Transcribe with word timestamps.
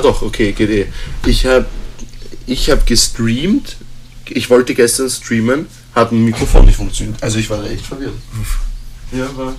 Ah 0.00 0.02
doch, 0.02 0.22
okay, 0.22 0.52
geht 0.52 0.70
eh. 0.70 0.86
Ich 1.26 1.44
habe 1.44 1.66
ich 2.46 2.70
hab 2.70 2.86
gestreamt. 2.86 3.76
Ich 4.30 4.48
wollte 4.48 4.74
gestern 4.74 5.10
streamen, 5.10 5.66
hat 5.94 6.10
ein 6.10 6.24
Mikrofon 6.24 6.64
nicht 6.64 6.76
funktioniert. 6.76 7.22
Also 7.22 7.38
ich 7.38 7.50
war 7.50 7.62
echt 7.70 7.84
verwirrt. 7.84 8.14
Ja, 9.12 9.28
war, 9.36 9.54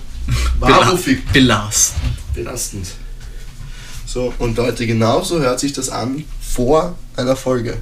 war 0.58 0.80
Bela 0.80 0.92
uffig. 0.94 1.24
belastend. 1.32 2.02
belastend. 2.34 2.88
So, 4.04 4.34
und 4.40 4.56
Leute, 4.56 4.84
genauso 4.84 5.38
hört 5.38 5.60
sich 5.60 5.74
das 5.74 5.90
an 5.90 6.24
vor 6.40 6.98
einer 7.14 7.36
Folge. 7.36 7.76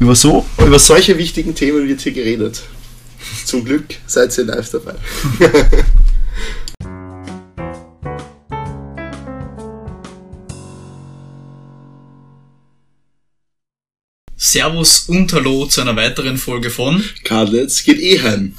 Über 0.00 0.16
so, 0.16 0.44
über 0.58 0.80
solche 0.80 1.16
wichtigen 1.18 1.54
Themen 1.54 1.86
wird 1.86 2.00
hier 2.00 2.12
geredet. 2.12 2.64
Zum 3.44 3.64
Glück 3.64 3.84
seid 4.08 4.36
ihr 4.36 4.44
live 4.44 4.68
dabei. 4.72 4.96
Servus 14.56 15.00
und 15.08 15.30
Hallo 15.34 15.66
zu 15.66 15.82
einer 15.82 15.96
weiteren 15.96 16.38
Folge 16.38 16.70
von 16.70 17.04
Kadletz 17.24 17.84
geht 17.84 18.00
eh 18.00 18.22
heim. 18.22 18.54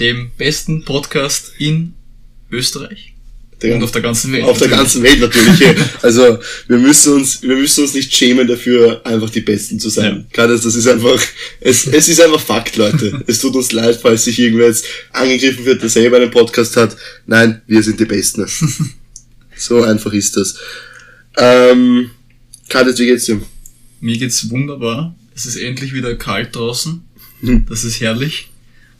dem 0.00 0.30
besten 0.38 0.82
Podcast 0.82 1.52
in 1.58 1.92
Österreich 2.50 3.12
Der 3.60 3.74
und 3.74 3.82
auf 3.82 3.90
der 3.90 4.00
ganzen 4.00 4.32
Welt. 4.32 4.44
Auf 4.44 4.56
der 4.56 4.68
ganzen 4.68 5.02
Welt 5.02 5.20
natürlich. 5.20 5.58
ja. 5.60 5.74
Also 6.00 6.38
wir 6.68 6.78
müssen 6.78 7.12
uns, 7.12 7.42
wir 7.42 7.54
müssen 7.54 7.84
uns 7.84 7.92
nicht 7.92 8.14
schämen 8.14 8.48
dafür, 8.48 9.04
einfach 9.04 9.28
die 9.28 9.42
Besten 9.42 9.78
zu 9.78 9.90
sein. 9.90 10.26
Gerade 10.32 10.54
das 10.54 10.64
ist 10.64 10.88
einfach, 10.88 11.22
es, 11.60 11.86
es 11.86 12.08
ist 12.08 12.22
einfach 12.22 12.40
Fakt, 12.40 12.78
Leute. 12.78 13.22
Es 13.26 13.38
tut 13.38 13.54
uns 13.54 13.72
leid, 13.72 13.98
falls 14.00 14.24
sich 14.24 14.38
irgendwer 14.38 14.68
jetzt 14.68 14.86
angegriffen 15.12 15.66
wird, 15.66 15.82
der 15.82 15.90
selber 15.90 16.16
einen 16.16 16.30
Podcast 16.30 16.78
hat. 16.78 16.96
Nein, 17.26 17.60
wir 17.66 17.82
sind 17.82 18.00
die 18.00 18.06
Besten. 18.06 18.46
so 19.58 19.82
einfach 19.82 20.14
ist 20.14 20.34
das. 20.34 20.56
Ähm, 21.36 22.08
Kadet, 22.70 22.98
wie 22.98 23.04
geht's 23.04 23.26
dir? 23.26 23.38
Mir 24.00 24.16
geht's 24.16 24.48
wunderbar. 24.48 25.14
Es 25.34 25.46
ist 25.46 25.56
endlich 25.56 25.92
wieder 25.94 26.14
kalt 26.14 26.54
draußen. 26.54 27.02
Hm. 27.40 27.66
Das 27.68 27.84
ist 27.84 28.00
herrlich. 28.00 28.48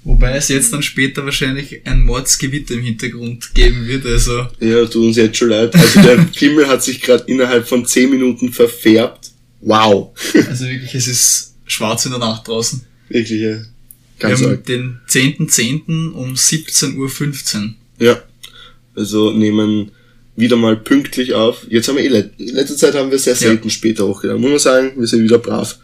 Wobei 0.04 0.36
es 0.36 0.48
jetzt 0.48 0.72
dann 0.72 0.82
später 0.82 1.24
wahrscheinlich 1.24 1.86
ein 1.86 2.04
Mordsgewitter 2.04 2.74
im 2.74 2.82
Hintergrund 2.82 3.54
geben 3.54 3.86
wird. 3.86 4.04
Also 4.04 4.48
Ja, 4.58 4.84
tut 4.86 4.96
uns 5.06 5.16
jetzt 5.16 5.36
schon 5.36 5.50
leid. 5.50 5.74
Also 5.74 6.02
der 6.02 6.26
Himmel 6.34 6.66
hat 6.66 6.82
sich 6.82 7.00
gerade 7.00 7.24
innerhalb 7.28 7.68
von 7.68 7.86
10 7.86 8.10
Minuten 8.10 8.52
verfärbt. 8.52 9.30
Wow. 9.60 10.10
Also 10.48 10.66
wirklich, 10.66 10.94
es 10.94 11.06
ist 11.06 11.54
schwarz 11.66 12.04
in 12.04 12.10
der 12.10 12.18
Nacht 12.18 12.48
draußen. 12.48 12.82
Wirklich, 13.08 13.40
ja. 13.40 13.48
Wir 13.58 13.66
Ganz 14.18 14.40
haben 14.42 14.50
arg. 14.50 14.64
den 14.66 14.98
10.10. 15.08 16.10
um 16.12 16.34
17.15 16.34 16.96
Uhr. 17.62 17.74
Ja. 18.00 18.22
Also 18.96 19.30
nehmen 19.30 19.92
wieder 20.34 20.56
mal 20.56 20.76
pünktlich 20.76 21.34
auf. 21.34 21.64
Jetzt 21.68 21.88
haben 21.88 21.96
wir 21.96 22.04
eh, 22.04 22.30
in 22.38 22.54
letzter 22.54 22.76
Zeit 22.76 22.94
haben 22.94 23.10
wir 23.10 23.18
sehr 23.18 23.36
selten 23.36 23.70
später 23.70 24.06
hochgeladen. 24.06 24.40
Muss 24.40 24.50
man 24.50 24.58
sagen, 24.58 24.92
wir 24.96 25.06
sind 25.06 25.22
wieder 25.22 25.38
brav. 25.38 25.78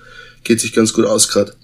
Geht 0.45 0.61
sich 0.61 0.73
ganz 0.73 0.93
gut 0.93 1.05
aus 1.05 1.29
gerade. 1.29 1.55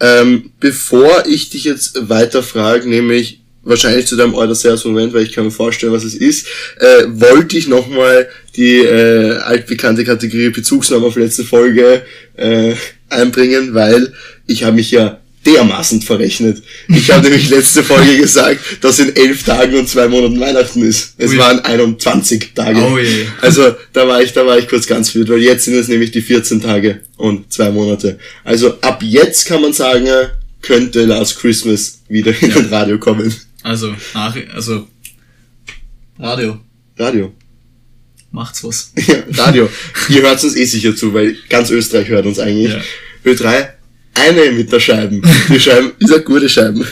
Ähm, 0.00 0.50
bevor 0.60 1.24
ich 1.26 1.50
dich 1.50 1.64
jetzt 1.64 2.08
weiter 2.08 2.42
frage, 2.42 2.88
nämlich 2.88 3.40
wahrscheinlich 3.62 4.06
zu 4.06 4.16
deinem 4.16 4.34
Order-Sales-Moment, 4.34 5.14
weil 5.14 5.22
ich 5.22 5.32
kann 5.32 5.44
mir 5.44 5.50
vorstellen, 5.50 5.92
was 5.92 6.04
es 6.04 6.14
ist, 6.14 6.46
äh, 6.78 7.04
wollte 7.08 7.56
ich 7.56 7.68
nochmal 7.68 8.28
die 8.56 8.78
äh, 8.78 9.38
altbekannte 9.38 10.04
Kategorie 10.04 10.50
Bezugsnahme 10.50 11.06
auf 11.06 11.16
letzte 11.16 11.44
Folge 11.44 12.02
äh, 12.36 12.74
einbringen, 13.08 13.74
weil 13.74 14.12
ich 14.46 14.64
habe 14.64 14.76
mich 14.76 14.90
ja 14.90 15.20
dermaßen 15.46 16.02
verrechnet. 16.02 16.62
Ich 16.88 17.10
habe 17.10 17.24
nämlich 17.24 17.48
letzte 17.50 17.82
Folge 17.82 18.16
gesagt, 18.20 18.60
dass 18.82 18.98
in 18.98 19.14
elf 19.14 19.42
Tagen 19.44 19.74
und 19.76 19.88
zwei 19.88 20.08
Monaten 20.08 20.40
Weihnachten 20.40 20.82
ist. 20.82 21.14
Es 21.18 21.30
Ui. 21.32 21.38
waren 21.38 21.60
21 21.60 22.52
Tage. 22.54 22.78
Oh 22.80 22.98
je. 22.98 23.26
Also 23.40 23.74
da 23.92 24.06
war 24.08 24.22
ich, 24.22 24.32
da 24.32 24.46
war 24.46 24.58
ich 24.58 24.68
kurz 24.68 24.86
ganz 24.86 25.10
verwirrt, 25.10 25.30
weil 25.30 25.42
jetzt 25.42 25.64
sind 25.64 25.74
es 25.74 25.88
nämlich 25.88 26.10
die 26.10 26.22
14 26.22 26.60
Tage 26.60 27.00
und 27.16 27.52
zwei 27.52 27.70
Monate. 27.70 28.18
Also 28.44 28.78
ab 28.80 29.02
jetzt 29.02 29.46
kann 29.46 29.60
man 29.62 29.72
sagen, 29.72 30.08
könnte 30.62 31.04
Last 31.04 31.38
Christmas 31.40 32.00
wieder 32.08 32.32
in 32.40 32.48
Ja. 32.50 32.54
den 32.56 32.66
Radio 32.66 32.98
kommen. 32.98 33.34
Also, 33.62 33.94
nach, 34.14 34.36
also, 34.54 34.88
Radio, 36.18 36.58
Radio. 36.98 37.32
macht's 38.30 38.62
was. 38.64 38.92
Ja, 39.06 39.16
Radio. 39.44 39.68
Ihr 40.08 40.22
hört 40.22 40.42
uns 40.42 40.54
eh 40.56 40.64
sicher 40.64 40.94
zu, 40.94 41.12
weil 41.14 41.36
ganz 41.48 41.70
Österreich 41.70 42.08
hört 42.08 42.26
uns 42.26 42.38
eigentlich. 42.38 42.72
Ja. 42.72 42.80
Ö3, 43.24 43.68
eine 44.14 44.52
mit 44.52 44.72
der 44.72 44.80
Scheiben. 44.80 45.22
Die 45.48 45.60
Scheiben, 45.60 45.92
ist 45.98 46.12
eine 46.12 46.22
gute 46.22 46.48
Scheiben. 46.48 46.86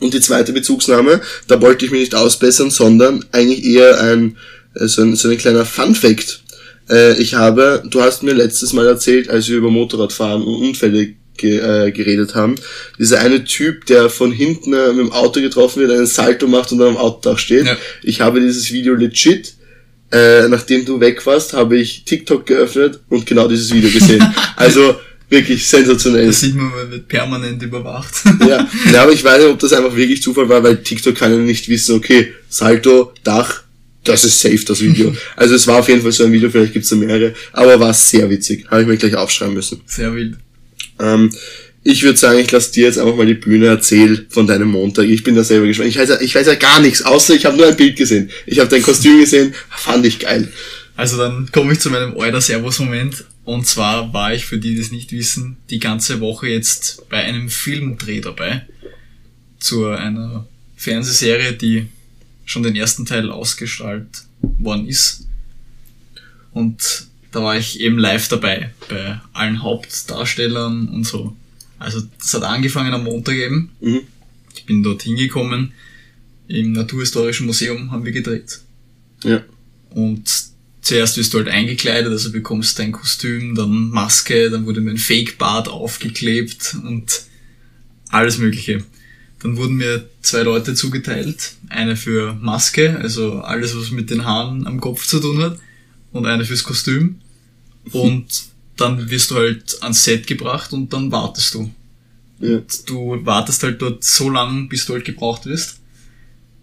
Und 0.00 0.14
die 0.14 0.20
zweite 0.20 0.52
Bezugsnahme, 0.52 1.20
da 1.46 1.60
wollte 1.60 1.84
ich 1.84 1.92
mich 1.92 2.00
nicht 2.00 2.14
ausbessern, 2.14 2.70
sondern 2.70 3.24
eigentlich 3.30 3.64
eher 3.64 4.00
ein, 4.00 4.36
äh, 4.74 4.86
so 4.86 5.02
ein, 5.02 5.14
so 5.14 5.28
ein 5.28 5.38
kleiner 5.38 5.64
Fun 5.64 5.94
Fact. 5.94 6.42
Äh, 6.90 7.20
ich 7.20 7.34
habe, 7.34 7.82
du 7.88 8.02
hast 8.02 8.22
mir 8.22 8.32
letztes 8.32 8.72
Mal 8.72 8.86
erzählt, 8.86 9.28
als 9.30 9.48
wir 9.48 9.58
über 9.58 9.70
Motorradfahren 9.70 10.42
und 10.42 10.68
Unfälle 10.68 11.14
äh, 11.40 11.92
geredet 11.92 12.34
haben, 12.34 12.56
dieser 12.98 13.20
eine 13.20 13.44
Typ, 13.44 13.86
der 13.86 14.10
von 14.10 14.32
hinten 14.32 14.70
mit 14.70 14.98
dem 14.98 15.12
Auto 15.12 15.40
getroffen 15.40 15.80
wird, 15.80 15.92
einen 15.92 16.06
Salto 16.06 16.48
macht 16.48 16.72
und 16.72 16.78
dann 16.78 16.88
am 16.88 16.96
Autodach 16.96 17.38
steht. 17.38 17.66
Ja. 17.66 17.76
Ich 18.02 18.20
habe 18.20 18.40
dieses 18.40 18.72
Video 18.72 18.94
legit 18.94 19.54
äh, 20.12 20.46
nachdem 20.48 20.84
du 20.84 21.00
weg 21.00 21.24
warst, 21.24 21.54
habe 21.54 21.78
ich 21.78 22.04
TikTok 22.04 22.44
geöffnet 22.44 23.00
und 23.08 23.24
genau 23.24 23.48
dieses 23.48 23.72
Video 23.72 23.90
gesehen. 23.90 24.22
also 24.56 24.96
wirklich 25.32 25.66
sensationell. 25.66 26.26
Da 26.26 26.32
sieht 26.32 26.54
man, 26.54 26.70
man 26.70 26.90
wird 26.90 27.08
permanent 27.08 27.60
überwacht. 27.62 28.14
ja. 28.40 28.68
ja, 28.92 29.02
aber 29.02 29.12
ich 29.12 29.24
weiß 29.24 29.42
nicht, 29.42 29.50
ob 29.50 29.58
das 29.58 29.72
einfach 29.72 29.96
wirklich 29.96 30.22
Zufall 30.22 30.48
war, 30.48 30.62
weil 30.62 30.76
TikTok 30.76 31.16
kann 31.16 31.32
ja 31.32 31.38
nicht 31.38 31.68
wissen, 31.68 31.96
okay, 31.96 32.32
Salto, 32.48 33.12
Dach, 33.24 33.62
das 34.04 34.24
ist 34.24 34.40
safe, 34.40 34.64
das 34.64 34.80
Video. 34.80 35.14
also 35.36 35.54
es 35.54 35.66
war 35.66 35.80
auf 35.80 35.88
jeden 35.88 36.02
Fall 36.02 36.12
so 36.12 36.24
ein 36.24 36.32
Video, 36.32 36.50
vielleicht 36.50 36.74
gibt's 36.74 36.90
da 36.90 36.96
mehrere, 36.96 37.34
aber 37.52 37.80
war 37.80 37.94
sehr 37.94 38.30
witzig. 38.30 38.66
Habe 38.70 38.82
ich 38.82 38.88
mir 38.88 38.96
gleich 38.96 39.16
aufschreiben 39.16 39.54
müssen. 39.54 39.80
Sehr 39.86 40.14
wild. 40.14 40.36
Ähm, 41.00 41.30
ich 41.84 42.02
würde 42.04 42.18
sagen, 42.18 42.38
ich 42.38 42.50
lasse 42.50 42.72
dir 42.72 42.84
jetzt 42.84 42.98
einfach 42.98 43.16
mal 43.16 43.26
die 43.26 43.34
Bühne 43.34 43.66
erzähl 43.66 44.26
von 44.28 44.46
deinem 44.46 44.68
Montag. 44.68 45.06
Ich 45.06 45.24
bin 45.24 45.34
da 45.34 45.42
selber 45.42 45.66
gespannt. 45.66 45.88
Ich 45.88 45.98
weiß 45.98 46.10
ja, 46.10 46.20
ich 46.20 46.34
weiß 46.34 46.46
ja 46.46 46.54
gar 46.54 46.80
nichts, 46.80 47.02
außer 47.02 47.34
ich 47.34 47.44
habe 47.44 47.56
nur 47.56 47.66
ein 47.66 47.76
Bild 47.76 47.96
gesehen. 47.96 48.30
Ich 48.46 48.60
habe 48.60 48.68
dein 48.68 48.82
Kostüm 48.82 49.18
gesehen, 49.18 49.54
fand 49.68 50.06
ich 50.06 50.20
geil. 50.20 50.52
Also 50.94 51.16
dann 51.16 51.48
komme 51.50 51.72
ich 51.72 51.80
zu 51.80 51.90
meinem 51.90 52.16
Euler 52.16 52.40
Servus 52.40 52.78
Moment. 52.78 53.24
Und 53.44 53.66
zwar 53.66 54.12
war 54.12 54.32
ich, 54.32 54.44
für 54.44 54.58
die, 54.58 54.74
die 54.74 54.80
es 54.80 54.92
nicht 54.92 55.12
wissen, 55.12 55.56
die 55.70 55.80
ganze 55.80 56.20
Woche 56.20 56.48
jetzt 56.48 57.08
bei 57.08 57.24
einem 57.24 57.48
Filmdreh 57.48 58.20
dabei. 58.20 58.66
Zu 59.58 59.86
einer 59.86 60.46
Fernsehserie, 60.76 61.52
die 61.52 61.88
schon 62.44 62.62
den 62.62 62.76
ersten 62.76 63.04
Teil 63.04 63.30
ausgestrahlt 63.30 64.24
worden 64.40 64.86
ist. 64.86 65.26
Und 66.52 67.06
da 67.32 67.42
war 67.42 67.56
ich 67.56 67.80
eben 67.80 67.98
live 67.98 68.28
dabei, 68.28 68.72
bei 68.88 69.20
allen 69.32 69.62
Hauptdarstellern 69.62 70.88
und 70.88 71.04
so. 71.04 71.34
Also 71.78 72.02
das 72.18 72.34
hat 72.34 72.44
angefangen 72.44 72.92
am 72.92 73.04
Montag 73.04 73.34
eben. 73.34 73.70
Mhm. 73.80 74.00
Ich 74.54 74.66
bin 74.66 74.82
dort 74.82 75.02
hingekommen. 75.02 75.72
Im 76.46 76.72
Naturhistorischen 76.72 77.46
Museum 77.46 77.90
haben 77.90 78.04
wir 78.04 78.12
gedreht. 78.12 78.60
Ja. 79.24 79.42
Und 79.90 80.51
zuerst 80.82 81.16
wirst 81.16 81.32
du 81.32 81.38
halt 81.38 81.48
eingekleidet, 81.48 82.12
also 82.12 82.32
bekommst 82.32 82.78
dein 82.78 82.92
Kostüm, 82.92 83.54
dann 83.54 83.88
Maske, 83.90 84.50
dann 84.50 84.66
wurde 84.66 84.80
mir 84.80 84.90
ein 84.90 84.98
Fake-Bart 84.98 85.68
aufgeklebt 85.68 86.76
und 86.84 87.22
alles 88.10 88.38
Mögliche. 88.38 88.84
Dann 89.40 89.56
wurden 89.56 89.76
mir 89.76 90.08
zwei 90.20 90.42
Leute 90.42 90.74
zugeteilt. 90.74 91.54
Eine 91.68 91.96
für 91.96 92.34
Maske, 92.34 92.98
also 93.00 93.40
alles, 93.40 93.76
was 93.76 93.90
mit 93.90 94.10
den 94.10 94.24
Haaren 94.24 94.66
am 94.66 94.80
Kopf 94.80 95.06
zu 95.06 95.18
tun 95.18 95.42
hat, 95.42 95.58
und 96.12 96.26
eine 96.26 96.44
fürs 96.44 96.64
Kostüm. 96.64 97.20
Und 97.92 98.26
dann 98.76 99.10
wirst 99.10 99.30
du 99.30 99.36
halt 99.36 99.82
ans 99.82 100.04
Set 100.04 100.26
gebracht 100.26 100.72
und 100.72 100.92
dann 100.92 101.10
wartest 101.10 101.54
du. 101.54 101.70
Ja. 102.40 102.60
Du 102.86 103.24
wartest 103.24 103.62
halt 103.62 103.80
dort 103.80 104.04
so 104.04 104.28
lang, 104.28 104.68
bis 104.68 104.84
du 104.84 104.94
halt 104.94 105.04
gebraucht 105.04 105.46
wirst. 105.46 105.78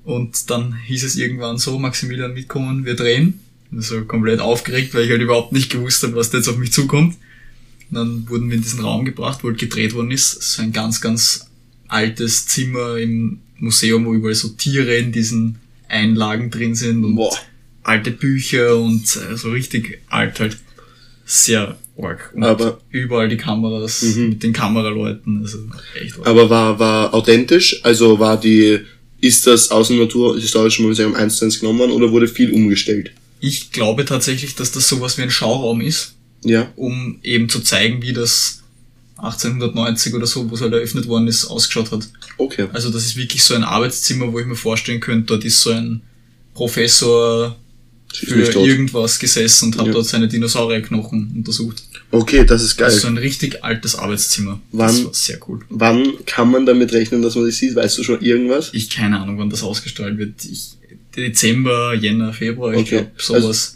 Und 0.04 0.50
dann 0.50 0.76
hieß 0.76 1.04
es 1.04 1.16
irgendwann 1.16 1.58
so, 1.58 1.78
Maximilian 1.80 2.34
mitkommen, 2.34 2.86
wir 2.86 2.96
drehen. 2.96 3.40
Also 3.76 4.04
komplett 4.06 4.40
aufgeregt, 4.40 4.94
weil 4.94 5.06
ich 5.06 5.12
halt 5.12 5.22
überhaupt 5.22 5.52
nicht 5.54 5.70
gewusst 5.72 6.02
habe, 6.04 6.16
was 6.16 6.30
da 6.32 6.38
jetzt 6.38 6.48
auf 6.48 6.58
mich 6.58 6.72
zukommt. 6.74 7.16
Und 7.92 7.96
dann 7.96 8.30
wurden 8.30 8.50
wir 8.50 8.58
in 8.58 8.64
diesen 8.64 8.80
Raum 8.82 9.06
gebracht, 9.06 9.40
wo 9.44 9.48
halt 9.50 9.60
gedreht 9.60 9.94
worden 9.94 10.12
ist. 10.12 10.34
Ist 10.34 10.60
ein 10.60 10.72
ganz, 10.72 11.02
ganz 11.02 11.46
altes 11.88 12.48
Zimmer 12.48 12.98
im 12.98 13.40
Museum, 13.58 14.06
wo 14.06 14.14
überall 14.14 14.36
so 14.36 14.50
Tiere 14.50 14.96
in 14.98 15.12
diesen 15.12 15.58
Einlagen 15.88 16.50
drin 16.52 16.76
sind 16.76 17.04
und 17.04 17.16
Boah. 17.16 17.36
alte 17.84 18.12
Bücher 18.12 18.78
und 18.78 19.04
äh, 19.32 19.36
so 19.38 19.52
richtig 19.52 20.00
alt 20.10 20.40
halt. 20.40 20.58
Sehr 21.26 21.78
arg. 22.02 22.32
Und 22.36 22.44
Aber- 22.44 22.80
überall 22.90 23.30
die 23.30 23.38
Kameras 23.38 24.02
Mhm. 24.04 24.30
mit 24.30 24.44
den 24.44 24.54
Kameraleuten, 24.54 25.42
also 25.42 25.60
echt 26.02 26.18
arg. 26.18 26.28
Aber 26.28 26.50
war, 26.50 26.80
war 26.80 27.14
authentisch? 27.14 27.80
Also 27.84 28.20
war 28.20 28.40
die, 28.40 28.80
ist 29.22 29.46
das 29.48 29.70
aus 29.72 29.90
dem 29.90 30.00
Naturhistorischen 30.00 30.86
Museum 30.86 31.14
1 31.16 31.38
zu 31.38 31.46
1 31.46 31.60
genommen 31.60 31.92
oder 31.92 32.12
wurde 32.12 32.28
viel 32.28 32.52
umgestellt? 32.52 33.12
Ich 33.40 33.72
glaube 33.72 34.06
tatsächlich, 34.06 34.56
dass 34.56 34.72
das 34.72 34.88
sowas 34.90 35.18
wie 35.18 35.22
ein 35.24 35.32
Schauraum 35.32 35.82
ist, 35.82 36.16
Ja. 36.44 36.72
um 36.76 37.20
eben 37.24 37.50
zu 37.50 37.60
zeigen, 37.62 38.02
wie 38.02 38.14
das 38.14 38.62
1890 39.18 40.14
oder 40.14 40.26
so, 40.26 40.50
wo 40.50 40.56
es 40.56 40.62
halt 40.62 40.74
eröffnet 40.74 41.08
worden 41.08 41.28
ist, 41.28 41.46
ausgeschaut 41.46 41.92
hat. 41.92 42.08
Okay. 42.38 42.68
Also 42.74 42.90
das 42.90 43.06
ist 43.06 43.16
wirklich 43.18 43.44
so 43.44 43.54
ein 43.54 43.64
Arbeitszimmer, 43.64 44.32
wo 44.32 44.40
ich 44.40 44.46
mir 44.46 44.56
vorstellen 44.56 45.00
könnte, 45.02 45.26
dort 45.28 45.44
ist 45.46 45.62
so 45.62 45.72
ein 45.72 46.02
Professor 46.54 47.56
für 48.12 48.42
irgendwas 48.42 49.20
gesessen 49.20 49.66
und 49.66 49.78
hat 49.78 49.88
Ja. 49.88 49.94
dort 49.94 50.06
seine 50.08 50.28
Dinosaurierknochen 50.28 51.32
untersucht. 51.36 51.84
Okay, 52.12 52.44
das 52.44 52.64
ist 52.64 52.76
geil. 52.76 52.88
Also 52.88 53.00
so 53.02 53.08
ein 53.08 53.18
richtig 53.18 53.64
altes 53.64 53.96
Arbeitszimmer. 53.96 54.60
Das 54.72 54.96
Wann- 54.98 55.06
war 55.06 55.14
sehr 55.14 55.40
cool. 55.48 55.60
Wann 55.70 56.26
kann 56.26 56.50
man 56.50 56.66
damit 56.66 56.92
rechnen, 56.92 57.22
dass 57.22 57.36
man 57.36 57.46
das 57.46 57.58
sieht? 57.58 57.76
Weißt 57.76 57.98
du 58.00 58.04
schon 58.04 58.22
irgendwas? 58.22 58.72
Ich 58.74 58.90
keine 58.90 59.20
Ahnung, 59.20 59.38
wann 59.38 59.50
das 59.52 59.62
ausgestrahlt 59.62 60.18
wird. 60.18 60.44
Ich, 60.46 60.72
Dezember, 61.20 61.94
Jänner, 61.94 62.34
Februar, 62.34 62.74
ich 62.74 62.80
Okay. 62.82 63.06
glaube 63.18 63.42
sowas. 63.44 63.76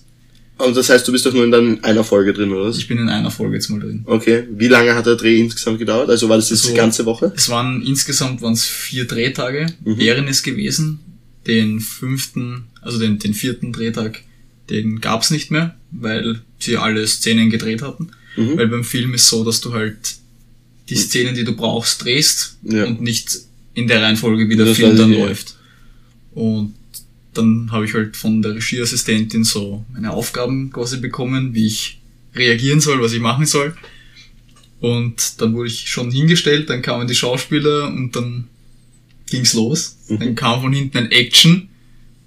Und 0.57 0.77
das 0.77 0.89
heißt, 0.89 1.07
du 1.07 1.11
bist 1.11 1.25
doch 1.25 1.33
nur 1.33 1.43
in 1.43 1.51
dann 1.51 1.83
einer 1.83 2.03
Folge 2.03 2.31
drin, 2.31 2.51
oder 2.51 2.65
was? 2.69 2.77
ich 2.77 2.87
bin 2.87 2.97
in 2.99 3.09
einer 3.09 3.31
Folge 3.31 3.55
jetzt 3.55 3.69
mal 3.69 3.79
drin. 3.79 4.03
Okay. 4.05 4.43
Wie 4.51 4.67
lange 4.67 4.93
hat 4.95 5.05
der 5.05 5.15
Dreh 5.15 5.39
insgesamt 5.39 5.79
gedauert? 5.79 6.09
Also 6.09 6.29
war 6.29 6.37
das 6.37 6.49
jetzt 6.51 6.63
die 6.65 6.69
So- 6.69 6.75
ganze 6.75 7.05
Woche? 7.05 7.33
Es 7.35 7.49
waren 7.49 7.81
insgesamt 7.81 8.41
waren 8.41 8.53
es 8.53 8.63
vier 8.63 9.05
Drehtage, 9.05 9.65
Mhm. 9.83 9.97
wären 9.97 10.27
es 10.27 10.43
gewesen. 10.43 10.99
Den 11.47 11.79
fünften, 11.79 12.65
also 12.81 12.99
den, 12.99 13.19
den 13.19 13.33
vierten 13.33 13.73
Drehtag, 13.73 14.21
den 14.69 15.01
gab's 15.01 15.31
nicht 15.31 15.51
mehr, 15.51 15.75
weil 15.91 16.39
sie 16.59 16.77
alle 16.77 17.05
Szenen 17.07 17.49
gedreht 17.49 17.81
hatten. 17.81 18.11
Mhm. 18.37 18.57
Weil 18.57 18.67
beim 18.67 18.83
Film 18.83 19.13
ist 19.15 19.27
so, 19.27 19.43
dass 19.43 19.59
du 19.59 19.73
halt 19.73 19.97
die 20.89 20.95
Szenen, 20.95 21.33
die 21.35 21.43
du 21.43 21.53
brauchst, 21.55 22.03
drehst 22.03 22.57
Ja. 22.63 22.85
und 22.85 23.01
nicht 23.01 23.35
in 23.73 23.87
der 23.87 24.01
Reihenfolge, 24.03 24.47
wie 24.49 24.55
der 24.55 24.67
Das 24.67 24.77
Film 24.77 24.95
dann 24.95 25.11
ich, 25.11 25.17
läuft. 25.19 25.55
Und 26.33 26.75
dann 27.33 27.71
habe 27.71 27.85
ich 27.85 27.93
halt 27.93 28.15
von 28.15 28.41
der 28.41 28.55
Regieassistentin 28.55 29.43
so 29.43 29.85
meine 29.93 30.11
Aufgaben 30.11 30.71
quasi 30.71 30.97
bekommen, 30.97 31.53
wie 31.53 31.67
ich 31.67 31.99
reagieren 32.35 32.81
soll, 32.81 33.01
was 33.01 33.13
ich 33.13 33.21
machen 33.21 33.45
soll. 33.45 33.75
Und 34.79 35.41
dann 35.41 35.53
wurde 35.53 35.69
ich 35.69 35.89
schon 35.89 36.11
hingestellt, 36.11 36.69
dann 36.69 36.81
kamen 36.81 37.07
die 37.07 37.15
Schauspieler 37.15 37.87
und 37.87 38.15
dann 38.15 38.47
ging's 39.29 39.53
los. 39.53 39.97
Mhm. 40.09 40.19
Dann 40.19 40.35
kam 40.35 40.61
von 40.61 40.73
hinten 40.73 40.97
ein 40.97 41.11
Action 41.11 41.69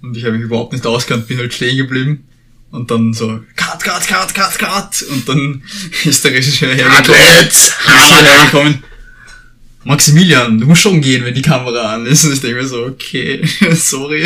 und 0.01 0.17
ich 0.17 0.23
habe 0.23 0.35
mich 0.35 0.43
überhaupt 0.43 0.73
nicht 0.73 0.85
auskannt, 0.85 1.27
bin 1.27 1.37
halt 1.37 1.53
stehen 1.53 1.77
geblieben. 1.77 2.23
Und 2.69 2.91
dann 2.91 3.13
so, 3.13 3.39
cut, 3.55 3.83
cut, 3.83 4.07
cut, 4.07 4.33
cut, 4.35 4.59
cut. 4.59 5.01
Und 5.09 5.27
dann 5.29 5.63
ist 6.03 6.23
der 6.23 6.33
Regisseur 6.33 6.73
hergekommen. 6.73 7.47
Ist 7.47 7.73
er 7.85 8.23
hergekommen. 8.23 8.83
Maximilian, 9.87 10.59
du 10.59 10.65
musst 10.67 10.81
schon 10.81 11.01
gehen, 11.01 11.23
wenn 11.25 11.33
die 11.33 11.41
Kamera 11.41 11.93
an 11.95 12.05
ist. 12.05 12.25
Und 12.25 12.33
ich 12.33 12.41
denke 12.41 12.57
mir 12.61 12.67
so, 12.67 12.83
okay, 12.83 13.41
sorry. 13.75 14.23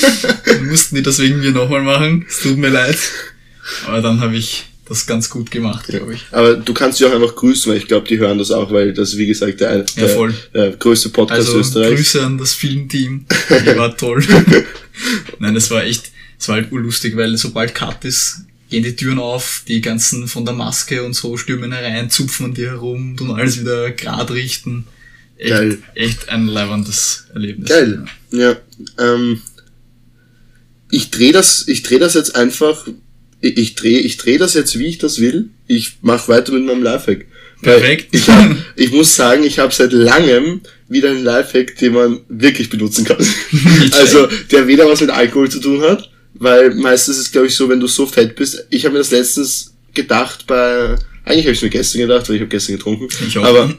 Mussten 0.62 0.96
die 0.96 1.02
das 1.02 1.18
wegen 1.18 1.40
mir 1.40 1.50
nochmal 1.50 1.82
machen. 1.82 2.24
Es 2.28 2.40
tut 2.40 2.56
mir 2.56 2.68
leid. 2.68 2.96
Aber 3.86 4.00
dann 4.00 4.20
habe 4.20 4.36
ich 4.36 4.64
das 4.86 5.06
ganz 5.06 5.30
gut 5.30 5.50
gemacht, 5.50 5.86
glaube 5.88 6.14
ich. 6.14 6.26
Aber 6.30 6.54
du 6.56 6.74
kannst 6.74 6.98
sie 6.98 7.06
auch 7.06 7.12
einfach 7.12 7.34
grüßen, 7.34 7.70
weil 7.72 7.78
ich 7.78 7.88
glaube, 7.88 8.06
die 8.06 8.18
hören 8.18 8.38
das 8.38 8.50
auch, 8.50 8.70
weil 8.70 8.92
das, 8.92 9.16
wie 9.16 9.26
gesagt, 9.26 9.60
der, 9.60 9.78
der, 9.82 10.08
Ja, 10.08 10.14
voll. 10.14 10.34
der 10.52 10.72
größte 10.72 11.08
Podcast 11.08 11.40
Also 11.48 11.58
Österreichs. 11.58 11.96
Grüße 11.96 12.22
an 12.22 12.38
das 12.38 12.52
Filmteam. 12.52 13.24
Die 13.50 13.76
war 13.78 13.96
toll. 13.96 14.22
Nein, 15.38 15.54
das 15.54 15.70
war 15.70 15.82
echt, 15.84 16.12
es 16.38 16.48
war 16.48 16.56
halt 16.56 16.70
urlustig, 16.70 17.16
weil 17.16 17.36
sobald 17.38 17.74
Cut 17.74 18.04
ist, 18.04 18.42
gehen 18.70 18.82
die 18.82 18.96
Türen 18.96 19.18
auf, 19.18 19.62
die 19.68 19.80
ganzen 19.80 20.28
von 20.28 20.44
der 20.44 20.54
Maske 20.54 21.02
und 21.04 21.14
so 21.14 21.36
stürmen 21.36 21.72
herein, 21.72 22.10
zupfen 22.10 22.46
an 22.46 22.54
dir 22.54 22.70
herum, 22.70 23.16
tun 23.16 23.30
alles 23.30 23.60
wieder 23.60 23.90
grad 23.92 24.30
richten. 24.30 24.86
Echt, 25.36 25.50
Geil. 25.50 25.78
echt 25.94 26.28
ein 26.28 26.46
leibendes 26.46 27.26
Erlebnis. 27.34 27.68
Geil. 27.68 28.04
Ja. 28.30 28.56
Ähm, 28.98 29.40
ich 30.90 31.10
drehe 31.10 31.32
das, 31.32 31.66
ich 31.66 31.82
drehe 31.82 31.98
das 31.98 32.14
jetzt 32.14 32.36
einfach, 32.36 32.86
ich, 33.40 33.56
ich 33.58 33.74
drehe, 33.74 33.98
ich 33.98 34.16
drehe 34.16 34.38
das 34.38 34.54
jetzt, 34.54 34.78
wie 34.78 34.86
ich 34.86 34.98
das 34.98 35.20
will. 35.20 35.50
Ich 35.66 35.98
mache 36.02 36.28
weiter 36.28 36.52
mit 36.52 36.64
meinem 36.64 36.82
Lifehack. 36.82 37.26
Perfekt. 37.62 38.08
Ich, 38.12 38.28
hab, 38.28 38.56
ich 38.76 38.92
muss 38.92 39.16
sagen, 39.16 39.42
ich 39.42 39.58
habe 39.58 39.74
seit 39.74 39.92
langem 39.92 40.60
wieder 40.88 41.10
einen 41.10 41.24
Lifehack, 41.24 41.76
den 41.76 41.94
man 41.94 42.20
wirklich 42.28 42.70
benutzen 42.70 43.04
kann. 43.04 43.16
Also, 43.92 44.28
der 44.50 44.66
weder 44.66 44.88
was 44.88 45.00
mit 45.00 45.10
Alkohol 45.10 45.50
zu 45.50 45.60
tun 45.60 45.82
hat, 45.82 46.10
weil 46.34 46.74
meistens 46.74 47.16
ist 47.16 47.26
es, 47.26 47.32
glaube 47.32 47.46
ich, 47.46 47.54
so, 47.54 47.68
wenn 47.68 47.80
du 47.80 47.86
so 47.86 48.06
fett 48.06 48.34
bist. 48.36 48.66
Ich 48.70 48.84
habe 48.84 48.92
mir 48.92 48.98
das 48.98 49.10
letztens 49.10 49.72
gedacht 49.94 50.46
bei, 50.46 50.96
eigentlich 51.24 51.44
habe 51.44 51.52
ich 51.52 51.58
es 51.58 51.62
mir 51.62 51.70
gestern 51.70 52.00
gedacht, 52.02 52.28
weil 52.28 52.36
ich 52.36 52.42
habe 52.42 52.50
gestern 52.50 52.76
getrunken. 52.76 53.08
Ich 53.26 53.38
auch. 53.38 53.44
Aber, 53.44 53.74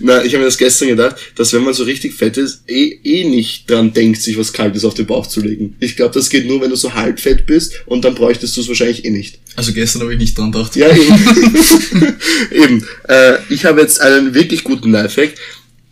na, 0.00 0.22
ich 0.24 0.32
habe 0.32 0.40
mir 0.40 0.44
das 0.44 0.58
gestern 0.58 0.88
gedacht, 0.88 1.16
dass 1.34 1.52
wenn 1.52 1.64
man 1.64 1.74
so 1.74 1.84
richtig 1.84 2.14
fett 2.14 2.36
ist, 2.36 2.62
eh, 2.68 2.98
eh 3.02 3.24
nicht 3.24 3.68
dran 3.70 3.92
denkt, 3.92 4.20
sich 4.22 4.38
was 4.38 4.52
Kaltes 4.52 4.84
auf 4.84 4.94
den 4.94 5.06
Bauch 5.06 5.26
zu 5.26 5.40
legen. 5.40 5.74
Ich 5.80 5.96
glaube, 5.96 6.14
das 6.14 6.28
geht 6.28 6.46
nur, 6.46 6.60
wenn 6.60 6.70
du 6.70 6.76
so 6.76 6.94
halb 6.94 7.18
fett 7.18 7.46
bist 7.46 7.72
und 7.86 8.04
dann 8.04 8.14
bräuchtest 8.14 8.56
du 8.56 8.60
es 8.60 8.68
wahrscheinlich 8.68 9.04
eh 9.04 9.10
nicht. 9.10 9.38
Also 9.56 9.72
gestern 9.72 10.02
habe 10.02 10.12
ich 10.12 10.18
nicht 10.18 10.36
dran 10.38 10.52
gedacht. 10.52 10.76
Ja, 10.76 10.88
eben. 10.94 11.16
eben. 12.50 12.86
Äh, 13.08 13.38
ich 13.48 13.64
habe 13.64 13.80
jetzt 13.80 14.00
einen 14.00 14.34
wirklich 14.34 14.62
guten 14.62 14.92
Lifehack. 14.92 15.34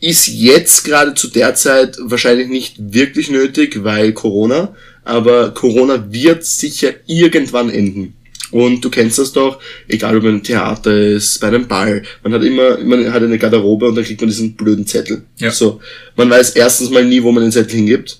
Ist 0.02 0.26
jetzt 0.26 0.82
gerade 0.84 1.14
zu 1.14 1.28
der 1.28 1.54
Zeit 1.54 1.96
wahrscheinlich 2.00 2.48
nicht 2.48 2.74
wirklich 2.92 3.30
nötig, 3.30 3.84
weil 3.84 4.12
Corona, 4.12 4.74
aber 5.04 5.54
Corona 5.54 6.12
wird 6.12 6.44
sicher 6.44 6.92
irgendwann 7.06 7.70
enden. 7.70 8.14
Und 8.50 8.84
du 8.84 8.90
kennst 8.90 9.18
das 9.18 9.32
doch, 9.32 9.60
egal 9.86 10.16
ob 10.16 10.24
man 10.24 10.34
im 10.34 10.42
Theater 10.42 10.92
ist, 10.98 11.40
bei 11.40 11.46
einem 11.46 11.68
Ball, 11.68 12.02
man 12.24 12.34
hat 12.34 12.42
immer, 12.42 12.78
man 12.78 13.12
hat 13.12 13.22
eine 13.22 13.38
Garderobe 13.38 13.86
und 13.86 13.94
dann 13.94 14.04
kriegt 14.04 14.20
man 14.20 14.28
diesen 14.28 14.54
blöden 14.54 14.86
Zettel. 14.88 15.22
Ja. 15.38 15.52
So, 15.52 15.80
man 16.16 16.28
weiß 16.28 16.50
erstens 16.50 16.90
mal 16.90 17.04
nie, 17.04 17.22
wo 17.22 17.30
man 17.30 17.44
den 17.44 17.52
Zettel 17.52 17.76
hingibt. 17.76 18.18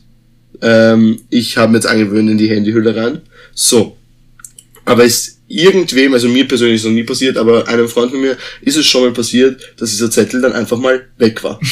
Ähm, 0.60 1.18
ich 1.30 1.56
habe 1.56 1.72
mir 1.72 1.78
jetzt 1.78 1.86
angewöhnt 1.86 2.30
in 2.30 2.38
die 2.38 2.48
Handyhülle 2.48 2.94
rein. 2.94 3.22
So, 3.54 3.96
aber 4.84 5.04
ist 5.04 5.31
irgendwem, 5.52 6.14
also 6.14 6.28
mir 6.28 6.48
persönlich 6.48 6.76
ist 6.76 6.84
noch 6.84 6.92
nie 6.92 7.04
passiert, 7.04 7.36
aber 7.36 7.68
einem 7.68 7.88
Freund 7.88 8.10
von 8.10 8.20
mir 8.20 8.38
ist 8.62 8.76
es 8.76 8.86
schon 8.86 9.02
mal 9.02 9.12
passiert, 9.12 9.60
dass 9.76 9.90
dieser 9.90 10.10
Zettel 10.10 10.40
dann 10.40 10.52
einfach 10.52 10.78
mal 10.78 11.06
weg 11.18 11.42
war. 11.44 11.60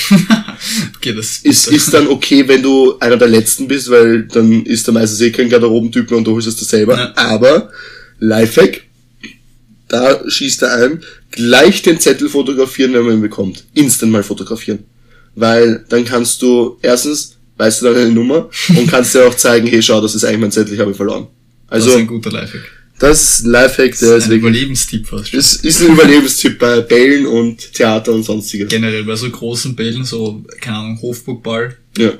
Okay, 0.98 1.14
das 1.14 1.38
Ist, 1.38 1.68
ist 1.68 1.94
dann 1.94 2.06
okay, 2.08 2.46
wenn 2.46 2.62
du 2.62 2.98
einer 3.00 3.16
der 3.16 3.28
Letzten 3.28 3.66
bist, 3.66 3.88
weil 3.88 4.24
dann 4.24 4.66
ist 4.66 4.86
der 4.86 4.92
meistens 4.92 5.22
eh 5.22 5.30
kein 5.30 5.48
Garderobentyp 5.48 6.10
mehr 6.10 6.18
und 6.18 6.26
du 6.26 6.32
holst 6.32 6.48
es 6.48 6.56
dir 6.56 6.66
selber. 6.66 6.98
Ja. 6.98 7.12
Aber, 7.16 7.70
Lifehack, 8.18 8.82
da 9.88 10.20
schießt 10.28 10.62
er 10.62 10.74
ein, 10.74 11.02
gleich 11.30 11.80
den 11.80 11.98
Zettel 11.98 12.28
fotografieren, 12.28 12.92
wenn 12.92 13.04
man 13.04 13.14
ihn 13.14 13.20
bekommt. 13.22 13.64
Instant 13.72 14.12
mal 14.12 14.22
fotografieren. 14.22 14.80
Weil 15.34 15.82
dann 15.88 16.04
kannst 16.04 16.42
du, 16.42 16.76
erstens, 16.82 17.38
weißt 17.56 17.80
du 17.80 17.86
dann 17.86 17.96
eine 17.96 18.10
Nummer 18.10 18.50
und 18.76 18.86
kannst 18.86 19.14
dir 19.14 19.26
auch 19.26 19.34
zeigen, 19.34 19.66
hey, 19.66 19.82
schau, 19.82 20.02
das 20.02 20.14
ist 20.14 20.24
eigentlich 20.24 20.40
mein 20.40 20.52
Zettel, 20.52 20.74
ich 20.74 20.80
habe 20.80 20.90
ihn 20.90 20.94
verloren. 20.94 21.28
das 21.70 21.78
Also, 21.78 21.90
ist 21.92 21.96
ein 21.96 22.06
guter 22.06 22.30
Lifehack. 22.30 22.79
Das 23.00 23.38
ist 23.40 23.44
ein 23.46 23.50
Lifehack, 23.50 23.90
Das 23.92 24.00
der 24.00 24.16
ist 24.16 24.24
ein 24.26 24.32
Überlebenstipp 24.32 25.06
fast 25.08 25.28
schon. 25.30 25.40
ist, 25.40 25.64
ist 25.64 25.80
ein 25.82 25.92
Überlebenstipp 25.94 26.58
bei 26.58 26.80
Bällen 26.82 27.26
und 27.26 27.72
Theater 27.72 28.12
und 28.12 28.22
sonstiges. 28.22 28.68
Generell 28.68 29.04
bei 29.04 29.16
so 29.16 29.28
großen 29.30 29.74
Bällen, 29.74 30.04
so, 30.04 30.44
keine 30.60 30.76
Ahnung, 30.78 31.00
Hofburgball, 31.02 31.76
Ja. 31.98 32.12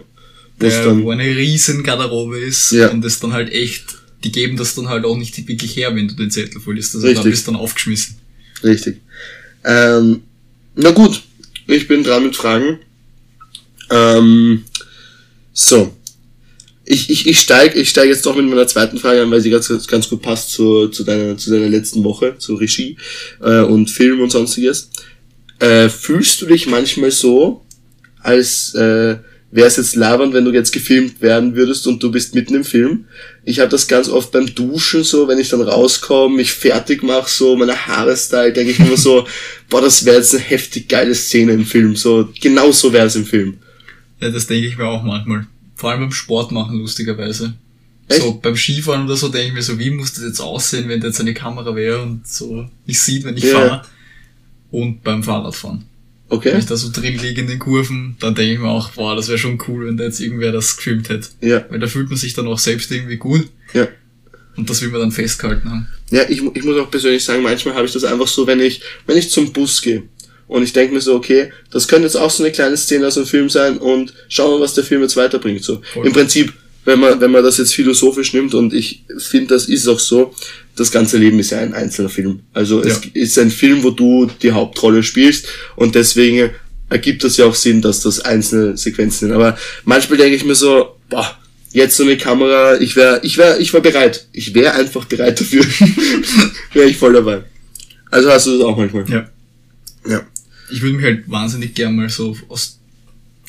Der, 0.60 0.84
dann, 0.84 1.04
wo 1.04 1.10
eine 1.10 1.24
riesen 1.24 1.82
Garderobe 1.82 2.38
ist 2.38 2.72
Ja. 2.72 2.88
und 2.90 3.02
es 3.04 3.18
dann 3.20 3.32
halt 3.32 3.50
echt, 3.52 3.84
die 4.24 4.30
geben 4.32 4.56
das 4.58 4.74
dann 4.74 4.88
halt 4.88 5.04
auch 5.06 5.16
nicht 5.16 5.48
wirklich 5.48 5.74
her, 5.76 5.94
wenn 5.96 6.06
du 6.08 6.14
den 6.14 6.30
Zettel 6.30 6.60
verlierst. 6.60 6.94
Also 6.96 7.06
da 7.06 7.12
Richtig. 7.12 7.30
bist 7.30 7.46
du 7.46 7.52
dann 7.52 7.60
aufgeschmissen. 7.60 8.16
richtig. 8.62 8.96
Ähm, 9.64 10.22
na 10.76 10.90
gut, 10.90 11.22
ich 11.66 11.88
bin 11.88 12.02
dran 12.04 12.24
mit 12.24 12.36
Fragen. 12.36 12.78
Ähm, 13.90 14.64
so. 15.52 15.94
Ich, 16.92 17.08
ich, 17.08 17.28
ich 17.28 17.38
steige 17.38 17.78
ich 17.78 17.90
steig 17.90 18.08
jetzt 18.08 18.26
doch 18.26 18.34
mit 18.34 18.46
meiner 18.46 18.66
zweiten 18.66 18.98
Frage 18.98 19.22
an, 19.22 19.30
weil 19.30 19.40
sie 19.40 19.50
ganz, 19.50 19.70
ganz 19.86 20.08
gut 20.08 20.22
passt 20.22 20.50
zu, 20.50 20.88
zu, 20.88 21.04
deiner, 21.04 21.36
zu 21.36 21.52
deiner 21.52 21.68
letzten 21.68 22.02
Woche, 22.02 22.34
zu 22.36 22.56
Regie 22.56 22.96
äh, 23.40 23.60
und 23.60 23.88
Film 23.88 24.20
und 24.20 24.32
sonstiges. 24.32 24.90
Äh, 25.60 25.88
fühlst 25.88 26.42
du 26.42 26.46
dich 26.46 26.66
manchmal 26.66 27.12
so, 27.12 27.64
als 28.20 28.74
äh, 28.74 29.18
wäre 29.52 29.68
es 29.68 29.76
jetzt 29.76 29.94
labernd, 29.94 30.34
wenn 30.34 30.44
du 30.44 30.50
jetzt 30.50 30.72
gefilmt 30.72 31.20
werden 31.20 31.54
würdest 31.54 31.86
und 31.86 32.02
du 32.02 32.10
bist 32.10 32.34
mitten 32.34 32.56
im 32.56 32.64
Film? 32.64 33.04
Ich 33.44 33.60
habe 33.60 33.70
das 33.70 33.86
ganz 33.86 34.08
oft 34.08 34.32
beim 34.32 34.52
Duschen 34.52 35.04
so, 35.04 35.28
wenn 35.28 35.38
ich 35.38 35.48
dann 35.48 35.62
rauskomme, 35.62 36.38
mich 36.38 36.50
fertig 36.50 37.04
mache, 37.04 37.30
so 37.30 37.54
meine 37.54 37.86
Haare 37.86 38.16
style, 38.16 38.52
denke 38.52 38.72
ich 38.72 38.80
immer 38.80 38.96
so, 38.96 39.28
boah, 39.68 39.80
das 39.80 40.04
wäre 40.04 40.16
jetzt 40.16 40.34
eine 40.34 40.42
heftig 40.42 40.88
geile 40.88 41.14
Szene 41.14 41.52
im 41.52 41.64
Film. 41.64 41.94
So, 41.94 42.30
genau 42.40 42.72
so 42.72 42.92
wäre 42.92 43.06
es 43.06 43.14
im 43.14 43.26
Film. 43.26 43.58
Ja, 44.20 44.30
das 44.30 44.48
denke 44.48 44.66
ich 44.66 44.76
mir 44.76 44.86
auch 44.86 45.04
manchmal. 45.04 45.46
Vor 45.80 45.90
allem 45.90 46.00
beim 46.00 46.12
Sport 46.12 46.52
machen, 46.52 46.78
lustigerweise. 46.78 47.54
Echt? 48.06 48.20
So 48.20 48.34
beim 48.34 48.54
Skifahren 48.54 49.06
oder 49.06 49.16
so 49.16 49.28
denke 49.28 49.48
ich 49.48 49.54
mir 49.54 49.62
so, 49.62 49.78
wie 49.78 49.88
muss 49.88 50.12
das 50.12 50.24
jetzt 50.24 50.40
aussehen, 50.40 50.90
wenn 50.90 51.00
da 51.00 51.06
jetzt 51.06 51.20
eine 51.20 51.32
Kamera 51.32 51.74
wäre 51.74 52.02
und 52.02 52.26
so 52.28 52.68
mich 52.84 53.00
sieht, 53.00 53.24
wenn 53.24 53.36
ich 53.38 53.44
Ja. 53.44 53.52
fahre. 53.52 53.82
Und 54.70 55.02
beim 55.02 55.22
Fahrradfahren. 55.22 55.84
Wenn 56.28 56.38
Okay? 56.38 56.58
ich 56.58 56.66
da 56.66 56.76
so 56.76 56.90
drin 56.92 57.16
liege 57.18 57.40
in 57.40 57.46
den 57.46 57.58
Kurven, 57.58 58.16
dann 58.20 58.34
denke 58.34 58.52
ich 58.52 58.58
mir 58.60 58.68
auch, 58.68 58.90
boah, 58.90 59.16
das 59.16 59.28
wäre 59.28 59.38
schon 59.38 59.58
cool, 59.68 59.86
wenn 59.86 59.96
da 59.96 60.04
jetzt 60.04 60.20
irgendwer 60.20 60.52
das 60.52 60.76
gefilmt 60.76 61.08
hätte. 61.08 61.28
Ja, 61.40 61.64
Weil 61.70 61.78
da 61.80 61.86
fühlt 61.86 62.08
man 62.10 62.18
sich 62.18 62.34
dann 62.34 62.46
auch 62.46 62.58
selbst 62.58 62.90
irgendwie 62.92 63.16
gut. 63.16 63.48
ja. 63.72 63.88
Und 64.56 64.68
das 64.68 64.82
will 64.82 64.90
man 64.90 65.00
dann 65.00 65.12
festgehalten 65.12 65.70
haben. 65.70 65.88
Ja, 66.10 66.22
ich, 66.28 66.42
ich 66.54 66.64
muss 66.64 66.76
auch 66.76 66.90
persönlich 66.90 67.24
sagen, 67.24 67.42
manchmal 67.42 67.74
habe 67.74 67.86
ich 67.86 67.92
das 67.92 68.04
einfach 68.04 68.28
so, 68.28 68.46
wenn 68.46 68.60
ich, 68.60 68.82
wenn 69.06 69.16
ich 69.16 69.30
zum 69.30 69.50
Bus 69.52 69.80
gehe 69.80 70.02
und 70.50 70.62
ich 70.64 70.72
denke 70.72 70.92
mir 70.94 71.00
so, 71.00 71.14
okay, 71.14 71.50
das 71.70 71.86
könnte 71.88 72.06
jetzt 72.06 72.16
auch 72.16 72.30
so 72.30 72.42
eine 72.42 72.52
kleine 72.52 72.76
Szene 72.76 73.06
aus 73.06 73.14
dem 73.14 73.24
Film 73.24 73.48
sein 73.48 73.78
und 73.78 74.12
schauen 74.28 74.52
wir, 74.58 74.60
was 74.60 74.74
der 74.74 74.84
Film 74.84 75.00
jetzt 75.02 75.16
weiterbringt. 75.16 75.62
So. 75.62 75.80
Voll. 75.94 76.06
Im 76.06 76.12
Prinzip, 76.12 76.52
wenn 76.84 76.98
man, 76.98 77.20
wenn 77.20 77.30
man 77.30 77.44
das 77.44 77.58
jetzt 77.58 77.72
philosophisch 77.74 78.32
nimmt 78.34 78.54
und 78.54 78.74
ich 78.74 79.04
finde, 79.18 79.54
das 79.54 79.66
ist 79.66 79.86
auch 79.86 80.00
so, 80.00 80.34
das 80.76 80.90
ganze 80.90 81.18
Leben 81.18 81.38
ist 81.38 81.50
ja 81.50 81.58
ein 81.60 81.72
einzelner 81.72 82.08
Film. 82.08 82.40
Also 82.52 82.80
es 82.82 83.00
Ja. 83.04 83.10
ist 83.14 83.38
ein 83.38 83.50
Film, 83.50 83.82
wo 83.84 83.90
du 83.90 84.28
die 84.42 84.50
Hauptrolle 84.50 85.02
spielst 85.04 85.46
und 85.76 85.94
deswegen 85.94 86.50
ergibt 86.88 87.22
das 87.22 87.36
ja 87.36 87.44
auch 87.44 87.54
Sinn, 87.54 87.80
dass 87.80 88.00
das 88.00 88.20
einzelne 88.20 88.76
Sequenzen 88.76 89.28
sind. 89.28 89.32
Aber 89.32 89.56
manchmal 89.84 90.18
denke 90.18 90.34
ich 90.34 90.44
mir 90.44 90.56
so, 90.56 90.96
boah, 91.08 91.38
jetzt 91.72 91.96
so 91.96 92.02
eine 92.02 92.16
Kamera, 92.16 92.80
ich 92.80 92.96
wäre, 92.96 93.20
ich 93.22 93.38
wäre, 93.38 93.58
ich 93.60 93.72
war 93.72 93.80
bereit. 93.80 94.26
Ich 94.32 94.52
wäre 94.54 94.72
einfach 94.74 95.04
bereit 95.04 95.38
dafür. 95.40 95.64
wäre 96.72 96.88
ich 96.88 96.96
voll 96.96 97.12
dabei. 97.12 97.44
Also 98.10 98.28
hast 98.30 98.46
du 98.48 98.58
das 98.58 98.62
auch 98.66 98.76
manchmal. 98.76 99.08
Ja. 99.08 99.28
Ja. 100.08 100.22
Ich 100.72 100.82
würde 100.82 100.96
mich 100.96 101.04
halt 101.04 101.28
wahnsinnig 101.30 101.74
gern 101.74 101.96
mal 101.96 102.08
so 102.08 102.36
aus 102.48 102.78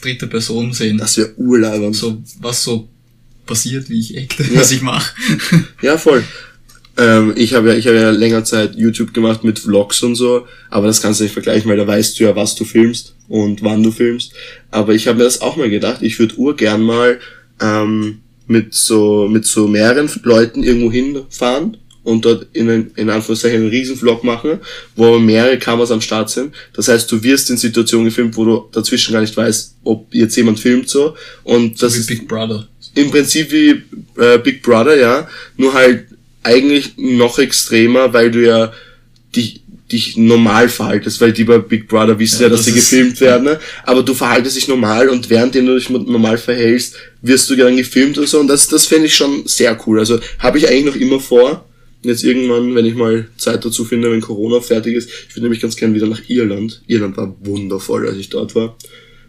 dritter 0.02 0.28
Person 0.28 0.74
sehen. 0.74 0.98
Das 0.98 1.18
wäre 1.18 1.34
urleibend. 1.38 1.96
so, 1.96 2.22
was 2.40 2.64
so 2.64 2.88
passiert, 3.46 3.90
wie 3.90 4.00
ich 4.00 4.18
acte, 4.18 4.44
Ja. 4.52 4.60
was 4.60 4.72
ich 4.72 4.82
mache. 4.82 5.14
Ja, 5.82 5.98
voll. 5.98 6.24
Ähm, 6.98 7.34
ich 7.38 7.54
habe 7.54 7.70
ja, 7.70 7.76
ich 7.78 7.88
habe 7.88 7.98
ja 7.98 8.10
länger 8.10 8.44
Zeit 8.44 8.76
YouTube 8.76 9.14
gemacht 9.14 9.44
mit 9.44 9.60
Vlogs 9.60 10.04
und 10.04 10.16
so, 10.16 10.46
aber 10.70 10.88
das 10.88 11.02
kannst 11.02 11.20
du 11.20 11.24
nicht 11.24 11.34
vergleichen, 11.34 11.70
weil 11.70 11.78
da 11.78 11.88
weißt 11.88 12.20
du 12.20 12.26
ja, 12.26 12.36
was 12.36 12.56
du 12.56 12.66
filmst 12.66 13.16
und 13.30 13.64
wann 13.64 13.82
du 13.82 13.92
filmst. 13.92 14.34
Aber 14.72 14.94
ich 14.94 15.08
habe 15.08 15.20
mir 15.20 15.24
das 15.24 15.40
auch 15.42 15.56
mal 15.56 15.70
gedacht, 15.70 16.02
ich 16.02 16.20
würde 16.20 16.36
urgern 16.36 16.82
mal 16.82 17.20
ähm, 17.62 18.20
mit 18.48 18.74
so 18.74 19.28
mit 19.30 19.46
so 19.46 19.68
mehreren 19.68 20.10
Leuten 20.24 20.64
irgendwo 20.64 20.92
hinfahren 20.92 21.78
und 22.04 22.26
dort 22.26 22.48
in, 22.54 22.70
ein, 22.70 22.92
in 22.96 23.10
Anführungszeichen 23.10 23.62
einen 23.62 23.70
riesen 23.70 23.96
Vlog 23.96 24.24
machen, 24.24 24.60
wo 24.96 25.20
mehrere 25.20 25.60
Kameras 25.60 25.92
am 25.92 26.02
Start 26.02 26.30
sind. 26.30 26.54
Das 26.74 26.88
heißt, 26.88 27.12
du 27.12 27.22
wirst 27.24 27.50
in 27.50 27.58
Situationen 27.58 28.06
gefilmt, 28.06 28.36
wo 28.38 28.46
du 28.46 28.70
dazwischen 28.72 29.14
gar 29.14 29.22
nicht 29.22 29.38
weißt, 29.38 29.76
ob 29.84 30.14
jetzt 30.14 30.36
jemand 30.36 30.60
filmt 30.60 30.90
so. 30.90 31.16
Und 31.44 31.82
das 31.82 31.96
wie 31.96 32.00
ist 32.00 32.08
Big 32.08 32.28
Brother. 32.28 32.68
im 32.96 33.12
Prinzip 33.12 33.52
wie 33.52 33.84
äh, 34.20 34.38
Big 34.40 34.64
Brother, 34.64 34.98
ja, 34.98 35.28
nur 35.58 35.74
halt 35.74 36.06
eigentlich 36.44 36.94
noch 36.98 37.38
extremer, 37.38 38.12
weil 38.14 38.32
du 38.32 38.44
ja 38.44 38.74
dich, 39.36 39.62
dich 39.92 40.18
normal 40.18 40.70
verhaltest, 40.70 41.22
weil 41.22 41.34
die 41.34 41.44
bei 41.44 41.60
Big 41.60 41.88
Brother 41.88 42.18
wissen 42.18 42.42
ja, 42.42 42.48
Ja, 42.48 42.50
dass 42.50 42.62
das 42.62 42.66
sie 42.66 42.74
gefilmt 42.74 43.22
werden, 43.22 43.44
ne? 43.44 43.60
aber 43.84 44.02
du 44.02 44.16
verhaltest 44.16 44.56
dich 44.56 44.68
normal 44.68 45.10
und 45.10 45.30
währenddem 45.30 45.68
du 45.68 45.76
dich 45.76 45.90
normal 45.92 46.40
verhältst, 46.40 46.96
wirst 47.22 47.48
du 47.50 47.56
dann 47.56 47.78
gefilmt 47.78 48.18
und 48.18 48.28
so 48.28 48.40
und 48.40 48.48
das, 48.48 48.68
das 48.70 48.88
fände 48.88 49.06
ich 49.06 49.16
schon 49.16 49.44
sehr 49.46 49.80
cool. 49.86 50.00
Also 50.00 50.20
habe 50.40 50.58
ich 50.58 50.68
eigentlich 50.68 50.86
noch 50.86 50.96
immer 50.96 51.20
vor, 51.20 51.64
jetzt 52.04 52.24
irgendwann, 52.24 52.76
wenn 52.76 52.86
ich 52.86 52.96
mal 52.96 53.28
Zeit 53.38 53.64
dazu 53.66 53.86
finde, 53.86 54.12
wenn 54.12 54.22
Corona 54.22 54.60
fertig 54.62 54.96
ist, 54.96 55.10
ich 55.30 55.36
würde 55.36 55.44
nämlich 55.44 55.62
ganz 55.62 55.76
gern 55.76 55.94
wieder 55.94 56.08
nach 56.08 56.22
Irland. 56.28 56.82
Irland 56.88 57.18
war 57.18 57.36
wundervoll, 57.46 58.08
als 58.08 58.18
ich 58.18 58.30
dort 58.30 58.56
war. 58.56 58.76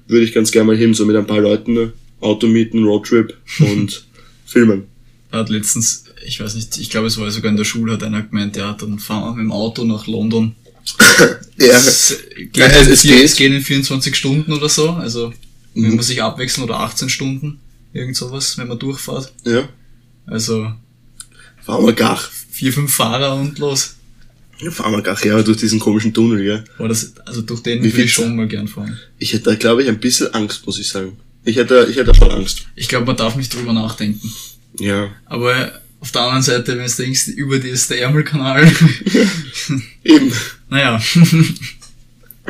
Würde 0.06 0.24
ich 0.24 0.32
ganz 0.32 0.50
gern 0.50 0.66
mal 0.66 0.76
hin, 0.76 0.94
so 0.94 1.04
mit 1.06 1.16
ein 1.16 1.26
paar 1.26 1.40
Leuten, 1.40 1.72
ne? 1.74 1.92
Auto 2.20 2.46
mieten, 2.46 2.84
Roadtrip 2.84 3.36
und 3.60 4.04
filmen. 4.46 4.84
Er 5.30 5.40
hat 5.40 5.48
letztens, 5.48 6.04
ich 6.26 6.40
weiß 6.40 6.54
nicht, 6.54 6.76
ich 6.78 6.90
glaube 6.90 7.06
es 7.06 7.18
war 7.18 7.30
sogar 7.30 7.50
in 7.50 7.56
der 7.56 7.64
Schule, 7.64 7.92
hat 7.94 8.02
einer 8.02 8.22
gemeint, 8.22 8.56
hat 8.60 8.82
dann 8.82 8.98
fahren 8.98 9.22
wir 9.36 9.42
mit 9.42 9.44
dem 9.44 9.52
Auto 9.52 9.84
nach 9.84 10.06
London. 10.06 10.54
Ja, 11.58 11.76
Es 11.78 12.18
geht, 12.36 12.56
Ja, 12.56 12.66
es- 12.66 12.86
in 12.86 12.92
es 12.92 13.00
vier- 13.02 13.14
geht. 13.16 13.24
es 13.24 13.36
geht 13.36 13.52
in 13.52 13.60
24 13.60 14.16
Stunden 14.16 14.52
oder 14.52 14.68
so, 14.68 14.90
also 14.90 15.32
wenn 15.74 15.90
Mhm. 15.90 15.96
man 15.96 16.04
sich 16.04 16.20
abwechseln 16.22 16.64
oder 16.64 16.80
18 16.80 17.08
Stunden, 17.08 17.60
irgend 17.92 18.16
sowas, 18.16 18.58
wenn 18.58 18.66
man 18.68 18.78
durchfahrt. 18.80 19.32
ja. 19.44 19.68
Also 20.26 20.72
Fahren 21.62 21.86
wir 21.86 21.92
gar. 21.92 22.20
Vier, 22.62 22.72
fünf 22.72 22.94
Fahrer 22.94 23.34
und 23.34 23.58
los. 23.58 23.96
Fahren 24.70 24.92
wir 24.92 25.02
gar 25.02 25.18
her 25.18 25.42
durch 25.42 25.56
diesen 25.56 25.80
komischen 25.80 26.14
Tunnel, 26.14 26.44
gell. 26.44 26.64
Aber 26.78 26.86
das, 26.86 27.12
also 27.26 27.42
durch 27.42 27.60
den 27.60 27.82
würde 27.82 28.02
ich 28.02 28.12
schon 28.12 28.36
mal 28.36 28.46
gern 28.46 28.68
fahren. 28.68 28.96
Ich 29.18 29.32
hätte 29.32 29.50
da, 29.50 29.54
glaube 29.56 29.82
ich, 29.82 29.88
ein 29.88 29.98
bisschen 29.98 30.32
Angst, 30.32 30.64
muss 30.64 30.78
ich 30.78 30.88
sagen. 30.88 31.16
Ich 31.42 31.56
hätte, 31.56 31.88
ich 31.90 31.96
hätte 31.96 32.14
schon 32.14 32.30
Angst. 32.30 32.68
Ich 32.76 32.86
glaube, 32.86 33.06
man 33.06 33.16
darf 33.16 33.34
nicht 33.34 33.52
drüber 33.52 33.72
nachdenken. 33.72 34.32
Ja. 34.78 35.10
Aber 35.24 35.72
auf 35.98 36.12
der 36.12 36.20
anderen 36.20 36.44
Seite, 36.44 36.78
wenn 36.78 36.86
du 36.86 36.92
denkst, 36.92 37.28
über 37.34 37.58
die 37.58 37.70
ist 37.70 37.90
der 37.90 38.00
Ärmelkanal. 38.02 38.64
Eben. 40.04 40.32
naja. 40.70 41.02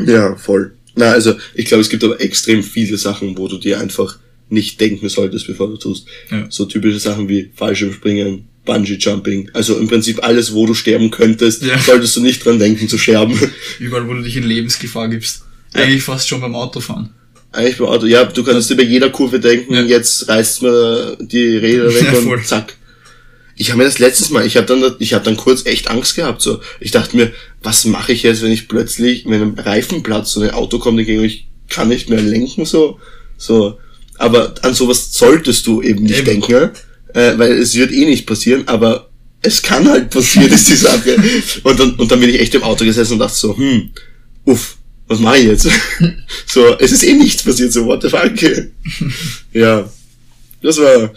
Ja, 0.06 0.36
voll. 0.36 0.74
Na, 0.94 1.12
also, 1.12 1.36
ich 1.54 1.64
glaube, 1.64 1.80
es 1.80 1.88
gibt 1.88 2.04
aber 2.04 2.20
extrem 2.20 2.62
viele 2.62 2.98
Sachen, 2.98 3.38
wo 3.38 3.48
du 3.48 3.56
dir 3.56 3.80
einfach 3.80 4.18
nicht 4.50 4.78
denken 4.78 5.08
solltest, 5.08 5.46
bevor 5.46 5.68
du 5.68 5.78
tust. 5.78 6.06
Ja. 6.30 6.44
So 6.50 6.66
typische 6.66 6.98
Sachen 6.98 7.30
wie 7.30 7.50
Fallschirmspringen, 7.54 8.51
Bungee 8.64 8.96
Jumping. 8.98 9.50
Also 9.54 9.76
im 9.78 9.88
Prinzip 9.88 10.22
alles, 10.24 10.52
wo 10.54 10.66
du 10.66 10.74
sterben 10.74 11.10
könntest, 11.10 11.62
Ja. 11.62 11.78
solltest 11.78 12.16
du 12.16 12.20
nicht 12.20 12.44
dran 12.44 12.58
denken 12.58 12.88
zu 12.88 12.96
sterben. 12.98 13.38
Überall, 13.78 14.06
wo 14.08 14.14
du 14.14 14.22
dich 14.22 14.36
in 14.36 14.44
Lebensgefahr 14.44 15.08
gibst. 15.08 15.42
Ja. 15.74 15.82
Eigentlich 15.82 16.02
fast 16.02 16.28
schon 16.28 16.40
beim 16.40 16.54
Autofahren. 16.54 17.10
Eigentlich 17.50 17.78
beim 17.78 17.88
Auto, 17.88 18.06
ja, 18.06 18.24
du 18.24 18.42
kannst 18.44 18.70
dir 18.70 18.76
bei 18.76 18.82
jeder 18.84 19.10
Kurve 19.10 19.40
denken, 19.40 19.74
Ja. 19.74 19.82
jetzt 19.82 20.28
reißt 20.28 20.62
mir 20.62 21.16
die 21.20 21.56
Räder 21.56 21.86
weg 21.94 22.02
Ja, 22.04 22.18
und 22.18 22.24
voll. 22.24 22.42
zack. 22.44 22.76
Ich 23.56 23.68
habe 23.70 23.78
mir 23.78 23.84
das 23.84 23.98
letztes 23.98 24.30
Mal, 24.30 24.46
ich 24.46 24.56
habe 24.56 24.66
dann, 24.66 24.94
ich 24.98 25.12
habe 25.12 25.24
dann 25.24 25.36
kurz 25.36 25.66
echt 25.66 25.88
Angst 25.90 26.16
gehabt. 26.16 26.40
So, 26.40 26.60
ich 26.80 26.90
dachte 26.90 27.16
mir, 27.16 27.32
was 27.62 27.84
mache 27.84 28.12
ich 28.12 28.22
jetzt, 28.22 28.42
wenn 28.42 28.50
ich 28.52 28.66
plötzlich, 28.68 29.24
wenn 29.26 29.42
ein 29.42 29.58
Reifen 29.58 30.02
platzt 30.02 30.36
und 30.36 30.44
ein 30.44 30.50
Auto 30.50 30.78
kommt 30.78 30.98
und 30.98 31.08
ich 31.24 31.48
kann 31.68 31.88
nicht 31.88 32.08
mehr 32.08 32.20
lenken, 32.20 32.64
so, 32.64 32.98
so. 33.36 33.78
Aber 34.18 34.54
an 34.62 34.72
sowas 34.74 35.12
solltest 35.12 35.66
du 35.66 35.82
eben 35.82 36.04
nicht 36.04 36.18
Eben. 36.18 36.26
denken, 36.26 36.52
ne? 36.52 36.72
Äh, 37.14 37.38
weil 37.38 37.52
es 37.52 37.74
wird 37.74 37.92
eh 37.92 38.04
nicht 38.04 38.26
passieren, 38.26 38.66
aber 38.66 39.08
es 39.42 39.60
kann 39.60 39.88
halt 39.88 40.10
passieren, 40.10 40.52
ist 40.52 40.68
die 40.68 40.76
Sache. 40.76 41.16
Und 41.64 41.78
dann, 41.78 41.94
und 41.94 42.10
dann 42.10 42.20
bin 42.20 42.30
ich 42.30 42.40
echt 42.40 42.54
im 42.54 42.62
Auto 42.62 42.84
gesessen 42.84 43.14
und 43.14 43.18
dachte 43.18 43.36
so, 43.36 43.56
hm, 43.56 43.90
uff, 44.44 44.76
was 45.08 45.18
mache 45.18 45.38
ich 45.38 45.46
jetzt? 45.46 45.68
so, 46.46 46.78
es 46.78 46.92
ist 46.92 47.02
eh 47.02 47.14
nichts 47.14 47.42
passiert, 47.42 47.72
so, 47.72 47.84
what 47.86 48.02
the 48.02 48.08
fuck? 48.08 48.32
ja, 49.52 49.90
das 50.62 50.78
war, 50.78 51.12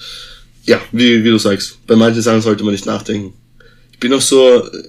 ja, 0.66 0.82
wie, 0.92 1.24
wie 1.24 1.30
du 1.30 1.38
sagst, 1.38 1.78
bei 1.86 1.96
manchen 1.96 2.22
Sachen 2.22 2.42
sollte 2.42 2.64
man 2.64 2.74
nicht 2.74 2.86
nachdenken. 2.86 3.34
Ich 3.92 4.00
bin 4.00 4.12
auch 4.14 4.22
so, 4.22 4.66
äh, 4.66 4.82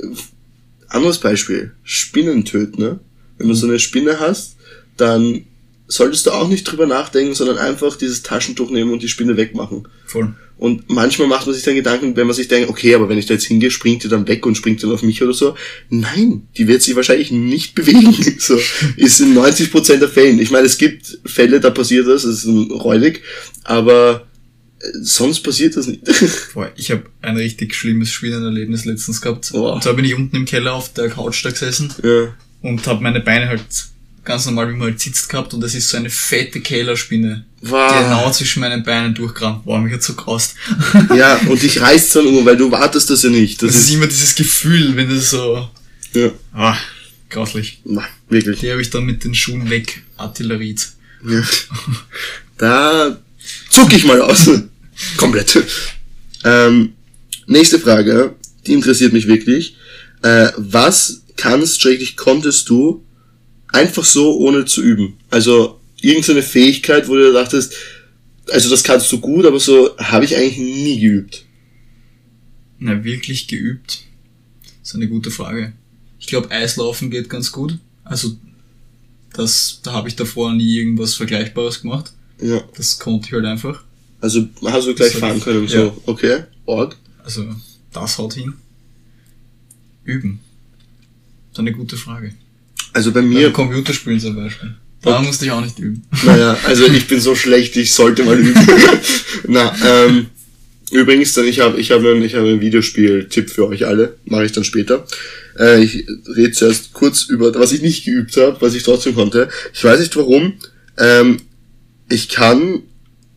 anderes 0.89 1.19
Beispiel, 1.19 1.73
Spinnen 1.85 2.45
töten, 2.45 2.81
ne? 2.81 3.01
Wenn 3.39 3.49
du 3.49 3.55
so 3.55 3.67
eine 3.67 3.79
Spinne 3.79 4.19
hast, 4.19 4.57
dann 4.97 5.45
solltest 5.89 6.27
du 6.27 6.31
auch 6.31 6.49
nicht 6.49 6.65
drüber 6.65 6.87
nachdenken, 6.87 7.35
sondern 7.35 7.59
einfach 7.59 7.97
dieses 7.97 8.23
Taschentuch 8.23 8.71
nehmen 8.71 8.93
und 8.93 9.03
die 9.03 9.09
Spinne 9.09 9.37
wegmachen. 9.37 9.87
Voll. 10.07 10.35
Und 10.59 10.89
manchmal 10.89 11.29
macht 11.29 11.47
man 11.47 11.55
sich 11.55 11.65
dann 11.65 11.75
Gedanken, 11.75 12.17
wenn 12.17 12.27
man 12.27 12.35
sich 12.35 12.49
denkt, 12.49 12.71
okay, 12.71 12.95
aber 12.95 13.09
wenn 13.11 13.19
ich 13.19 13.27
da 13.27 13.35
jetzt 13.35 13.45
hingehe, 13.45 13.71
springt 13.71 14.05
die 14.05 14.09
dann 14.09 14.27
weg 14.27 14.47
und 14.47 14.57
springt 14.57 14.83
dann 14.83 14.91
auf 14.91 15.03
mich 15.03 15.23
oder 15.23 15.35
so. 15.35 15.55
Nein, 15.91 16.49
die 16.57 16.67
wird 16.67 16.81
sich 16.81 16.97
wahrscheinlich 16.97 17.31
nicht 17.31 17.75
bewegen. 17.75 18.15
So 18.39 18.59
ist 18.97 19.21
in 19.21 19.37
90% 19.37 19.97
der 19.97 20.09
Fällen. 20.09 20.39
Ich 20.39 20.51
meine, 20.51 20.67
es 20.67 20.79
gibt 20.79 21.19
Fälle, 21.27 21.61
da 21.61 21.71
passiert 21.71 22.07
das, 22.07 22.25
es 22.25 22.39
ist 22.39 22.45
ein 22.47 22.71
räudig, 22.71 23.23
aber 23.65 24.27
äh, 24.81 24.87
sonst 25.03 25.41
passiert 25.41 25.77
das 25.77 25.89
nicht. 25.89 26.03
Boah, 26.55 26.73
ich 26.77 26.91
habe 26.91 27.05
ein 27.21 27.37
richtig 27.37 27.75
schlimmes 27.75 28.11
Schwinnenerlebnis 28.11 28.87
letztens 28.87 29.21
gehabt. 29.21 29.51
Boah. 29.53 29.75
Und 29.75 29.83
zwar 29.83 29.93
bin 29.93 30.07
ich 30.07 30.15
unten 30.15 30.37
im 30.37 30.47
Keller 30.47 30.73
auf 30.73 30.91
der 30.95 31.11
Couch 31.11 31.45
da 31.45 31.51
gesessen 31.51 31.93
ja. 32.03 32.35
und 32.63 32.87
habe 32.87 33.03
meine 33.03 33.21
Beine 33.21 33.49
halt 33.49 33.63
ganz 34.25 34.47
normal, 34.47 34.71
wie 34.71 34.77
man 34.77 34.89
halt 34.89 35.01
sitzt 35.01 35.29
gehabt 35.29 35.55
und 35.55 35.61
das 35.61 35.75
ist 35.75 35.89
so 35.89 35.97
eine 35.99 36.11
fette 36.11 36.61
Kellerspinne. 36.61 37.45
Wow. 37.69 37.93
Genau 37.93 38.31
zwischen 38.31 38.61
meinen 38.61 38.83
Beinen 38.83 39.15
durchgerannt. 39.15 39.65
Boah, 39.65 39.79
mich 39.81 39.93
hat 39.93 40.03
so 40.03 40.15
graust. 40.15 40.55
ja, 41.15 41.37
und 41.49 41.63
dich 41.63 41.81
reißt 41.81 42.17
dann 42.17 42.27
um, 42.27 42.45
weil 42.45 42.57
du 42.57 42.71
wartest 42.71 43.11
das 43.11 43.23
ja 43.23 43.31
nicht. 43.31 43.63
Das, 43.63 43.73
Das 43.73 43.81
ist 43.83 43.89
ist, 43.89 43.95
immer 43.95 44.07
dieses 44.07 44.35
Gefühl, 44.35 44.97
wenn 44.97 45.09
das 45.09 45.31
so, 45.31 45.69
ja, 46.15 46.31
ah, 46.53 46.77
grauslich. 47.31 47.81
na, 47.85 48.05
wirklich. 48.29 48.61
Die 48.61 48.71
habe 48.71 48.81
ich 48.83 48.91
dann 48.91 49.05
mit 49.05 49.25
den 49.25 49.35
Schuhen 49.35 49.69
weg 49.71 50.03
artilleriert. 50.17 50.89
Ja. 51.29 51.43
Da 52.59 53.19
zuck 53.71 53.93
ich 53.93 54.05
mal 54.05 54.21
aus. 54.21 54.51
Komplett. 55.17 55.63
Ähm, 56.45 56.93
nächste 57.47 57.79
Frage, 57.79 58.35
die 58.67 58.73
interessiert 58.73 59.13
mich 59.13 59.27
wirklich. 59.27 59.77
Äh, 60.23 60.51
was 60.57 61.23
kannst, 61.37 61.83
schräglich 61.83 62.17
konntest 62.17 62.69
du 62.69 63.05
einfach 63.69 64.05
so, 64.05 64.37
ohne 64.39 64.65
zu 64.65 64.83
üben? 64.83 65.19
Also 65.31 65.76
irgendeine 66.01 66.43
Fähigkeit, 66.43 67.09
wo 67.09 67.15
du 67.15 67.33
dachtest, 67.33 67.75
also 68.51 68.71
das 68.71 68.85
kannst 68.85 69.11
du 69.13 69.21
gut, 69.21 69.45
aber 69.47 69.59
so 69.59 69.97
habe 69.99 70.25
ich 70.25 70.37
eigentlich 70.37 70.59
nie 70.59 71.01
geübt. 71.01 71.45
Na, 72.79 73.03
wirklich 73.05 73.49
geübt? 73.49 74.05
Das 74.81 74.91
ist 74.91 74.95
eine 74.95 75.09
gute 75.09 75.31
Frage. 75.31 75.73
Ich 76.21 76.27
glaube, 76.27 76.51
Eislaufen 76.51 77.11
geht 77.11 77.29
ganz 77.29 77.51
gut. 77.51 77.79
Also, 78.05 78.37
das, 79.33 79.81
da 79.83 79.93
habe 79.93 80.09
ich 80.09 80.17
davor 80.17 80.53
nie 80.53 80.77
irgendwas 80.77 81.15
Vergleichbares 81.15 81.83
gemacht. 81.83 82.13
Ja. 82.41 82.63
Das 82.77 82.99
konnte 82.99 83.29
ich 83.29 83.33
halt 83.33 83.47
einfach. 83.47 83.83
Also 84.21 84.49
hast 84.65 84.87
du 84.87 84.95
gleich 84.95 85.13
So, 85.13 85.19
fahren 85.19 85.41
können, 85.41 85.69
so, 85.69 85.77
ja. 85.77 85.97
okay, 86.07 86.45
Ort. 86.65 86.97
Also, 87.25 87.55
das 87.93 88.19
haut 88.19 88.35
hin. 88.35 88.53
Üben. 90.05 90.41
Das 91.51 91.55
ist 91.57 91.59
eine 91.61 91.73
gute 91.73 91.97
Frage. 91.97 92.35
Also 92.93 93.13
bei 93.13 93.23
mir, 93.23 93.53
Computerspielen 93.53 94.21
zum 94.21 94.37
Beispiel. 94.37 94.75
Da 95.07 95.23
musste 95.23 95.45
ich 95.45 95.51
auch 95.53 95.61
nicht 95.61 95.79
üben. 95.79 96.03
Naja, 96.25 96.59
also 96.65 96.87
ich 96.87 97.07
bin 97.07 97.21
so 97.21 97.37
schlecht, 97.37 97.77
ich 97.77 97.95
sollte 97.95 98.25
mal 98.25 98.39
üben. 98.39 98.67
Na, 99.47 99.73
ähm, 99.85 100.27
übrigens, 100.91 101.33
dann 101.35 101.47
ich 101.47 101.61
habe 101.61 101.81
ich 101.81 101.93
hab 101.93 102.01
einen, 102.01 102.23
ich 102.23 102.35
hab 102.35 102.43
einen 102.43 102.61
Videospiel-Tipp 102.61 103.51
für 103.51 103.69
euch 103.69 103.87
alle, 103.87 104.17
mache 104.25 104.47
ich 104.47 104.53
dann 104.53 104.65
später. 104.65 105.07
Äh, 105.59 105.85
ich 105.85 106.07
rede 106.37 106.51
zuerst 106.51 106.93
kurz 106.93 107.23
über, 107.25 107.55
was 107.55 107.71
ich 107.71 107.83
nicht 107.83 108.05
geübt 108.05 108.37
habe, 108.37 108.57
was 108.61 108.75
ich 108.75 108.83
trotzdem 108.83 109.15
konnte. 109.15 109.49
Ich 109.73 109.85
weiß 109.85 110.01
nicht 110.01 110.17
warum. 110.17 110.55
Ähm, 110.99 111.37
ich 112.09 112.29
kann 112.29 112.83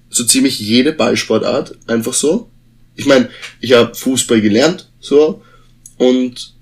so 0.09 0.23
ziemlich 0.23 0.59
jede 0.59 0.91
Ballsportart 0.91 1.75
einfach 1.85 2.13
so. 2.13 2.49
Ich 2.95 3.05
meine, 3.05 3.29
ich 3.61 3.73
habe 3.73 3.93
Fußball 3.93 4.41
gelernt, 4.41 4.89
so, 4.99 5.43
und 5.97 6.53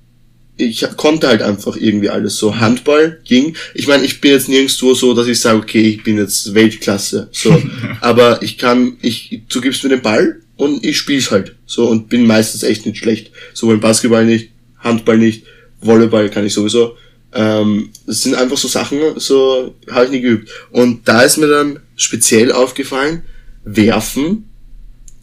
ich 0.58 0.86
konnte 0.98 1.28
halt 1.28 1.42
einfach 1.42 1.76
irgendwie 1.76 2.10
alles 2.10 2.38
so. 2.38 2.60
Handball 2.60 3.20
ging. 3.24 3.56
Ich 3.74 3.88
meine, 3.88 4.04
ich 4.04 4.22
bin 4.22 4.32
jetzt 4.32 4.50
nirgendwo 4.50 4.94
so, 4.94 5.14
dass 5.14 5.28
ich 5.28 5.40
sage, 5.40 5.58
okay, 5.58 5.82
ich 5.82 6.04
bin 6.04 6.18
jetzt 6.18 6.54
Weltklasse. 6.54 7.30
So. 7.32 7.62
Aber 8.02 8.42
ich 8.42 8.58
kann, 8.58 8.98
ich, 9.02 9.42
du 9.50 9.62
gibst 9.62 9.84
mir 9.84 9.92
den 9.92 10.02
Ball 10.02 10.42
und 10.56 10.84
ich 10.84 10.98
spiel's 10.98 11.32
halt. 11.32 11.56
So 11.66 11.88
und 11.88 12.10
bin 12.10 12.26
meistens 12.26 12.64
echt 12.64 12.86
nicht 12.86 12.98
schlecht. 12.98 13.32
Sowohl 13.54 13.78
Basketball 13.78 14.26
nicht, 14.26 14.50
Handball 14.80 15.18
nicht, 15.18 15.44
Volleyball 15.82 16.30
kann 16.30 16.46
ich 16.46 16.54
sowieso. 16.54 16.98
Ähm, 17.34 17.90
das 18.06 18.24
sind 18.24 18.36
einfach 18.36 18.58
so 18.58 18.68
Sachen, 18.68 19.00
so 19.18 19.76
habe 19.92 20.06
ich 20.06 20.12
nie 20.12 20.22
geübt. 20.22 20.50
Und 20.72 21.08
da 21.08 21.22
ist 21.22 21.38
mir 21.38 21.48
dann 21.48 21.80
speziell 21.96 22.52
aufgefallen, 22.52 23.24
werfen 23.64 24.46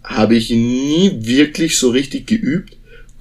habe 0.05 0.37
ich 0.37 0.51
nie 0.51 1.13
wirklich 1.21 1.79
so 1.79 1.91
richtig 1.91 2.27
geübt 2.27 2.74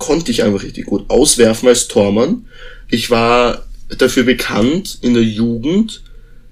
konnte 0.04 0.32
ich 0.32 0.44
einfach 0.44 0.64
richtig 0.64 0.86
gut. 0.86 1.10
Auswerfen 1.10 1.70
als 1.70 1.88
Tormann. 1.88 2.46
Ich 2.90 3.10
war 3.10 3.66
dafür 3.98 4.24
bekannt, 4.24 5.00
in 5.02 5.14
der 5.14 5.24
Jugend 5.24 6.04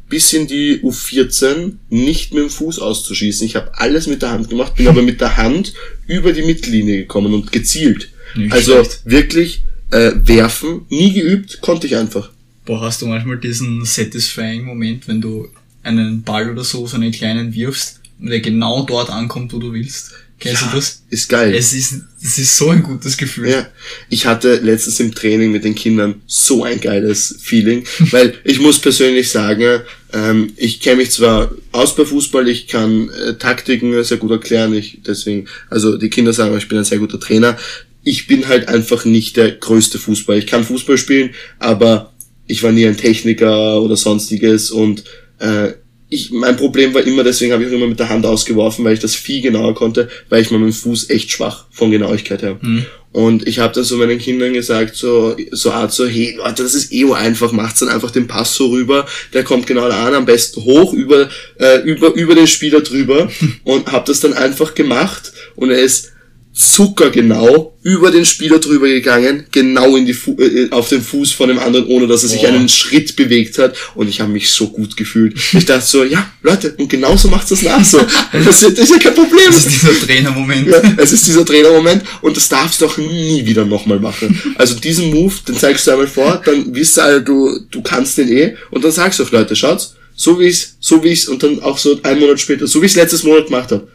bis 0.07 0.33
in 0.33 0.47
die 0.47 0.79
U14 0.81 1.73
nicht 1.89 2.33
mit 2.33 2.43
dem 2.43 2.49
Fuß 2.49 2.79
auszuschießen. 2.79 3.45
Ich 3.45 3.55
habe 3.55 3.71
alles 3.77 4.07
mit 4.07 4.21
der 4.21 4.31
Hand 4.31 4.49
gemacht, 4.49 4.75
bin 4.75 4.87
aber 4.87 5.01
mit 5.01 5.21
der 5.21 5.37
Hand 5.37 5.73
über 6.07 6.33
die 6.33 6.43
Mittellinie 6.43 6.97
gekommen 6.97 7.33
und 7.33 7.51
gezielt. 7.51 8.09
Nicht 8.35 8.51
also 8.51 8.73
schlecht. 8.73 9.01
wirklich 9.05 9.63
äh, 9.91 10.11
werfen, 10.15 10.85
nie 10.89 11.13
geübt, 11.13 11.61
konnte 11.61 11.87
ich 11.87 11.95
einfach. 11.95 12.29
Boah, 12.65 12.81
hast 12.81 13.01
du 13.01 13.07
manchmal 13.07 13.37
diesen 13.37 13.85
satisfying 13.85 14.65
Moment, 14.65 15.07
wenn 15.07 15.21
du 15.21 15.47
einen 15.83 16.23
Ball 16.23 16.49
oder 16.49 16.63
so, 16.63 16.85
so 16.87 16.95
einen 16.95 17.11
kleinen 17.11 17.53
wirfst 17.53 18.01
und 18.19 18.29
der 18.29 18.41
genau 18.41 18.83
dort 18.83 19.09
ankommt, 19.09 19.53
wo 19.53 19.59
du 19.59 19.73
willst? 19.73 20.11
Kennst 20.41 20.63
ja, 20.63 20.69
du 20.69 20.75
das? 20.77 21.03
Ist 21.11 21.29
geil. 21.29 21.53
Es 21.53 21.71
ist, 21.71 22.01
es 22.21 22.39
ist 22.39 22.57
so 22.57 22.69
ein 22.69 22.81
gutes 22.81 23.15
Gefühl. 23.15 23.49
Ja. 23.49 23.67
Ich 24.09 24.25
hatte 24.25 24.55
letztens 24.55 24.99
im 24.99 25.13
Training 25.13 25.51
mit 25.51 25.63
den 25.63 25.75
Kindern 25.75 26.15
so 26.25 26.63
ein 26.63 26.81
geiles 26.81 27.37
Feeling, 27.39 27.85
weil 28.09 28.33
ich 28.43 28.59
muss 28.59 28.79
persönlich 28.79 29.29
sagen, 29.29 29.81
ähm, 30.13 30.51
ich 30.57 30.79
kenne 30.79 30.97
mich 30.97 31.11
zwar 31.11 31.51
aus 31.71 31.95
bei 31.95 32.05
Fußball, 32.05 32.49
ich 32.49 32.67
kann 32.67 33.09
äh, 33.09 33.35
Taktiken 33.35 34.03
sehr 34.03 34.17
gut 34.17 34.31
erklären, 34.31 34.73
ich 34.73 35.01
deswegen, 35.05 35.47
also 35.69 35.95
die 35.95 36.09
Kinder 36.09 36.33
sagen, 36.33 36.57
ich 36.57 36.67
bin 36.67 36.79
ein 36.79 36.85
sehr 36.85 36.97
guter 36.97 37.19
Trainer. 37.19 37.55
Ich 38.03 38.25
bin 38.25 38.47
halt 38.47 38.67
einfach 38.67 39.05
nicht 39.05 39.37
der 39.37 39.51
größte 39.51 39.99
Fußball. 39.99 40.39
Ich 40.39 40.47
kann 40.47 40.63
Fußball 40.63 40.97
spielen, 40.97 41.35
aber 41.59 42.13
ich 42.47 42.63
war 42.63 42.71
nie 42.71 42.87
ein 42.87 42.97
Techniker 42.97 43.79
oder 43.79 43.95
sonstiges 43.95 44.71
und 44.71 45.03
äh, 45.37 45.73
ich, 46.13 46.29
mein 46.29 46.57
Problem 46.57 46.93
war 46.93 47.03
immer, 47.03 47.23
deswegen 47.23 47.53
habe 47.53 47.63
ich 47.63 47.69
auch 47.69 47.73
immer 47.73 47.87
mit 47.87 47.97
der 47.97 48.09
Hand 48.09 48.25
ausgeworfen, 48.25 48.83
weil 48.83 48.95
ich 48.95 48.99
das 48.99 49.15
viel 49.15 49.41
genauer 49.41 49.73
konnte, 49.73 50.09
weil 50.27 50.41
ich 50.41 50.51
mit 50.51 50.59
dem 50.59 50.73
Fuß 50.73 51.09
echt 51.09 51.31
schwach 51.31 51.65
von 51.71 51.89
Genauigkeit 51.89 52.41
her. 52.41 52.59
Mhm. 52.61 52.85
Und 53.13 53.47
ich 53.47 53.59
habe 53.59 53.73
dann 53.73 53.85
so 53.85 53.95
meinen 53.95 54.19
Kindern 54.19 54.51
gesagt, 54.51 54.97
so, 54.97 55.37
so 55.51 55.71
Art 55.71 55.93
so, 55.93 56.05
hey 56.05 56.35
Leute, 56.37 56.63
das 56.63 56.75
ist 56.75 56.91
eh 56.91 57.09
einfach, 57.13 57.53
macht's 57.53 57.79
dann 57.79 57.87
einfach 57.87 58.11
den 58.11 58.27
Pass 58.27 58.55
so 58.55 58.67
rüber, 58.67 59.07
der 59.33 59.45
kommt 59.45 59.67
genau 59.67 59.87
da 59.87 60.05
an, 60.05 60.13
am 60.13 60.25
besten 60.25 60.65
hoch 60.65 60.93
über, 60.93 61.29
äh, 61.57 61.79
über, 61.83 62.13
über 62.13 62.35
den 62.35 62.47
Spieler 62.47 62.81
drüber 62.81 63.31
und 63.63 63.89
habe 63.89 64.05
das 64.05 64.19
dann 64.19 64.33
einfach 64.33 64.75
gemacht 64.75 65.31
und 65.55 65.71
er 65.71 65.79
ist 65.79 66.10
zuckergenau 66.53 67.77
über 67.81 68.11
den 68.11 68.25
Spieler 68.25 68.59
drüber 68.59 68.87
gegangen, 68.87 69.45
genau 69.51 69.95
in 69.95 70.05
die 70.05 70.13
Fu 70.13 70.35
äh, 70.37 70.69
auf 70.71 70.89
den 70.89 71.01
Fuß 71.01 71.31
von 71.31 71.47
dem 71.47 71.57
anderen, 71.57 71.87
ohne 71.87 72.07
dass 72.07 72.23
er 72.23 72.29
sich 72.29 72.41
oh. 72.43 72.47
einen 72.47 72.67
Schritt 72.67 73.15
bewegt 73.15 73.57
hat. 73.57 73.75
Und 73.95 74.09
ich 74.09 74.19
habe 74.19 74.31
mich 74.31 74.51
so 74.51 74.67
gut 74.67 74.97
gefühlt. 74.97 75.35
Ich 75.53 75.65
dachte 75.65 75.85
so, 75.85 76.03
ja, 76.03 76.29
Leute, 76.43 76.75
und 76.77 76.89
genauso 76.89 77.29
macht's 77.29 77.49
das 77.49 77.61
nach 77.61 77.83
so. 77.83 77.99
Das 78.45 78.63
ist, 78.63 78.89
ja 78.89 78.97
kein 78.97 79.15
Problem. 79.15 79.45
Das 79.47 79.65
ist 79.65 79.81
dieser 79.81 80.05
Trainermoment. 80.05 80.67
Ja, 80.67 80.81
es 80.97 81.13
ist 81.13 81.25
dieser 81.25 81.45
Trainermoment 81.45 82.03
und 82.21 82.35
das 82.35 82.49
darfst 82.49 82.81
du 82.81 82.85
auch 82.85 82.97
nie 82.97 83.45
wieder 83.45 83.65
nochmal 83.65 83.99
machen. 83.99 84.39
Also 84.55 84.75
diesen 84.75 85.09
Move, 85.09 85.33
den 85.47 85.55
zeigst 85.55 85.87
du 85.87 85.91
einmal 85.91 86.07
vor, 86.07 86.41
dann 86.43 86.75
wisst 86.75 86.97
du, 86.97 87.01
also, 87.01 87.19
du, 87.21 87.59
du 87.71 87.81
kannst 87.81 88.17
den 88.17 88.29
eh 88.29 88.55
und 88.71 88.83
dann 88.83 88.91
sagst 88.91 89.19
du 89.19 89.23
auch, 89.23 89.31
Leute, 89.31 89.55
schaut's, 89.55 89.95
so 90.15 90.39
wie 90.39 90.47
ich's, 90.47 90.75
so 90.79 91.03
wie 91.03 91.09
ich's 91.09 91.27
und 91.27 91.41
dann 91.43 91.61
auch 91.61 91.77
so 91.77 91.99
einen 92.03 92.19
Monat 92.19 92.39
später, 92.39 92.67
so 92.67 92.81
wie 92.81 92.85
ich's 92.85 92.95
letztes 92.95 93.23
Monat 93.23 93.47
gemacht 93.47 93.71
habe 93.71 93.87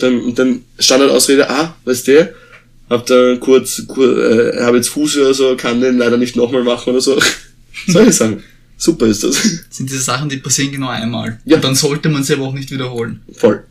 dann, 0.00 0.34
dann 0.34 0.64
Standardausrede, 0.78 1.48
ah, 1.48 1.76
weißt 1.84 2.08
du, 2.08 2.34
hab 2.90 3.06
da 3.06 3.36
kurz, 3.36 3.82
kurz 3.86 4.18
äh, 4.18 4.62
habe 4.62 4.76
jetzt 4.76 4.90
Fuß 4.90 5.16
oder 5.18 5.34
so, 5.34 5.56
kann 5.56 5.80
den 5.80 5.98
leider 5.98 6.16
nicht 6.16 6.36
nochmal 6.36 6.62
machen 6.62 6.90
oder 6.90 7.00
so. 7.00 7.20
Soll 7.86 8.08
ich 8.08 8.14
sagen? 8.14 8.42
Super 8.76 9.06
ist 9.06 9.24
das. 9.24 9.36
Sind 9.70 9.88
diese 9.88 10.00
Sachen, 10.00 10.28
die 10.28 10.36
passieren 10.38 10.72
genau 10.72 10.88
einmal. 10.88 11.40
Ja. 11.44 11.56
Und 11.56 11.64
dann 11.64 11.74
sollte 11.74 12.08
man 12.08 12.22
sie 12.22 12.34
aber 12.34 12.44
auch 12.44 12.52
nicht 12.52 12.70
wiederholen. 12.70 13.22
Voll. 13.32 13.64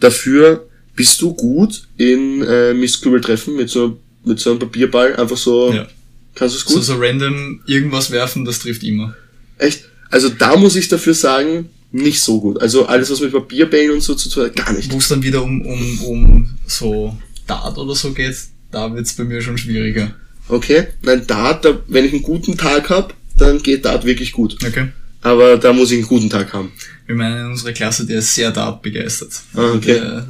Dafür 0.00 0.66
bist 0.94 1.20
du 1.20 1.34
gut 1.34 1.82
in 1.96 2.42
äh, 2.42 2.72
Mistkübeltreffen 2.72 3.56
mit 3.56 3.68
so, 3.68 3.98
mit 4.24 4.40
so 4.40 4.50
einem 4.50 4.58
Papierball, 4.58 5.16
einfach 5.16 5.36
so. 5.36 5.72
Ja. 5.72 5.86
Kannst 6.34 6.54
du 6.54 6.58
es 6.58 6.64
gut? 6.64 6.76
So, 6.76 6.94
so 6.94 7.00
random 7.00 7.60
irgendwas 7.66 8.10
werfen, 8.10 8.44
das 8.44 8.60
trifft 8.60 8.82
immer. 8.84 9.14
Echt? 9.58 9.84
Also 10.10 10.28
da 10.28 10.56
muss 10.56 10.76
ich 10.76 10.88
dafür 10.88 11.14
sagen, 11.14 11.68
nicht 11.96 12.22
so 12.22 12.40
gut. 12.40 12.60
Also 12.60 12.86
alles, 12.86 13.10
was 13.10 13.20
mit 13.20 13.32
Papierbällen 13.32 13.92
und 13.92 14.02
so 14.02 14.14
zu 14.14 14.28
tun 14.28 14.44
hat, 14.44 14.56
gar 14.56 14.72
nicht. 14.72 14.92
Wo 14.92 14.98
es 14.98 15.08
dann 15.08 15.22
wieder 15.22 15.42
um, 15.42 15.62
um, 15.62 16.00
um 16.02 16.50
so 16.66 17.16
Dart 17.46 17.78
oder 17.78 17.94
so 17.94 18.12
geht, 18.12 18.36
da 18.70 18.92
wird's 18.94 19.14
bei 19.14 19.24
mir 19.24 19.40
schon 19.40 19.58
schwieriger. 19.58 20.14
Okay, 20.48 20.88
nein, 21.02 21.26
Dart, 21.26 21.64
da, 21.64 21.80
wenn 21.88 22.04
ich 22.04 22.12
einen 22.12 22.22
guten 22.22 22.56
Tag 22.56 22.90
hab, 22.90 23.14
dann 23.38 23.62
geht 23.62 23.84
Dart 23.84 24.04
wirklich 24.04 24.32
gut. 24.32 24.56
Okay. 24.64 24.88
Aber 25.22 25.56
da 25.56 25.72
muss 25.72 25.90
ich 25.90 25.98
einen 25.98 26.06
guten 26.06 26.30
Tag 26.30 26.52
haben. 26.52 26.72
Wir 27.06 27.16
meinen 27.16 27.46
in 27.46 27.50
unserer 27.50 27.72
Klasse, 27.72 28.06
der 28.06 28.18
ist 28.18 28.34
sehr 28.34 28.52
Dart 28.52 28.82
begeistert. 28.82 29.30
Ah, 29.54 29.72
okay. 29.72 29.94
Der 29.94 30.28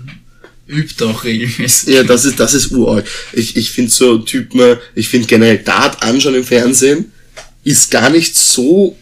übt 0.69 1.05
auch 1.05 1.25
regelmäßig. 1.25 1.95
Ja, 1.95 2.03
das 2.03 2.25
ist, 2.25 2.41
das 2.41 2.55
ist 2.55 2.73
uralt. 2.73 3.07
Ich, 3.33 3.57
ich 3.57 3.71
finde 3.71 3.91
so 3.91 4.19
Typen, 4.19 4.79
ich 4.95 5.09
finde 5.09 5.27
generell 5.27 5.59
Dart 5.59 6.03
anschauen 6.03 6.35
im 6.35 6.45
Fernsehen 6.45 7.13
ist 7.63 7.91
gar 7.91 8.11
nicht 8.11 8.37
so 8.37 8.97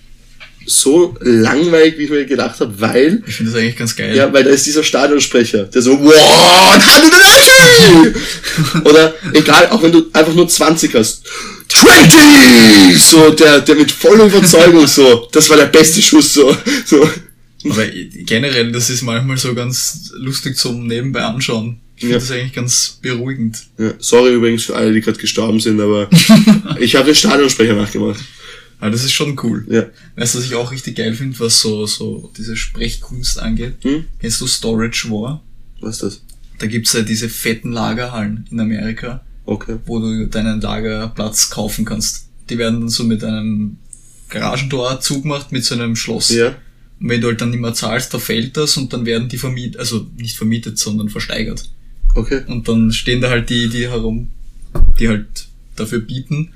so 0.67 1.17
langweilig, 1.21 1.99
wie 1.99 2.05
ich 2.05 2.11
mir 2.11 2.25
gedacht 2.25 2.61
habe, 2.61 2.81
weil... 2.81 3.23
Ich 3.27 3.35
finde 3.35 3.53
das 3.53 3.61
eigentlich 3.61 3.77
ganz 3.77 3.97
geil. 3.97 4.15
Ja, 4.17 4.33
weil 4.33 4.45
da 4.45 4.51
ist 4.51 4.67
dieser 4.67 4.83
Stadionsprecher, 4.83 5.65
der 5.65 5.83
so, 5.83 5.99
wow, 6.01 6.15
Oder 8.85 9.15
egal, 9.33 9.69
auch 9.69 9.83
wenn 9.83 9.93
du 9.93 10.07
einfach 10.13 10.35
nur 10.35 10.49
20 10.49 10.95
hast. 10.95 11.25
20! 11.69 12.99
So, 12.99 13.31
der, 13.31 13.61
der 13.61 13.75
mit 13.75 13.91
voller 13.91 14.27
Überzeugung 14.27 14.87
so, 14.87 15.29
das 15.33 15.49
war 15.51 15.57
der 15.57 15.67
beste 15.67 16.01
Schuss, 16.01 16.35
so, 16.35 16.57
so. 16.85 17.09
Aber 17.69 17.87
generell, 17.87 18.73
das 18.73 18.91
ist 18.91 19.03
manchmal 19.03 19.39
so 19.39 19.55
ganz 19.55 20.13
lustig 20.17 20.57
zum 20.57 20.87
Nebenbei 20.87 21.23
anschauen. 21.23 21.81
Ich 21.97 22.01
finde 22.01 22.15
ja. 22.15 22.21
das 22.21 22.31
eigentlich 22.31 22.53
ganz 22.53 22.99
beruhigend. 23.01 23.57
Ja, 23.79 23.95
sorry 23.99 24.35
übrigens 24.35 24.65
für 24.65 24.77
alle, 24.77 24.93
die 24.93 25.01
gerade 25.01 25.19
gestorben 25.19 25.61
sind, 25.61 25.81
aber 25.81 26.11
ich 26.79 26.97
habe 26.97 27.07
den 27.07 27.15
Stadionsprecher 27.15 27.75
nachgemacht. 27.75 28.21
Aber 28.85 28.91
das 28.91 29.03
ist 29.03 29.15
schon 29.15 29.41
cool. 29.43 29.67
Ja. 29.71 29.87
Weißt 30.15 30.35
du, 30.35 30.39
was 30.39 30.45
ich 30.45 30.55
auch 30.57 30.71
richtig 30.71 30.97
geil 30.97 31.15
finde, 31.15 31.41
was 31.41 31.59
so, 31.59 31.87
so 31.87 32.31
diese 32.37 32.55
Sprechkunst 32.55 33.39
angeht? 33.39 33.77
Hm? 33.81 34.05
Kennst 34.21 34.43
du 34.43 34.47
Storage 34.47 35.09
War? 35.09 35.43
Was 35.81 35.95
ist 35.95 36.03
das? 36.03 36.23
Da 36.59 36.67
gibt's 36.67 36.93
ja 36.93 37.01
diese 37.01 37.31
fetten 37.31 37.73
Lagerhallen 37.73 38.47
in 38.51 38.61
Amerika. 38.61 39.25
Okay. 39.47 39.79
Wo 39.87 40.01
du 40.01 40.27
deinen 40.27 40.61
Lagerplatz 40.61 41.49
kaufen 41.49 41.87
kannst. 41.87 42.29
Die 42.51 42.59
werden 42.59 42.81
dann 42.81 42.89
so 42.91 43.05
mit 43.05 43.25
einem 43.25 43.79
Garagentor 44.29 45.01
zugemacht 45.01 45.51
mit 45.51 45.65
so 45.65 45.77
einem 45.77 45.97
Schloss. 45.97 46.29
Ja. 46.29 46.49
Und 47.01 47.09
wenn 47.09 47.23
du 47.23 47.29
halt 47.29 47.41
dann 47.41 47.53
nicht 47.53 47.61
mehr 47.61 47.73
zahlst, 47.73 48.13
da 48.13 48.19
fällt 48.19 48.59
das 48.59 48.77
und 48.77 48.93
dann 48.93 49.07
werden 49.07 49.31
die 49.31 49.39
vermietet, 49.39 49.81
also 49.81 50.07
nicht 50.19 50.37
vermietet, 50.37 50.79
sondern 50.79 51.09
versteigert. 51.09 51.71
Okay. 52.15 52.43
Und 52.49 52.69
dann 52.69 52.93
stehen 52.93 53.23
da 53.23 53.31
halt 53.31 53.49
die, 53.49 53.71
die 53.71 53.89
herum, 53.89 54.31
die 54.99 55.09
halt 55.09 55.47
dafür 55.75 56.01
bieten 56.01 56.51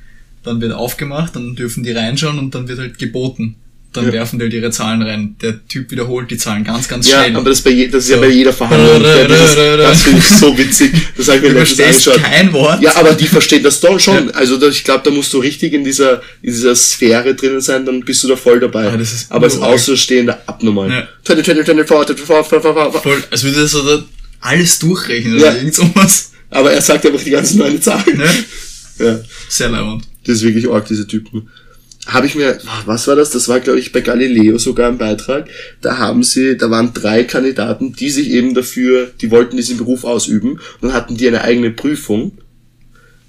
dann 0.48 0.60
wird 0.60 0.72
aufgemacht, 0.72 1.36
dann 1.36 1.54
dürfen 1.54 1.82
die 1.82 1.92
reinschauen 1.92 2.38
und 2.38 2.54
dann 2.54 2.68
wird 2.68 2.78
halt 2.78 2.98
geboten. 2.98 3.56
Dann 3.94 4.06
ja. 4.06 4.12
werfen 4.12 4.38
die 4.38 4.44
halt 4.44 4.52
ihre 4.52 4.70
Zahlen 4.70 5.00
rein. 5.00 5.36
Der 5.40 5.66
Typ 5.66 5.90
wiederholt 5.90 6.30
die 6.30 6.36
Zahlen 6.36 6.62
ganz, 6.62 6.88
ganz 6.88 7.08
schnell. 7.08 7.32
Ja, 7.32 7.38
aber 7.38 7.48
das, 7.48 7.62
bei 7.62 7.70
je, 7.70 7.88
das 7.88 8.04
ist 8.04 8.08
so. 8.08 8.14
ja 8.16 8.20
bei 8.20 8.28
jeder 8.28 8.52
Verhandlung. 8.52 9.02
Ja, 9.02 9.26
das, 9.26 9.56
das 9.56 10.02
finde 10.02 10.18
ich 10.18 10.24
so 10.26 10.58
witzig. 10.58 10.92
Das 11.16 11.28
habe 11.28 11.38
ich 11.38 11.42
mir 11.44 11.60
letztens 11.60 12.06
angeschaut. 12.06 12.22
kein 12.22 12.52
Wort. 12.52 12.82
Ja, 12.82 12.96
aber 12.96 13.14
die 13.14 13.26
verstehen 13.26 13.62
das 13.62 13.80
doch 13.80 13.98
schon. 13.98 14.28
Ja. 14.28 14.34
Also 14.34 14.68
ich 14.68 14.84
glaube, 14.84 15.04
da 15.04 15.10
musst 15.10 15.32
du 15.32 15.38
richtig 15.38 15.72
in 15.72 15.84
dieser, 15.84 16.20
in 16.42 16.52
dieser 16.52 16.76
Sphäre 16.76 17.34
drinnen 17.34 17.62
sein, 17.62 17.86
dann 17.86 18.00
bist 18.00 18.22
du 18.24 18.28
da 18.28 18.36
voll 18.36 18.60
dabei. 18.60 18.88
Ah, 18.88 18.96
das 18.98 19.12
ist 19.12 19.32
aber 19.32 19.44
als 19.44 19.58
Außenstehender 19.58 20.42
abnormal. 20.44 20.90
Ja. 20.90 21.08
20, 21.24 21.46
20, 21.46 21.64
24, 21.64 22.16
24, 22.26 23.02
Voll, 23.02 23.24
als 23.30 23.42
würde 23.42 23.62
das 23.62 23.70
so 23.70 24.02
alles 24.40 24.78
durchrechnen 24.78 25.36
oder 25.36 25.56
irgend 25.56 25.74
sowas. 25.74 26.32
Aber 26.50 26.72
er 26.72 26.82
sagt 26.82 27.06
einfach 27.06 27.22
die 27.22 27.30
ganzen 27.30 27.58
neuen 27.58 27.80
Zahlen. 27.80 28.22
Ja. 28.98 29.20
Sehr 29.48 29.68
leibend. 29.70 30.04
Das 30.28 30.36
ist 30.36 30.42
wirklich 30.42 30.68
arg, 30.68 30.86
diese 30.86 31.06
Typen. 31.06 31.48
Habe 32.06 32.26
ich 32.26 32.34
mir, 32.34 32.58
was 32.84 33.08
war 33.08 33.16
das? 33.16 33.30
Das 33.30 33.48
war, 33.48 33.60
glaube 33.60 33.78
ich, 33.78 33.92
bei 33.92 34.02
Galileo 34.02 34.58
sogar 34.58 34.88
ein 34.88 34.98
Beitrag. 34.98 35.48
Da 35.80 35.96
haben 35.96 36.22
sie, 36.22 36.58
da 36.58 36.70
waren 36.70 36.92
drei 36.92 37.24
Kandidaten, 37.24 37.94
die 37.94 38.10
sich 38.10 38.30
eben 38.30 38.52
dafür, 38.52 39.10
die 39.22 39.30
wollten 39.30 39.56
diesen 39.56 39.78
Beruf 39.78 40.04
ausüben. 40.04 40.52
Und 40.52 40.60
dann 40.82 40.92
hatten 40.92 41.16
die 41.16 41.26
eine 41.26 41.42
eigene 41.42 41.70
Prüfung 41.70 42.32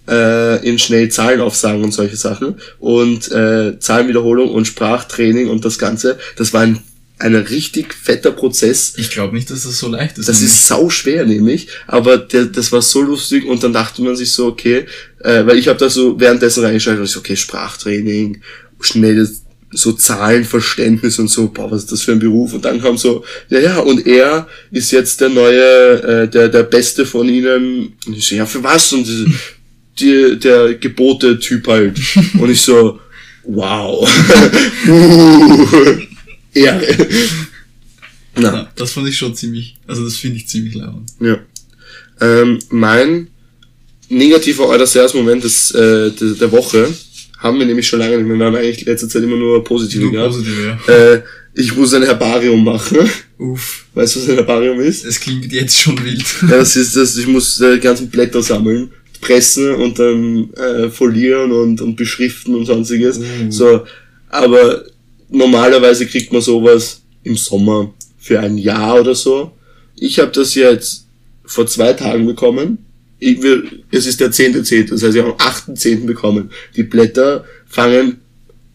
äh, 0.09 0.65
in 0.67 0.77
schnell 0.77 1.07
Zahlen 1.07 1.39
aufsagen 1.39 1.85
und 1.85 1.93
solche 1.93 2.17
Sachen. 2.17 2.55
Und 2.79 3.31
äh, 3.31 3.79
Zahlenwiederholung 3.79 4.49
und 4.49 4.65
Sprachtraining 4.65 5.47
und 5.47 5.63
das 5.63 5.79
Ganze. 5.79 6.17
Das 6.35 6.51
war 6.51 6.63
ein 6.63 6.79
ein 7.19 7.35
richtig 7.35 7.93
fetter 7.93 8.31
Prozess. 8.31 8.93
Ich 8.97 9.09
glaube 9.09 9.35
nicht, 9.35 9.51
dass 9.51 9.63
das 9.63 9.77
so 9.77 9.89
leicht 9.89 10.17
ist. 10.17 10.29
Das 10.29 10.41
ist 10.41 10.67
sau 10.67 10.89
schwer 10.89 11.25
nämlich, 11.25 11.67
aber 11.85 12.17
der, 12.17 12.45
das 12.45 12.71
war 12.71 12.81
so 12.81 13.01
lustig 13.01 13.45
und 13.45 13.61
dann 13.61 13.73
dachte 13.73 14.01
man 14.01 14.15
sich 14.15 14.31
so, 14.31 14.47
okay, 14.47 14.85
äh, 15.19 15.45
weil 15.45 15.57
ich 15.57 15.67
habe 15.67 15.77
da 15.77 15.89
so 15.89 16.17
währenddessen 16.19 16.63
reingeschaltet 16.63 17.01
und 17.01 17.05
ich 17.05 17.11
so, 17.11 17.19
okay, 17.19 17.35
Sprachtraining, 17.35 18.41
schnelles 18.79 19.43
so 19.71 19.91
Zahlenverständnis 19.91 21.19
und 21.19 21.27
so, 21.27 21.49
boah, 21.49 21.69
was 21.69 21.83
ist 21.83 21.91
das 21.91 22.01
für 22.01 22.13
ein 22.13 22.19
Beruf? 22.19 22.53
Und 22.53 22.65
dann 22.65 22.81
kam 22.81 22.97
so, 22.97 23.23
ja, 23.49 23.59
ja, 23.59 23.79
und 23.79 24.07
er 24.07 24.47
ist 24.71 24.91
jetzt 24.91 25.21
der 25.21 25.29
neue, 25.29 26.01
äh, 26.01 26.27
der, 26.27 26.47
der 26.47 26.63
Beste 26.63 27.05
von 27.05 27.29
ihnen. 27.29 27.93
Und 28.07 28.17
ich 28.17 28.25
so, 28.25 28.35
ja, 28.35 28.45
für 28.47 28.63
was? 28.63 28.91
Und 28.93 29.05
die, 29.05 29.31
die, 29.99 30.39
der 30.39 30.73
Gebote-Typ 30.73 31.67
halt. 31.67 31.99
Und 32.39 32.49
ich 32.49 32.61
so, 32.61 32.99
wow. 33.43 34.09
Ehre. 36.53 36.85
Na. 38.35 38.53
Ja, 38.53 38.71
das 38.75 38.91
fand 38.91 39.07
ich 39.07 39.17
schon 39.17 39.35
ziemlich, 39.35 39.75
also 39.87 40.03
das 40.03 40.15
finde 40.15 40.37
ich 40.37 40.47
ziemlich 40.47 40.75
laut. 40.75 41.03
Ja. 41.19 41.39
Ähm, 42.21 42.59
mein 42.69 43.27
negativer 44.09 44.67
Eudasers-Moment 44.67 45.43
des, 45.43 45.71
äh, 45.71 46.11
der, 46.11 46.33
der 46.39 46.51
Woche 46.51 46.87
haben 47.39 47.59
wir 47.59 47.65
nämlich 47.65 47.87
schon 47.87 47.99
lange 47.99 48.17
nicht 48.17 48.27
mehr. 48.27 48.37
Wir 48.37 48.45
haben 48.45 48.55
eigentlich 48.55 48.85
letzte 48.85 49.07
Zeit 49.07 49.23
immer 49.23 49.37
nur 49.37 49.63
positive 49.63 50.03
nur 50.03 50.11
gehabt. 50.11 50.31
Positive, 50.31 50.77
ja. 50.87 50.93
Äh, 50.93 51.23
ich 51.53 51.75
muss 51.75 51.93
ein 51.93 52.03
Herbarium 52.03 52.63
machen. 52.63 52.97
Uff. 53.37 53.85
Weißt 53.93 54.15
du, 54.15 54.19
was 54.19 54.29
ein 54.29 54.35
Herbarium 54.35 54.79
ist? 54.79 55.05
Es 55.05 55.19
klingt 55.19 55.51
jetzt 55.51 55.79
schon 55.79 56.01
wild. 56.03 56.23
ja, 56.41 56.57
das 56.57 56.75
ist 56.75 56.95
das, 56.95 57.17
ich 57.17 57.27
muss 57.27 57.59
äh, 57.61 57.75
die 57.75 57.79
ganzen 57.81 58.09
Blätter 58.09 58.41
sammeln, 58.41 58.91
pressen 59.21 59.75
und 59.75 59.97
dann 59.99 60.53
äh, 60.53 60.89
folieren 60.89 61.51
und, 61.51 61.81
und 61.81 61.95
beschriften 61.95 62.55
und 62.55 62.65
sonstiges. 62.65 63.19
Uh. 63.19 63.23
So, 63.49 63.83
aber 64.29 64.85
normalerweise 65.29 66.05
kriegt 66.05 66.31
man 66.31 66.41
sowas 66.41 67.01
im 67.23 67.35
Sommer 67.35 67.93
für 68.17 68.39
ein 68.39 68.57
Jahr 68.57 68.99
oder 68.99 69.15
so. 69.15 69.51
Ich 69.95 70.19
habe 70.19 70.31
das 70.31 70.55
jetzt 70.55 71.05
vor 71.45 71.67
zwei 71.67 71.93
Tagen 71.93 72.25
bekommen 72.25 72.79
ich 73.19 73.41
will, 73.41 73.83
es 73.91 74.05
ist 74.05 74.19
der 74.19 74.31
10.10., 74.31 74.89
das 74.89 75.03
heißt, 75.03 75.13
wir 75.13 75.23
haben 75.23 75.33
am 75.37 75.75
8.10. 75.75 76.05
bekommen. 76.05 76.49
Die 76.75 76.83
Blätter 76.83 77.43
fangen 77.67 78.17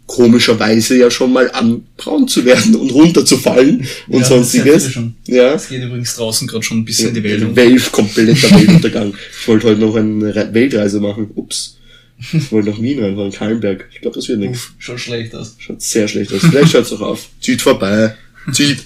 komischerweise 0.06 0.98
ja 0.98 1.10
schon 1.10 1.32
mal 1.32 1.50
an, 1.52 1.86
braun 1.96 2.28
zu 2.28 2.44
werden 2.44 2.74
und 2.74 2.90
runterzufallen 2.90 3.86
und 4.08 4.20
ja, 4.20 4.24
sonstiges. 4.24 4.92
Schon. 4.92 5.14
Ja. 5.26 5.54
Es 5.54 5.68
geht 5.68 5.82
übrigens 5.82 6.14
draußen 6.16 6.46
gerade 6.46 6.62
schon 6.62 6.78
ein 6.78 6.84
bisschen 6.84 7.08
in 7.08 7.14
die 7.14 7.24
Welt. 7.24 7.56
Welt, 7.56 7.90
kompletter 7.90 8.50
Weltuntergang. 8.50 9.14
ich 9.40 9.48
wollte 9.48 9.68
heute 9.68 9.80
noch 9.80 9.96
eine 9.96 10.52
Weltreise 10.52 11.00
machen. 11.00 11.30
Ups. 11.34 11.78
Ich 12.18 12.52
wollte 12.52 12.70
nach 12.70 12.80
Wien 12.80 13.02
reinfahren, 13.02 13.32
Kallenberg. 13.32 13.86
Ich 13.92 14.00
glaube, 14.00 14.16
das 14.16 14.28
wird 14.28 14.38
nichts. 14.38 14.70
Schaut 14.78 15.00
schlecht 15.00 15.34
aus. 15.34 15.56
Schaut 15.58 15.82
sehr 15.82 16.08
schlecht 16.08 16.32
aus. 16.32 16.40
Vielleicht 16.40 16.72
schaut's 16.72 16.92
auch 16.92 17.00
auf. 17.00 17.28
Zieht 17.40 17.60
vorbei. 17.60 18.14
Zieht. 18.52 18.84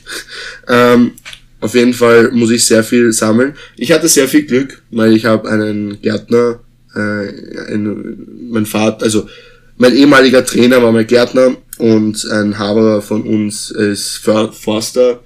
ähm, 0.66 1.12
auf 1.60 1.74
jeden 1.74 1.92
Fall 1.92 2.30
muss 2.30 2.50
ich 2.50 2.64
sehr 2.64 2.84
viel 2.84 3.12
sammeln. 3.12 3.54
Ich 3.76 3.92
hatte 3.92 4.08
sehr 4.08 4.28
viel 4.28 4.44
Glück, 4.44 4.82
weil 4.90 5.14
ich 5.16 5.24
habe 5.24 5.48
einen 5.50 6.00
Gärtner, 6.00 6.60
äh, 6.94 7.72
ein, 7.72 8.26
mein 8.50 8.66
Vater, 8.66 9.04
also 9.04 9.28
mein 9.76 9.94
ehemaliger 9.94 10.44
Trainer 10.44 10.82
war 10.82 10.92
mein 10.92 11.06
Gärtner 11.06 11.56
und 11.78 12.24
ein 12.30 12.58
Haberer 12.58 13.02
von 13.02 13.22
uns 13.22 13.70
ist 13.70 14.18
Forster 14.18 15.20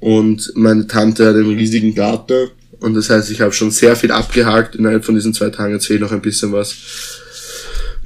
und 0.00 0.52
meine 0.54 0.86
Tante 0.86 1.26
hat 1.26 1.36
einen 1.36 1.56
riesigen 1.56 1.94
Garten 1.94 2.50
und 2.82 2.94
das 2.94 3.10
heißt, 3.10 3.30
ich 3.30 3.40
habe 3.40 3.52
schon 3.52 3.70
sehr 3.70 3.94
viel 3.94 4.10
abgehakt 4.10 4.74
innerhalb 4.74 5.04
von 5.04 5.14
diesen 5.14 5.32
zwei 5.32 5.50
Tagen. 5.50 5.72
Jetzt 5.72 5.86
fehlt 5.86 6.00
noch 6.00 6.10
ein 6.10 6.20
bisschen 6.20 6.52
was. 6.52 6.74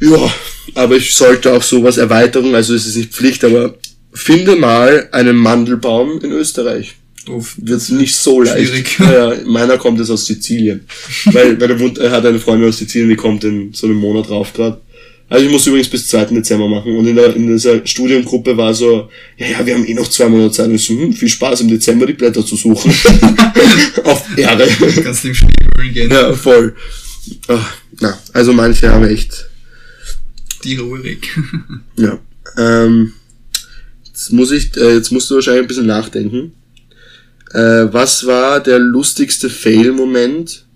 Ja, 0.00 0.34
aber 0.74 0.96
ich 0.96 1.14
sollte 1.14 1.52
auch 1.52 1.62
sowas 1.62 1.96
Erweiterung, 1.96 2.54
also 2.54 2.74
es 2.74 2.86
ist 2.86 2.96
nicht 2.96 3.12
Pflicht, 3.12 3.44
aber 3.44 3.76
finde 4.12 4.56
mal 4.56 5.08
einen 5.12 5.36
Mandelbaum 5.36 6.20
in 6.20 6.32
Österreich. 6.32 6.96
Wird 7.56 7.90
nicht 7.90 8.14
so 8.14 8.40
leicht. 8.40 8.68
Schwierig. 8.68 8.98
Ja, 9.00 9.34
meiner 9.46 9.78
kommt 9.78 9.98
jetzt 9.98 10.10
aus 10.10 10.26
Sizilien. 10.26 10.86
weil, 11.26 11.60
weil 11.60 11.70
er, 11.70 12.04
er 12.04 12.10
hat 12.12 12.24
eine 12.24 12.38
Freundin 12.38 12.68
aus 12.68 12.78
Sizilien, 12.78 13.10
die 13.10 13.16
kommt 13.16 13.42
in 13.42 13.72
so 13.72 13.86
einem 13.86 13.96
Monat 13.96 14.28
drauf 14.28 14.52
gerade. 14.52 14.80
Also 15.28 15.44
ich 15.44 15.50
muss 15.50 15.66
übrigens 15.66 15.88
bis 15.88 16.06
2. 16.06 16.26
Dezember 16.26 16.68
machen. 16.68 16.96
Und 16.96 17.06
in, 17.06 17.16
der, 17.16 17.34
in 17.34 17.48
dieser 17.48 17.84
Studiengruppe 17.84 18.56
war 18.56 18.72
so, 18.72 19.08
ja, 19.36 19.46
ja, 19.48 19.66
wir 19.66 19.74
haben 19.74 19.84
eh 19.84 19.94
noch 19.94 20.08
zwei 20.08 20.28
Monate 20.28 20.52
Zeit. 20.52 20.68
Und 20.68 20.76
ich 20.76 20.84
so, 20.84 20.94
hm, 20.94 21.12
viel 21.12 21.28
Spaß 21.28 21.62
im 21.62 21.68
Dezember 21.68 22.06
die 22.06 22.12
Blätter 22.12 22.46
zu 22.46 22.54
suchen. 22.54 22.92
Auf 24.04 24.22
Erde. 24.36 24.68
Kannst 25.02 25.24
du 25.24 25.28
im 25.28 25.34
Spiel 25.34 25.92
gehen. 25.92 26.10
Ja, 26.12 26.32
voll. 26.32 26.76
Ach, 27.48 27.74
na, 27.98 28.16
also 28.32 28.52
manche 28.52 28.88
haben 28.88 29.04
echt... 29.08 29.45
Die 30.66 30.76
ruhig. 30.76 31.28
ja. 31.96 32.18
Ähm, 32.56 33.12
jetzt 34.04 34.32
muss 34.32 34.50
ich, 34.50 34.76
äh, 34.76 34.94
jetzt 34.94 35.12
musst 35.12 35.30
du 35.30 35.36
wahrscheinlich 35.36 35.62
ein 35.62 35.68
bisschen 35.68 35.86
nachdenken. 35.86 36.52
Äh, 37.52 37.92
was 37.92 38.26
war 38.26 38.60
der 38.60 38.80
lustigste 38.80 39.48
Fail-Moment 39.48 40.66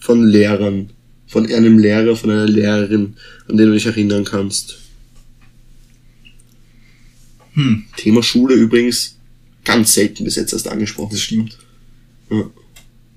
von 0.00 0.26
Lehrern? 0.26 0.90
Von 1.26 1.46
einem 1.52 1.78
Lehrer, 1.78 2.16
von 2.16 2.30
einer 2.30 2.46
Lehrerin, 2.46 3.16
an 3.46 3.58
den 3.58 3.66
du 3.66 3.74
dich 3.74 3.84
erinnern 3.84 4.24
kannst? 4.24 4.78
Hm. 7.52 7.84
Thema 7.98 8.22
Schule 8.22 8.54
übrigens 8.54 9.18
ganz 9.62 9.92
selten 9.92 10.24
bis 10.24 10.36
jetzt 10.36 10.54
erst 10.54 10.68
angesprochen. 10.68 11.10
Das 11.12 11.20
stimmt. 11.20 11.58
Ja. 12.30 12.50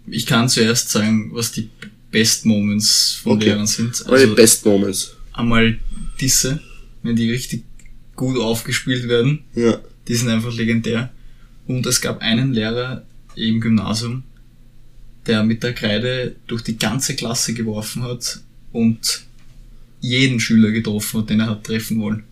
Ich 0.07 0.25
kann 0.25 0.49
zuerst 0.49 0.89
sagen, 0.89 1.31
was 1.33 1.53
die 1.53 1.69
Best 2.11 2.45
Moments 2.45 3.19
von 3.23 3.33
okay. 3.33 3.45
Lehrern 3.45 3.67
sind. 3.67 4.05
Also 4.07 4.35
Best 4.35 4.65
Moments. 4.65 5.15
Einmal 5.33 5.77
diese, 6.19 6.60
wenn 7.03 7.15
die 7.15 7.32
richtig 7.32 7.63
gut 8.15 8.38
aufgespielt 8.38 9.08
werden. 9.08 9.43
Ja. 9.53 9.80
Die 10.08 10.15
sind 10.15 10.30
einfach 10.30 10.53
legendär. 10.53 11.12
Und 11.67 11.86
es 11.86 12.01
gab 12.01 12.21
einen 12.21 12.53
Lehrer 12.53 13.06
im 13.36 13.62
Gymnasium, 13.62 14.23
der 15.25 15.43
mit 15.43 15.63
der 15.63 15.73
Kreide 15.73 16.36
durch 16.47 16.63
die 16.63 16.77
ganze 16.77 17.15
Klasse 17.15 17.53
geworfen 17.53 18.03
hat 18.03 18.41
und 18.71 19.23
jeden 19.99 20.39
Schüler 20.39 20.71
getroffen 20.71 21.21
hat, 21.21 21.30
den 21.30 21.41
er 21.41 21.47
hat 21.47 21.65
treffen 21.65 21.99
wollen. 21.99 22.23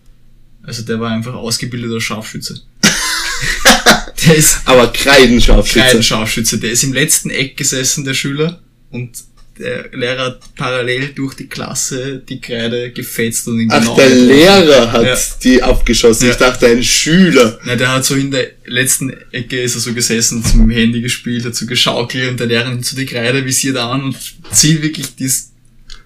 Also 0.62 0.82
der 0.82 0.98
war 1.00 1.10
einfach 1.10 1.34
ausgebildeter 1.34 2.00
Scharfschütze. 2.00 2.60
der 4.26 4.34
ist 4.34 4.60
aber 4.64 4.92
Kreidenscharfschütze. 4.92 5.80
Kreidenscharfschütze. 5.80 6.58
Der 6.58 6.72
ist 6.72 6.82
im 6.82 6.92
letzten 6.92 7.30
Eck 7.30 7.56
gesessen, 7.56 8.04
der 8.04 8.14
Schüler, 8.14 8.60
und 8.90 9.24
der 9.58 9.88
Lehrer 9.92 10.26
hat 10.26 10.54
parallel 10.54 11.08
durch 11.14 11.34
die 11.34 11.46
Klasse 11.46 12.22
die 12.28 12.40
Kreide 12.40 12.90
gefetzt 12.90 13.48
und 13.48 13.60
ihn 13.60 13.70
Ach, 13.70 13.80
genau 13.80 13.96
der 13.96 14.08
Lehrer 14.10 14.92
hat 14.92 15.04
ja. 15.04 15.16
die 15.42 15.62
abgeschossen. 15.62 16.26
Ja. 16.26 16.32
Ich 16.32 16.38
dachte, 16.38 16.66
ein 16.66 16.82
Schüler. 16.82 17.58
Ja, 17.64 17.76
der 17.76 17.92
hat 17.92 18.04
so 18.04 18.14
in 18.14 18.30
der 18.30 18.50
letzten 18.66 19.10
Ecke 19.32 19.60
ist 19.60 19.74
er 19.74 19.80
so 19.80 19.94
gesessen, 19.94 20.44
zum 20.44 20.60
dem 20.60 20.70
Handy 20.70 21.00
gespielt, 21.00 21.44
hat 21.44 21.54
so 21.54 21.66
geschaukelt 21.66 22.30
und 22.30 22.40
der 22.40 22.46
Lehrer 22.46 22.68
nimmt 22.68 22.84
so 22.84 22.96
die 22.96 23.06
Kreide, 23.06 23.44
visiert 23.44 23.76
an 23.76 24.04
und 24.04 24.16
zieht 24.52 24.82
wirklich 24.82 25.14
die 25.16 25.30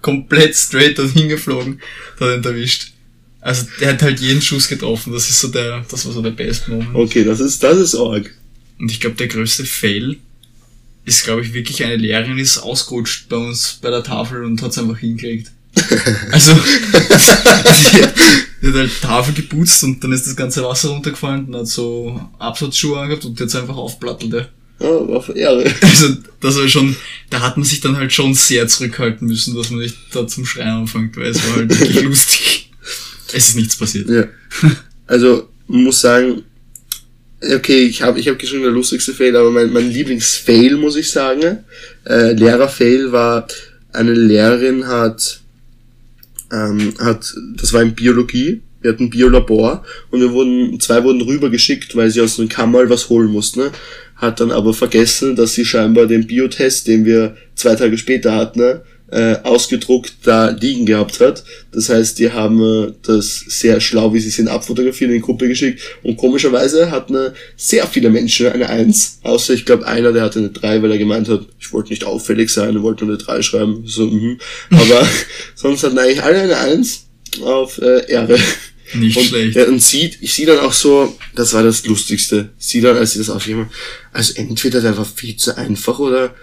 komplett 0.01 0.55
straight 0.55 0.97
dorthin 0.97 1.29
geflogen, 1.29 1.81
hat 2.19 2.37
ihn 2.37 2.43
erwischt. 2.43 2.91
Also 3.41 3.65
der 3.79 3.89
hat 3.89 4.01
halt 4.01 4.19
jeden 4.19 4.41
Schuss 4.41 4.67
getroffen. 4.67 5.11
Das 5.11 5.29
ist 5.29 5.41
so 5.41 5.47
der, 5.47 5.83
das 5.89 6.05
war 6.05 6.13
so 6.13 6.21
der 6.21 6.31
best 6.31 6.67
Moment. 6.67 6.93
Okay, 6.93 7.23
das 7.23 7.39
ist, 7.39 7.61
das 7.63 7.77
ist 7.77 7.95
arg. 7.95 8.31
Und 8.79 8.91
ich 8.91 8.99
glaube, 8.99 9.15
der 9.15 9.27
größte 9.27 9.65
Fail 9.65 10.17
ist, 11.05 11.23
glaube 11.23 11.41
ich, 11.41 11.53
wirklich 11.53 11.83
eine 11.83 11.95
Lehrerin 11.95 12.37
ist 12.37 12.59
ausgerutscht 12.59 13.29
bei 13.29 13.37
uns 13.37 13.79
bei 13.81 13.89
der 13.89 14.03
Tafel 14.03 14.43
und 14.43 14.61
hat 14.61 14.71
es 14.71 14.77
einfach 14.77 14.97
hingelegt. 14.97 15.51
also, 16.31 16.53
die, 16.53 18.01
die 18.61 18.67
hat 18.67 18.75
halt 18.75 19.01
Tafel 19.01 19.33
geputzt 19.33 19.83
und 19.83 20.03
dann 20.03 20.11
ist 20.11 20.27
das 20.27 20.35
ganze 20.35 20.63
Wasser 20.63 20.89
runtergefallen 20.89 21.45
und 21.45 21.55
hat 21.55 21.67
so 21.67 22.29
Absatzschuhe 22.39 22.99
angehabt 22.99 23.25
und 23.25 23.39
jetzt 23.39 23.55
einfach 23.55 23.77
aufplattelt, 23.77 24.33
ja. 24.33 24.47
Ja, 24.81 25.07
war 25.07 25.21
für 25.21 25.33
Ehre. 25.33 25.63
Also, 25.81 26.15
das 26.39 26.57
war 26.57 26.67
schon, 26.67 26.95
da 27.29 27.41
hat 27.41 27.55
man 27.55 27.63
sich 27.63 27.81
dann 27.81 27.97
halt 27.97 28.11
schon 28.11 28.33
sehr 28.33 28.67
zurückhalten 28.67 29.27
müssen, 29.27 29.55
dass 29.55 29.69
man 29.69 29.79
nicht 29.79 29.95
da 30.11 30.27
zum 30.27 30.45
Schreien 30.45 30.69
anfängt, 30.69 31.15
weil 31.17 31.27
es 31.27 31.47
war 31.47 31.57
halt 31.57 31.79
wirklich 31.79 32.01
lustig. 32.01 32.71
Es 33.31 33.49
ist 33.49 33.55
nichts 33.55 33.75
passiert. 33.75 34.09
Ja. 34.09 34.25
Also, 35.05 35.49
man 35.67 35.83
muss 35.83 36.01
sagen, 36.01 36.43
okay, 37.41 37.83
ich 37.83 38.01
habe 38.01 38.19
ich 38.19 38.27
hab 38.27 38.37
geschrieben 38.37 38.63
der 38.63 38.71
lustigste 38.71 39.13
Fail, 39.13 39.35
aber 39.35 39.51
mein, 39.51 39.71
mein 39.71 39.89
Lieblingsfail, 39.89 40.77
muss 40.77 40.95
ich 40.95 41.11
sagen, 41.11 41.59
äh, 42.07 42.33
Lehrerfail 42.33 43.11
war, 43.11 43.47
eine 43.93 44.13
Lehrerin 44.13 44.87
hat, 44.87 45.41
ähm, 46.51 46.93
hat, 46.99 47.33
das 47.55 47.73
war 47.73 47.81
in 47.81 47.95
Biologie, 47.95 48.61
wir 48.81 48.91
hatten 48.91 49.09
Biolabor 49.09 49.83
und 50.09 50.21
wir 50.21 50.31
wurden, 50.31 50.79
zwei 50.79 51.03
wurden 51.03 51.21
rübergeschickt, 51.21 51.95
weil 51.95 52.09
sie 52.09 52.21
aus 52.21 52.37
dem 52.37 52.49
Kammerl 52.49 52.89
was 52.89 53.09
holen 53.09 53.31
mussten, 53.31 53.61
ne? 53.61 53.71
hat 54.15 54.39
dann 54.39 54.51
aber 54.51 54.73
vergessen, 54.73 55.35
dass 55.35 55.53
sie 55.53 55.65
scheinbar 55.65 56.05
den 56.05 56.27
Biotest, 56.27 56.87
den 56.87 57.05
wir 57.05 57.35
zwei 57.55 57.75
Tage 57.75 57.97
später 57.97 58.35
hatten, 58.35 58.59
ne? 58.59 58.81
Äh, 59.11 59.35
ausgedruckt 59.43 60.13
da 60.23 60.49
liegen 60.49 60.85
gehabt 60.85 61.19
hat. 61.19 61.43
Das 61.71 61.89
heißt, 61.89 62.17
die 62.17 62.31
haben 62.31 62.61
äh, 62.61 62.93
das 63.03 63.43
sehr 63.47 63.79
schlau, 63.81 64.13
wie 64.13 64.19
sie 64.19 64.29
sind, 64.29 64.47
abfotografiert 64.47 65.09
in 65.09 65.17
die 65.17 65.21
Gruppe 65.21 65.47
geschickt 65.47 65.81
und 66.03 66.17
komischerweise 66.17 66.91
hatten 66.91 67.15
äh, 67.15 67.31
sehr 67.57 67.85
viele 67.87 68.09
Menschen 68.09 68.47
eine 68.47 68.69
Eins, 68.69 69.19
außer 69.23 69.53
ich 69.53 69.65
glaube 69.65 69.85
einer, 69.87 70.13
der 70.13 70.23
hatte 70.23 70.39
eine 70.39 70.49
Drei, 70.49 70.81
weil 70.81 70.91
er 70.91 70.97
gemeint 70.97 71.27
hat, 71.27 71.45
ich 71.59 71.71
wollte 71.73 71.89
nicht 71.89 72.05
auffällig 72.05 72.49
sein, 72.49 72.75
er 72.75 72.83
wollte 72.83 73.05
nur 73.05 73.15
eine 73.15 73.23
Drei 73.23 73.41
schreiben. 73.41 73.83
So, 73.85 74.05
mhm. 74.05 74.39
Aber 74.69 75.07
sonst 75.55 75.83
hatten 75.83 75.97
eigentlich 75.97 76.23
alle 76.23 76.41
eine 76.41 76.57
Eins 76.57 77.07
auf 77.41 77.79
äh, 77.81 78.09
Ehre. 78.09 78.37
Nicht 78.93 79.17
und, 79.17 79.25
schlecht. 79.25 79.55
Ja, 79.55 79.65
und 79.65 79.81
sieht, 79.81 80.17
ich 80.21 80.33
sehe 80.33 80.45
dann 80.45 80.59
auch 80.59 80.73
so, 80.73 81.17
das 81.35 81.53
war 81.53 81.63
das 81.63 81.85
Lustigste, 81.85 82.49
sie 82.57 82.81
dann, 82.81 82.97
als 82.97 83.13
sie 83.13 83.19
das 83.19 83.29
aufgeben, 83.29 83.69
also 84.11 84.33
entweder 84.35 84.81
der 84.81 84.97
war 84.97 85.05
viel 85.05 85.37
zu 85.37 85.55
einfach 85.57 85.99
oder 85.99 86.35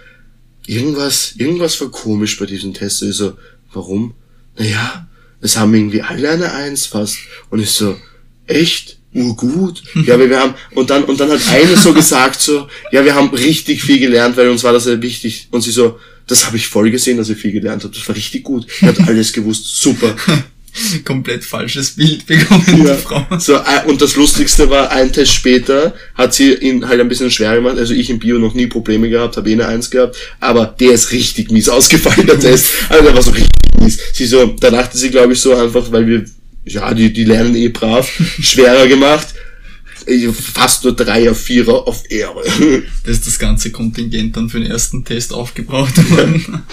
irgendwas, 0.69 1.33
irgendwas 1.37 1.79
war 1.81 1.89
komisch 1.89 2.37
bei 2.37 2.45
diesem 2.45 2.73
Test. 2.73 3.01
Ich 3.01 3.15
so, 3.15 3.33
warum? 3.73 4.13
Naja, 4.57 5.07
es 5.41 5.57
haben 5.57 5.73
irgendwie 5.73 6.01
alle 6.01 6.29
eine 6.29 6.53
Eins 6.53 6.85
fast. 6.85 7.17
Und 7.49 7.59
ich 7.59 7.71
so, 7.71 7.97
echt? 8.45 8.97
Urgut? 9.13 9.81
Ja, 10.05 10.13
aber 10.13 10.29
wir 10.29 10.39
haben, 10.39 10.53
und 10.75 10.89
dann, 10.91 11.03
und 11.05 11.19
dann 11.19 11.31
hat 11.31 11.41
eine 11.49 11.75
so 11.75 11.93
gesagt 11.93 12.39
so, 12.39 12.67
ja, 12.91 13.03
wir 13.03 13.15
haben 13.15 13.29
richtig 13.29 13.81
viel 13.81 13.99
gelernt, 13.99 14.37
weil 14.37 14.49
uns 14.49 14.63
war 14.63 14.71
das 14.73 14.83
sehr 14.83 15.01
wichtig. 15.01 15.47
Und 15.51 15.61
sie 15.61 15.71
so, 15.71 15.99
das 16.27 16.45
habe 16.45 16.57
ich 16.57 16.67
voll 16.67 16.91
gesehen, 16.91 17.17
dass 17.17 17.29
ihr 17.29 17.35
viel 17.35 17.51
gelernt 17.51 17.83
habt. 17.83 17.95
Das 17.97 18.07
war 18.07 18.15
richtig 18.15 18.43
gut. 18.43 18.67
Ihr 18.81 18.89
habt 18.89 18.99
alles 19.07 19.33
gewusst. 19.33 19.81
Super. 19.81 20.15
Komplett 21.05 21.43
falsches 21.43 21.91
Bild 21.91 22.25
bekommen, 22.25 22.85
Ja. 22.85 22.93
die 22.95 23.01
Frau. 23.01 23.25
So, 23.39 23.55
äh, 23.55 23.85
und 23.87 24.01
das 24.01 24.15
Lustigste 24.15 24.69
war, 24.69 24.91
ein 24.91 25.11
Test 25.11 25.33
später 25.33 25.93
hat 26.15 26.33
sie 26.33 26.53
ihn 26.53 26.87
halt 26.87 26.99
ein 26.99 27.07
bisschen 27.09 27.31
schwer 27.31 27.55
gemacht. 27.55 27.77
Also 27.77 27.93
ich 27.93 28.09
im 28.09 28.19
Bio 28.19 28.37
noch 28.39 28.53
nie 28.53 28.67
Probleme 28.67 29.09
gehabt, 29.09 29.37
habe 29.37 29.49
eh 29.49 29.53
eine 29.53 29.67
Eins 29.67 29.89
gehabt. 29.89 30.15
Aber 30.39 30.65
der 30.79 30.91
ist 30.91 31.11
richtig 31.11 31.51
mies 31.51 31.69
ausgefallen, 31.69 32.27
der 32.27 32.39
Test. 32.39 32.67
Also 32.89 33.03
der 33.03 33.15
war 33.15 33.21
so 33.21 33.31
richtig 33.31 33.49
mies. 33.79 33.97
Sie 34.13 34.25
so, 34.25 34.45
da 34.59 34.69
dachte 34.71 34.97
sie, 34.97 35.09
glaube 35.09 35.33
ich, 35.33 35.41
so 35.41 35.55
einfach, 35.55 35.91
weil 35.91 36.07
wir, 36.07 36.25
ja, 36.65 36.93
die, 36.93 37.11
die 37.13 37.23
lernen 37.25 37.55
eh 37.55 37.69
brav, 37.69 38.09
schwerer 38.41 38.87
gemacht. 38.87 39.27
Fast 40.53 40.83
nur 40.85 40.95
Dreier, 40.95 41.35
Vierer 41.35 41.87
auf 41.87 42.03
Ehre. 42.09 42.41
Das 43.03 43.17
ist 43.17 43.27
das 43.27 43.37
ganze 43.37 43.69
Kontingent 43.71 44.35
dann 44.35 44.49
für 44.49 44.59
den 44.59 44.71
ersten 44.71 45.05
Test 45.05 45.33
aufgebraucht 45.33 45.97
worden. 46.09 46.63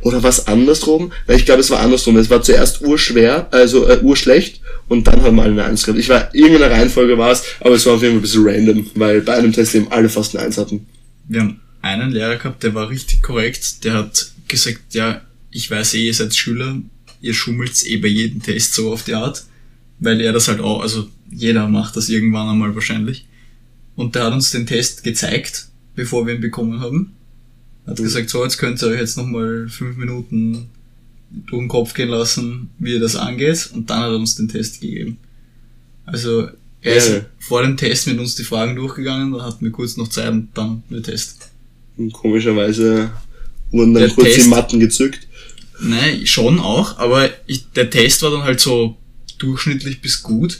Oder 0.00 0.22
was 0.22 0.46
andersrum? 0.46 1.12
Weil 1.26 1.36
ich 1.36 1.46
glaube, 1.46 1.60
es 1.60 1.70
war 1.70 1.80
andersrum. 1.80 2.16
Es 2.16 2.30
war 2.30 2.42
zuerst 2.42 2.82
urschwer, 2.82 3.48
also 3.50 3.88
äh, 3.88 4.00
urschlecht 4.02 4.60
und 4.88 5.06
dann 5.06 5.22
haben 5.22 5.36
wir 5.36 5.42
alle 5.42 5.52
eine 5.52 5.64
Eins 5.64 5.84
gehabt. 5.84 5.98
Ich 5.98 6.08
war, 6.08 6.34
irgendeine 6.34 6.70
Reihenfolge 6.70 7.16
war 7.18 7.32
es, 7.32 7.44
aber 7.60 7.74
es 7.74 7.86
war 7.86 7.94
auf 7.94 8.02
jeden 8.02 8.14
Fall 8.14 8.18
ein 8.18 8.22
bisschen 8.22 8.46
random, 8.46 8.90
weil 8.94 9.20
bei 9.20 9.34
einem 9.34 9.52
Test 9.52 9.74
eben 9.74 9.90
alle 9.90 10.08
fast 10.08 10.36
eine 10.36 10.46
Eins 10.46 10.58
hatten. 10.58 10.86
Wir 11.26 11.40
haben 11.40 11.60
einen 11.80 12.10
Lehrer 12.10 12.36
gehabt, 12.36 12.62
der 12.62 12.74
war 12.74 12.90
richtig 12.90 13.22
korrekt. 13.22 13.84
Der 13.84 13.94
hat 13.94 14.30
gesagt, 14.48 14.94
ja, 14.94 15.22
ich 15.50 15.70
weiß 15.70 15.94
eh, 15.94 16.06
ihr 16.06 16.14
seid 16.14 16.34
Schüler, 16.34 16.78
ihr 17.20 17.34
schummelt 17.34 17.84
eh 17.86 17.96
bei 17.96 18.08
jedem 18.08 18.42
Test 18.42 18.74
so 18.74 18.92
auf 18.92 19.04
die 19.04 19.14
Art. 19.14 19.44
Weil 20.00 20.20
er 20.20 20.32
das 20.32 20.48
halt 20.48 20.60
auch, 20.60 20.80
also 20.82 21.08
jeder 21.30 21.68
macht 21.68 21.96
das 21.96 22.08
irgendwann 22.08 22.48
einmal 22.48 22.74
wahrscheinlich. 22.74 23.26
Und 23.96 24.14
der 24.14 24.24
hat 24.24 24.32
uns 24.32 24.50
den 24.50 24.66
Test 24.66 25.04
gezeigt, 25.04 25.68
bevor 25.94 26.26
wir 26.26 26.34
ihn 26.34 26.40
bekommen 26.40 26.80
haben. 26.80 27.14
Hat 27.86 27.96
gesagt, 27.98 28.30
so, 28.30 28.42
jetzt 28.42 28.58
könnt 28.58 28.80
ihr 28.82 28.88
euch 28.88 29.00
jetzt 29.00 29.16
nochmal 29.16 29.68
fünf 29.68 29.96
Minuten 29.96 30.68
durch 31.30 31.60
den 31.62 31.68
Kopf 31.68 31.92
gehen 31.94 32.08
lassen, 32.08 32.70
wie 32.78 32.92
ihr 32.94 33.00
das 33.00 33.16
angeht. 33.16 33.70
Und 33.74 33.90
dann 33.90 33.98
hat 34.00 34.10
er 34.10 34.16
uns 34.16 34.36
den 34.36 34.48
Test 34.48 34.80
gegeben. 34.80 35.18
Also, 36.06 36.48
er 36.80 36.96
ist 36.96 37.08
Ja. 37.10 37.20
vor 37.38 37.62
dem 37.62 37.76
Test 37.76 38.06
mit 38.06 38.18
uns 38.18 38.34
die 38.36 38.44
Fragen 38.44 38.76
durchgegangen, 38.76 39.32
dann 39.32 39.42
hatten 39.42 39.64
wir 39.64 39.72
kurz 39.72 39.96
noch 39.96 40.08
Zeit 40.08 40.30
und 40.30 40.48
dann 40.54 40.82
der 40.90 41.02
Test. 41.02 41.50
Und 41.96 42.12
komischerweise 42.12 43.10
wurden 43.70 43.94
dann 43.94 44.04
Der 44.04 44.10
kurz 44.12 44.28
die 44.28 44.34
Test- 44.34 44.48
Matten 44.50 44.80
gezückt. 44.80 45.26
Nein, 45.80 46.26
schon 46.26 46.60
auch, 46.60 46.98
aber 46.98 47.30
ich, 47.46 47.70
der 47.72 47.90
Test 47.90 48.22
war 48.22 48.30
dann 48.30 48.42
halt 48.44 48.60
so 48.60 48.96
durchschnittlich 49.38 50.00
bis 50.00 50.22
gut, 50.22 50.58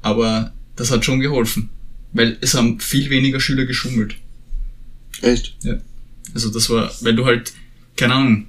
aber 0.00 0.52
das 0.76 0.90
hat 0.90 1.04
schon 1.04 1.20
geholfen, 1.20 1.68
weil 2.12 2.36
es 2.40 2.54
haben 2.54 2.78
viel 2.78 3.10
weniger 3.10 3.40
Schüler 3.40 3.64
geschummelt. 3.66 4.14
Echt? 5.22 5.56
Ja. 5.62 5.78
Also 6.34 6.50
das 6.50 6.68
war, 6.70 6.90
weil 7.00 7.14
du 7.14 7.24
halt, 7.26 7.52
keine 7.96 8.14
Ahnung, 8.14 8.46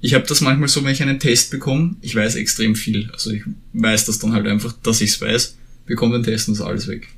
ich 0.00 0.14
habe 0.14 0.26
das 0.26 0.40
manchmal 0.40 0.68
so, 0.68 0.84
wenn 0.84 0.92
ich 0.92 1.02
einen 1.02 1.18
Test 1.20 1.50
bekomme, 1.50 1.96
ich 2.02 2.14
weiß 2.14 2.34
extrem 2.36 2.74
viel, 2.76 3.10
also 3.12 3.30
ich 3.30 3.42
weiß 3.72 4.04
das 4.06 4.18
dann 4.18 4.32
halt 4.32 4.46
einfach, 4.46 4.74
dass 4.82 5.00
ich's 5.00 5.20
weiß, 5.20 5.56
bekomme 5.86 6.14
den 6.18 6.24
Test 6.24 6.48
und 6.48 6.54
ist 6.54 6.60
alles 6.60 6.88
weg. 6.88 7.08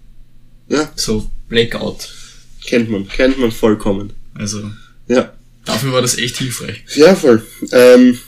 Ja, 0.69 0.91
So 0.97 1.31
Blackout. 1.49 2.09
kennt 2.65 2.91
man, 2.91 3.09
kennt 3.09 3.39
man 3.39 3.51
vollkommen. 3.53 4.13
Also 4.35 4.71
Ja. 5.09 5.33
dafür 5.65 5.93
war 5.93 6.03
das 6.03 6.19
echt 6.19 6.39
hilfreich. 6.39 6.83
Ja, 6.97 7.15
voll. 7.15 7.45
Ähm, 7.73 8.19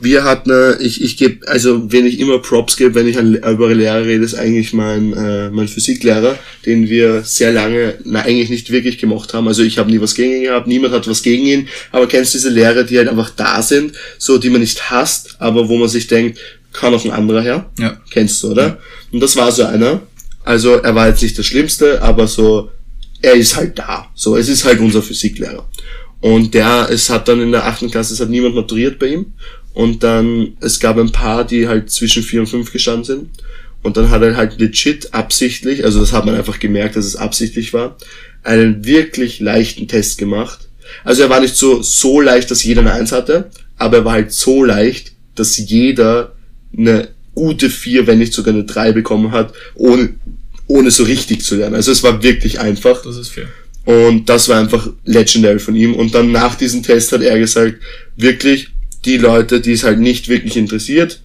wir 0.00 0.24
hatten, 0.24 0.50
äh, 0.50 0.82
ich, 0.82 1.02
ich 1.02 1.16
gebe, 1.16 1.46
also 1.48 1.90
wenn 1.90 2.06
ich 2.06 2.20
immer 2.20 2.38
Props 2.38 2.76
gebe, 2.76 2.94
wenn 2.94 3.08
ich 3.08 3.18
an, 3.18 3.34
über 3.34 3.74
Lehrer 3.74 4.04
rede, 4.04 4.24
ist 4.24 4.34
eigentlich 4.34 4.72
mein, 4.72 5.12
äh, 5.12 5.50
mein 5.50 5.68
Physiklehrer, 5.68 6.38
den 6.64 6.88
wir 6.88 7.22
sehr 7.22 7.52
lange, 7.52 7.94
na, 8.04 8.20
eigentlich 8.20 8.50
nicht 8.50 8.70
wirklich 8.70 8.98
gemocht 8.98 9.34
haben. 9.34 9.48
Also 9.48 9.62
ich 9.62 9.78
habe 9.78 9.90
nie 9.90 10.00
was 10.00 10.14
gegen 10.14 10.32
ihn 10.32 10.42
gehabt, 10.42 10.66
niemand 10.66 10.92
hat 10.92 11.08
was 11.08 11.22
gegen 11.22 11.46
ihn, 11.46 11.68
aber 11.92 12.06
kennst 12.06 12.34
du 12.34 12.38
diese 12.38 12.50
Lehrer, 12.50 12.84
die 12.84 12.98
halt 12.98 13.08
einfach 13.08 13.30
da 13.30 13.62
sind, 13.62 13.92
so 14.18 14.38
die 14.38 14.50
man 14.50 14.60
nicht 14.60 14.90
hasst, 14.90 15.36
aber 15.38 15.68
wo 15.68 15.76
man 15.76 15.88
sich 15.88 16.06
denkt, 16.06 16.38
kann 16.72 16.94
auch 16.94 17.04
ein 17.04 17.10
anderer 17.10 17.42
her? 17.42 17.70
Ja. 17.78 18.00
Kennst 18.10 18.42
du, 18.42 18.50
oder? 18.50 18.78
Und 19.12 19.20
das 19.20 19.36
war 19.36 19.50
so 19.50 19.64
einer. 19.64 20.02
Also 20.44 20.74
er 20.74 20.94
war 20.94 21.08
jetzt 21.08 21.22
nicht 21.22 21.38
das 21.38 21.46
Schlimmste, 21.46 22.02
aber 22.02 22.28
so, 22.28 22.70
er 23.22 23.34
ist 23.34 23.56
halt 23.56 23.78
da. 23.78 24.10
So, 24.14 24.36
es 24.36 24.48
ist 24.48 24.64
halt 24.64 24.78
unser 24.80 25.02
Physiklehrer. 25.02 25.66
Und 26.20 26.54
der, 26.54 26.88
es 26.90 27.10
hat 27.10 27.28
dann 27.28 27.40
in 27.40 27.52
der 27.52 27.66
achten 27.66 27.90
Klasse, 27.90 28.14
es 28.14 28.20
hat 28.20 28.30
niemand 28.30 28.54
maturiert 28.54 28.98
bei 28.98 29.06
ihm. 29.06 29.32
Und 29.76 30.02
dann, 30.02 30.56
es 30.62 30.80
gab 30.80 30.96
ein 30.96 31.12
paar, 31.12 31.46
die 31.46 31.68
halt 31.68 31.90
zwischen 31.90 32.22
vier 32.22 32.40
und 32.40 32.46
fünf 32.46 32.72
gestanden 32.72 33.04
sind. 33.04 33.28
Und 33.82 33.98
dann 33.98 34.08
hat 34.08 34.22
er 34.22 34.34
halt 34.34 34.58
legit 34.58 35.12
absichtlich, 35.12 35.84
also 35.84 36.00
das 36.00 36.14
hat 36.14 36.24
man 36.24 36.34
einfach 36.34 36.58
gemerkt, 36.60 36.96
dass 36.96 37.04
es 37.04 37.14
absichtlich 37.14 37.74
war, 37.74 37.98
einen 38.42 38.86
wirklich 38.86 39.38
leichten 39.38 39.86
Test 39.86 40.16
gemacht. 40.16 40.60
Also 41.04 41.24
er 41.24 41.28
war 41.28 41.40
nicht 41.40 41.56
so, 41.56 41.82
so 41.82 42.22
leicht, 42.22 42.50
dass 42.50 42.64
jeder 42.64 42.80
eine 42.80 42.94
Eins 42.94 43.12
hatte, 43.12 43.50
aber 43.76 43.98
er 43.98 44.04
war 44.06 44.12
halt 44.14 44.32
so 44.32 44.64
leicht, 44.64 45.12
dass 45.34 45.58
jeder 45.58 46.32
eine 46.74 47.08
gute 47.34 47.68
vier, 47.68 48.06
wenn 48.06 48.18
nicht 48.18 48.32
sogar 48.32 48.54
eine 48.54 48.64
drei 48.64 48.92
bekommen 48.92 49.30
hat, 49.30 49.52
ohne, 49.74 50.14
ohne 50.68 50.90
so 50.90 51.04
richtig 51.04 51.44
zu 51.44 51.56
lernen. 51.56 51.74
Also 51.74 51.92
es 51.92 52.02
war 52.02 52.22
wirklich 52.22 52.60
einfach. 52.60 53.02
Das 53.02 53.18
ist 53.18 53.28
fair. 53.28 53.48
Und 53.84 54.30
das 54.30 54.48
war 54.48 54.58
einfach 54.58 54.88
legendary 55.04 55.58
von 55.58 55.76
ihm. 55.76 55.92
Und 55.94 56.14
dann 56.14 56.32
nach 56.32 56.54
diesem 56.54 56.82
Test 56.82 57.12
hat 57.12 57.20
er 57.20 57.38
gesagt, 57.38 57.74
wirklich, 58.16 58.70
die 59.06 59.16
Leute, 59.16 59.60
die 59.60 59.72
es 59.72 59.84
halt 59.84 60.00
nicht 60.00 60.28
wirklich 60.28 60.56
interessiert, 60.56 61.20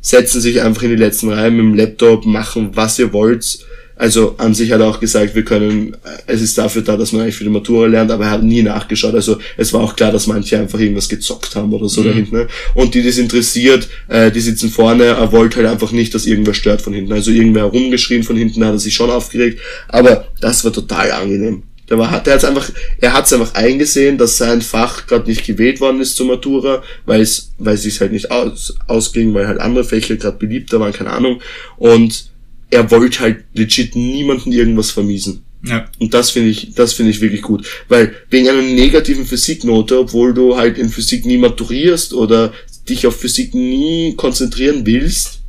setzen 0.00 0.40
sich 0.40 0.62
einfach 0.62 0.82
in 0.82 0.90
die 0.90 0.96
letzten 0.96 1.30
Reihen 1.30 1.56
mit 1.56 1.64
dem 1.64 1.74
Laptop, 1.74 2.26
machen 2.26 2.70
was 2.74 2.98
ihr 2.98 3.12
wollt. 3.12 3.58
Also 3.98 4.34
an 4.36 4.54
sich 4.54 4.72
hat 4.72 4.80
er 4.80 4.88
auch 4.88 5.00
gesagt, 5.00 5.34
wir 5.34 5.44
können, 5.44 5.94
äh, 5.94 5.96
es 6.26 6.42
ist 6.42 6.58
dafür 6.58 6.82
da, 6.82 6.98
dass 6.98 7.12
man 7.12 7.22
eigentlich 7.22 7.36
für 7.36 7.44
die 7.44 7.50
Matura 7.50 7.86
lernt, 7.86 8.10
aber 8.10 8.24
er 8.26 8.30
hat 8.32 8.42
nie 8.42 8.62
nachgeschaut. 8.62 9.14
Also 9.14 9.38
es 9.56 9.72
war 9.72 9.80
auch 9.80 9.96
klar, 9.96 10.12
dass 10.12 10.26
manche 10.26 10.58
einfach 10.58 10.78
irgendwas 10.78 11.08
gezockt 11.08 11.56
haben 11.56 11.72
oder 11.72 11.88
so 11.88 12.02
da 12.02 12.10
hinten. 12.10 12.36
Ne? 12.36 12.46
Und 12.74 12.94
die, 12.94 13.00
die 13.00 13.08
es 13.08 13.16
interessiert, 13.16 13.88
äh, 14.08 14.30
die 14.30 14.40
sitzen 14.40 14.68
vorne, 14.68 15.04
er 15.04 15.32
wollte 15.32 15.56
halt 15.56 15.68
einfach 15.68 15.92
nicht, 15.92 16.14
dass 16.14 16.26
irgendwer 16.26 16.52
stört 16.52 16.82
von 16.82 16.92
hinten. 16.92 17.12
Also 17.12 17.30
irgendwer 17.30 17.64
rumgeschrien 17.64 18.22
von 18.22 18.36
hinten, 18.36 18.62
hat 18.64 18.72
er 18.72 18.78
sich 18.78 18.94
schon 18.94 19.10
aufgeregt. 19.10 19.60
Aber 19.88 20.28
das 20.40 20.62
war 20.62 20.74
total 20.74 21.10
angenehm. 21.12 21.62
Der 21.88 21.98
war, 21.98 22.20
der 22.22 22.34
hat's 22.34 22.44
einfach, 22.44 22.70
er 23.00 23.12
hat's 23.12 23.32
einfach 23.32 23.54
eingesehen, 23.54 24.18
dass 24.18 24.38
sein 24.38 24.60
Fach 24.60 25.06
gerade 25.06 25.28
nicht 25.28 25.46
gewählt 25.46 25.80
worden 25.80 26.00
ist 26.00 26.16
zur 26.16 26.26
Matura, 26.26 26.82
weil 27.04 27.20
es, 27.20 27.52
weil 27.58 27.74
es 27.74 27.82
sich 27.82 28.00
halt 28.00 28.12
nicht 28.12 28.30
aus, 28.30 28.74
ausging, 28.88 29.34
weil 29.34 29.46
halt 29.46 29.60
andere 29.60 29.84
Fächer 29.84 30.16
gerade 30.16 30.36
beliebter 30.36 30.80
waren, 30.80 30.92
keine 30.92 31.10
Ahnung. 31.10 31.40
Und 31.76 32.30
er 32.70 32.90
wollte 32.90 33.20
halt 33.20 33.44
legit 33.54 33.94
niemanden 33.94 34.52
irgendwas 34.52 34.90
vermiesen. 34.90 35.44
Ja. 35.64 35.86
Und 35.98 36.14
das 36.14 36.30
finde 36.30 36.50
ich, 36.50 36.74
das 36.74 36.92
finde 36.92 37.10
ich 37.10 37.20
wirklich 37.20 37.42
gut. 37.42 37.66
Weil 37.88 38.14
wegen 38.30 38.48
einer 38.48 38.62
negativen 38.62 39.24
Physiknote, 39.24 39.98
obwohl 39.98 40.34
du 40.34 40.56
halt 40.56 40.78
in 40.78 40.90
Physik 40.90 41.24
nie 41.24 41.38
maturierst 41.38 42.12
oder 42.12 42.52
dich 42.88 43.06
auf 43.06 43.18
Physik 43.18 43.54
nie 43.54 44.14
konzentrieren 44.16 44.86
willst, 44.86 45.40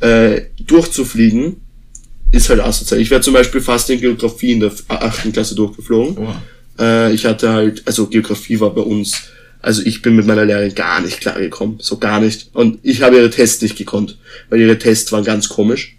äh, 0.00 0.42
durchzufliegen, 0.58 1.56
ist 2.36 2.48
halt 2.48 2.60
asozial. 2.60 3.00
Ich 3.00 3.10
wäre 3.10 3.20
zum 3.20 3.34
Beispiel 3.34 3.60
fast 3.60 3.90
in 3.90 4.00
Geografie 4.00 4.52
in 4.52 4.60
der 4.60 4.72
achten 4.88 5.32
Klasse 5.32 5.54
durchgeflogen. 5.54 6.18
Oha. 6.18 6.42
Äh, 6.78 7.14
ich 7.14 7.24
hatte 7.24 7.50
halt, 7.50 7.82
also 7.86 8.06
Geografie 8.06 8.60
war 8.60 8.74
bei 8.74 8.82
uns, 8.82 9.22
also 9.60 9.82
ich 9.84 10.02
bin 10.02 10.14
mit 10.16 10.26
meiner 10.26 10.44
Lehrerin 10.44 10.74
gar 10.74 11.00
nicht 11.00 11.20
klargekommen, 11.20 11.78
so 11.80 11.98
gar 11.98 12.20
nicht. 12.20 12.50
Und 12.52 12.78
ich 12.82 13.02
habe 13.02 13.16
ihre 13.16 13.30
Tests 13.30 13.62
nicht 13.62 13.76
gekonnt, 13.76 14.18
weil 14.50 14.60
ihre 14.60 14.78
Tests 14.78 15.10
waren 15.12 15.24
ganz 15.24 15.48
komisch. 15.48 15.96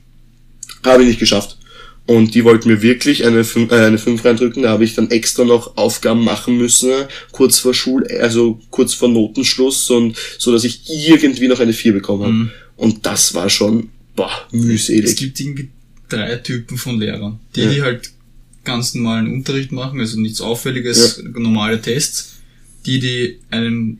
Habe 0.86 1.04
ich 1.04 1.10
nicht 1.10 1.20
geschafft. 1.20 1.58
Und 2.06 2.36
die 2.36 2.46
wollten 2.46 2.70
mir 2.70 2.82
wirklich 2.82 3.26
eine 3.26 3.44
5, 3.44 3.70
äh, 3.70 3.76
eine 3.86 3.98
5 3.98 4.24
reindrücken, 4.24 4.64
da 4.64 4.70
habe 4.70 4.86
ich 4.86 4.96
dann 4.96 5.12
extra 5.12 5.44
noch 5.44 5.76
Aufgaben 5.76 6.24
machen 6.24 6.56
müssen, 6.56 6.92
kurz 7.34 7.60
vor 7.60 7.74
Schul, 7.74 8.08
also 8.22 8.60
kurz 8.70 8.94
vor 8.94 9.10
Notenschluss 9.10 9.90
und 9.90 10.16
so, 10.38 10.54
dass 10.54 10.64
ich 10.64 10.84
irgendwie 10.88 11.50
noch 11.50 11.60
eine 11.60 11.74
4 11.74 11.92
bekommen 11.92 12.24
habe. 12.24 12.32
Mhm. 12.34 12.52
Und 12.78 13.06
das 13.06 13.34
war 13.34 13.50
schon, 13.50 13.90
boah, 14.16 14.32
Es 14.48 14.54
mühselig. 14.54 15.18
gibt 15.18 15.38
irgendwie 15.42 15.68
drei 16.10 16.36
Typen 16.38 16.78
von 16.78 17.00
Lehrern. 17.00 17.40
Die, 17.56 17.62
Ja. 17.62 17.72
die 17.72 17.82
halt 17.82 18.12
ganz 18.64 18.94
normalen 18.94 19.32
Unterricht 19.32 19.72
machen, 19.72 20.00
also 20.00 20.20
nichts 20.20 20.42
Auffälliges, 20.42 21.24
normale 21.34 21.82
Tests. 21.82 22.34
Die, 22.86 23.00
die 23.00 23.40
einen 23.50 24.00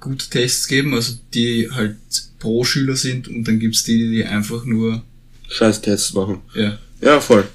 gute 0.00 0.28
Tests 0.28 0.66
geben, 0.68 0.94
also 0.94 1.14
die 1.34 1.70
halt 1.70 1.96
pro 2.38 2.64
Schüler 2.64 2.96
sind 2.96 3.28
und 3.28 3.44
dann 3.44 3.58
gibt's 3.60 3.84
die, 3.84 4.10
die 4.10 4.24
einfach 4.24 4.64
nur, 4.64 5.02
Scheiß 5.48 5.80
Tests 5.82 6.12
machen. 6.14 6.38
ja. 6.54 6.78
Ja, 7.00 7.20
voll. 7.20 7.46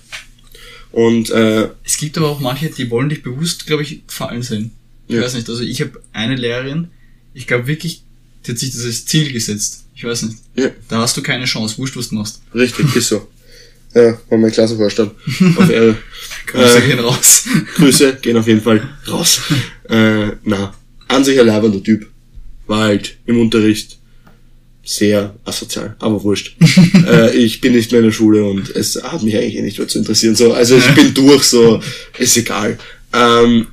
Und 0.91 1.29
äh, 1.29 1.69
Es 1.83 1.97
gibt 1.97 2.17
aber 2.17 2.27
auch 2.29 2.39
manche, 2.39 2.69
die 2.69 2.89
wollen 2.89 3.09
dich 3.09 3.23
bewusst, 3.23 3.65
glaube 3.65 3.83
ich, 3.83 4.01
fallen 4.07 4.41
sehen. 4.43 4.71
Ich 5.07 5.15
Ja. 5.15 5.21
weiß 5.21 5.35
nicht, 5.35 5.49
also 5.49 5.61
ich 5.63 5.79
habe 5.81 6.01
eine 6.13 6.35
Lehrerin, 6.35 6.89
ich 7.33 7.47
glaube 7.47 7.67
wirklich, 7.67 8.03
die 8.45 8.51
hat 8.51 8.59
sich 8.59 8.71
das 8.71 8.83
als 8.85 9.05
Ziel 9.05 9.31
gesetzt. 9.31 9.85
Ich 9.95 10.03
weiß 10.03 10.23
nicht. 10.23 10.37
Ja. 10.55 10.69
Da 10.89 10.99
hast 10.99 11.15
du 11.17 11.21
keine 11.23 11.45
Chance. 11.45 11.77
Wurscht, 11.77 11.95
was 11.97 12.09
du 12.09 12.15
machst. 12.15 12.41
Richtig, 12.53 12.95
ist 12.95 13.09
so. 13.09 13.27
Ja, 13.97 14.15
war 14.29 14.37
mein 14.37 14.51
Klassenvorstand. 14.51 15.11
Auf 15.57 15.69
Ehre. 15.71 15.97
Grüße 16.45 16.77
Äh, 16.77 16.87
gehen 16.87 16.99
raus. 16.99 17.45
Grüße 17.75 18.17
gehen 18.21 18.37
auf 18.37 18.47
jeden 18.47 18.61
Fall 18.61 18.81
raus. 19.09 19.41
Äh, 19.89 20.27
na, 20.43 20.73
an 21.07 21.23
sich 21.23 21.39
ein 21.39 21.47
leibender 21.47 21.81
Typ. 21.81 22.05
War 22.67 22.83
halt 22.83 23.17
im 23.25 23.41
Unterricht 23.41 23.97
sehr 24.83 25.33
asozial, 25.45 25.95
aber 25.97 26.23
wurscht. 26.23 26.55
äh, 27.07 27.35
ich 27.35 27.59
bin 27.59 27.73
nicht 27.73 27.91
mehr 27.91 28.01
in 28.01 28.05
der 28.05 28.11
Schule 28.13 28.43
und 28.45 28.69
es 28.69 29.01
hat 29.01 29.23
mich 29.23 29.35
eigentlich 29.35 29.55
eh 29.55 29.61
nicht 29.63 29.79
mehr 29.79 29.87
zu 29.87 29.97
interessieren. 29.97 30.35
So, 30.35 30.53
also 30.53 30.77
ich 30.77 30.87
bin 30.93 31.13
durch, 31.15 31.43
so, 31.43 31.81
ist 32.19 32.37
egal. 32.37 32.77
Ähm, 33.13 33.67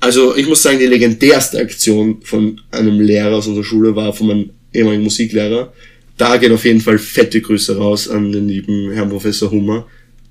also 0.00 0.36
ich 0.36 0.48
muss 0.48 0.62
sagen, 0.62 0.80
die 0.80 0.86
legendärste 0.86 1.58
Aktion 1.60 2.20
von 2.24 2.60
einem 2.72 3.00
Lehrer 3.00 3.36
aus 3.36 3.46
unserer 3.46 3.64
Schule 3.64 3.94
war 3.94 4.12
von 4.12 4.26
meinem 4.26 4.50
ehemaligen 4.72 5.04
Musiklehrer. 5.04 5.72
Da 6.16 6.36
gehen 6.38 6.52
auf 6.52 6.64
jeden 6.64 6.80
Fall 6.80 6.98
fette 6.98 7.40
Grüße 7.40 7.76
raus 7.76 8.08
an 8.08 8.32
den 8.32 8.48
lieben 8.48 8.90
Herrn 8.92 9.10
Professor 9.10 9.50
Hummer. 9.50 9.86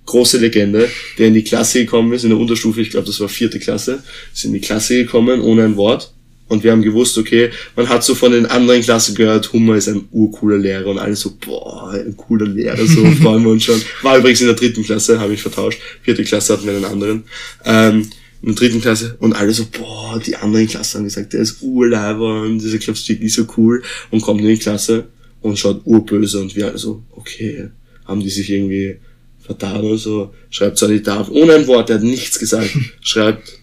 Große 0.05 0.37
Legende, 0.37 0.89
der 1.17 1.27
in 1.27 1.33
die 1.33 1.43
Klasse 1.43 1.79
gekommen 1.79 2.13
ist, 2.13 2.23
in 2.23 2.29
der 2.29 2.37
Unterstufe, 2.37 2.81
ich 2.81 2.91
glaube, 2.91 3.07
das 3.07 3.19
war 3.19 3.29
vierte 3.29 3.59
Klasse, 3.59 4.03
ist 4.33 4.45
in 4.45 4.53
die 4.53 4.59
Klasse 4.59 4.97
gekommen 4.97 5.41
ohne 5.41 5.63
ein 5.63 5.77
Wort. 5.77 6.11
Und 6.47 6.63
wir 6.63 6.71
haben 6.71 6.83
gewusst, 6.83 7.17
okay, 7.17 7.49
man 7.75 7.89
hat 7.89 8.03
so 8.03 8.13
von 8.13 8.31
den 8.31 8.45
anderen 8.45 8.81
Klassen 8.81 9.15
gehört, 9.15 9.51
Hummer 9.51 9.77
ist 9.77 9.87
ein 9.87 10.07
urcooler 10.11 10.59
Lehrer 10.59 10.85
und 10.87 10.99
alle 10.99 11.15
so, 11.15 11.33
boah, 11.43 11.91
ein 11.91 12.15
cooler 12.15 12.45
Lehrer, 12.45 12.85
so 12.85 13.03
freuen 13.21 13.43
wir 13.43 13.51
uns 13.51 13.63
schon. 13.63 13.81
War 14.03 14.19
übrigens 14.19 14.41
in 14.41 14.47
der 14.47 14.55
dritten 14.55 14.83
Klasse, 14.83 15.19
habe 15.19 15.33
ich 15.33 15.41
vertauscht. 15.41 15.79
Vierte 16.03 16.23
Klasse 16.23 16.53
hatten 16.53 16.67
wir 16.67 16.75
einen 16.75 16.85
anderen. 16.85 17.23
Ähm, 17.63 18.09
in 18.43 18.49
der 18.49 18.55
dritten 18.55 18.79
Klasse 18.79 19.15
und 19.19 19.33
alle 19.33 19.51
so, 19.53 19.65
boah, 19.71 20.21
die 20.23 20.35
anderen 20.35 20.67
Klassen 20.67 20.99
haben 20.99 21.05
gesagt, 21.05 21.33
der 21.33 21.41
ist 21.41 21.63
urleiber 21.63 22.43
und 22.43 22.59
dieser 22.59 22.77
Klappstick 22.77 23.21
ist 23.21 23.35
so 23.35 23.47
cool 23.57 23.81
und 24.11 24.21
kommt 24.21 24.41
in 24.41 24.47
die 24.47 24.57
Klasse 24.57 25.07
und 25.45 25.59
schaut 25.59 25.81
urböse 25.85 26.41
und 26.41 26.55
wir 26.55 26.65
alle 26.65 26.79
so, 26.79 27.03
okay, 27.11 27.69
haben 28.05 28.19
die 28.19 28.31
sich 28.31 28.49
irgendwie 28.49 28.97
vertan 29.39 29.81
oder 29.81 29.97
so, 29.97 30.33
schreibt 30.49 30.79
so 30.79 30.87
an 30.87 30.93
die 30.93 31.03
Tafel, 31.03 31.35
ohne 31.35 31.53
ein 31.53 31.67
Wort, 31.67 31.89
der 31.89 31.97
hat 31.97 32.03
nichts 32.03 32.39
gesagt, 32.39 32.75
schreibt 33.01 33.59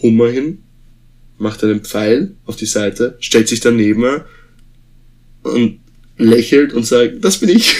Hummer 0.00 0.30
hin, 0.30 0.62
macht 1.36 1.62
einen 1.62 1.84
Pfeil 1.84 2.34
auf 2.46 2.56
die 2.56 2.64
Seite, 2.64 3.16
stellt 3.20 3.48
sich 3.48 3.60
daneben 3.60 4.22
und 5.42 5.80
lächelt 6.16 6.72
und 6.72 6.86
sagt, 6.86 7.22
das 7.22 7.36
bin 7.38 7.50
ich. 7.50 7.76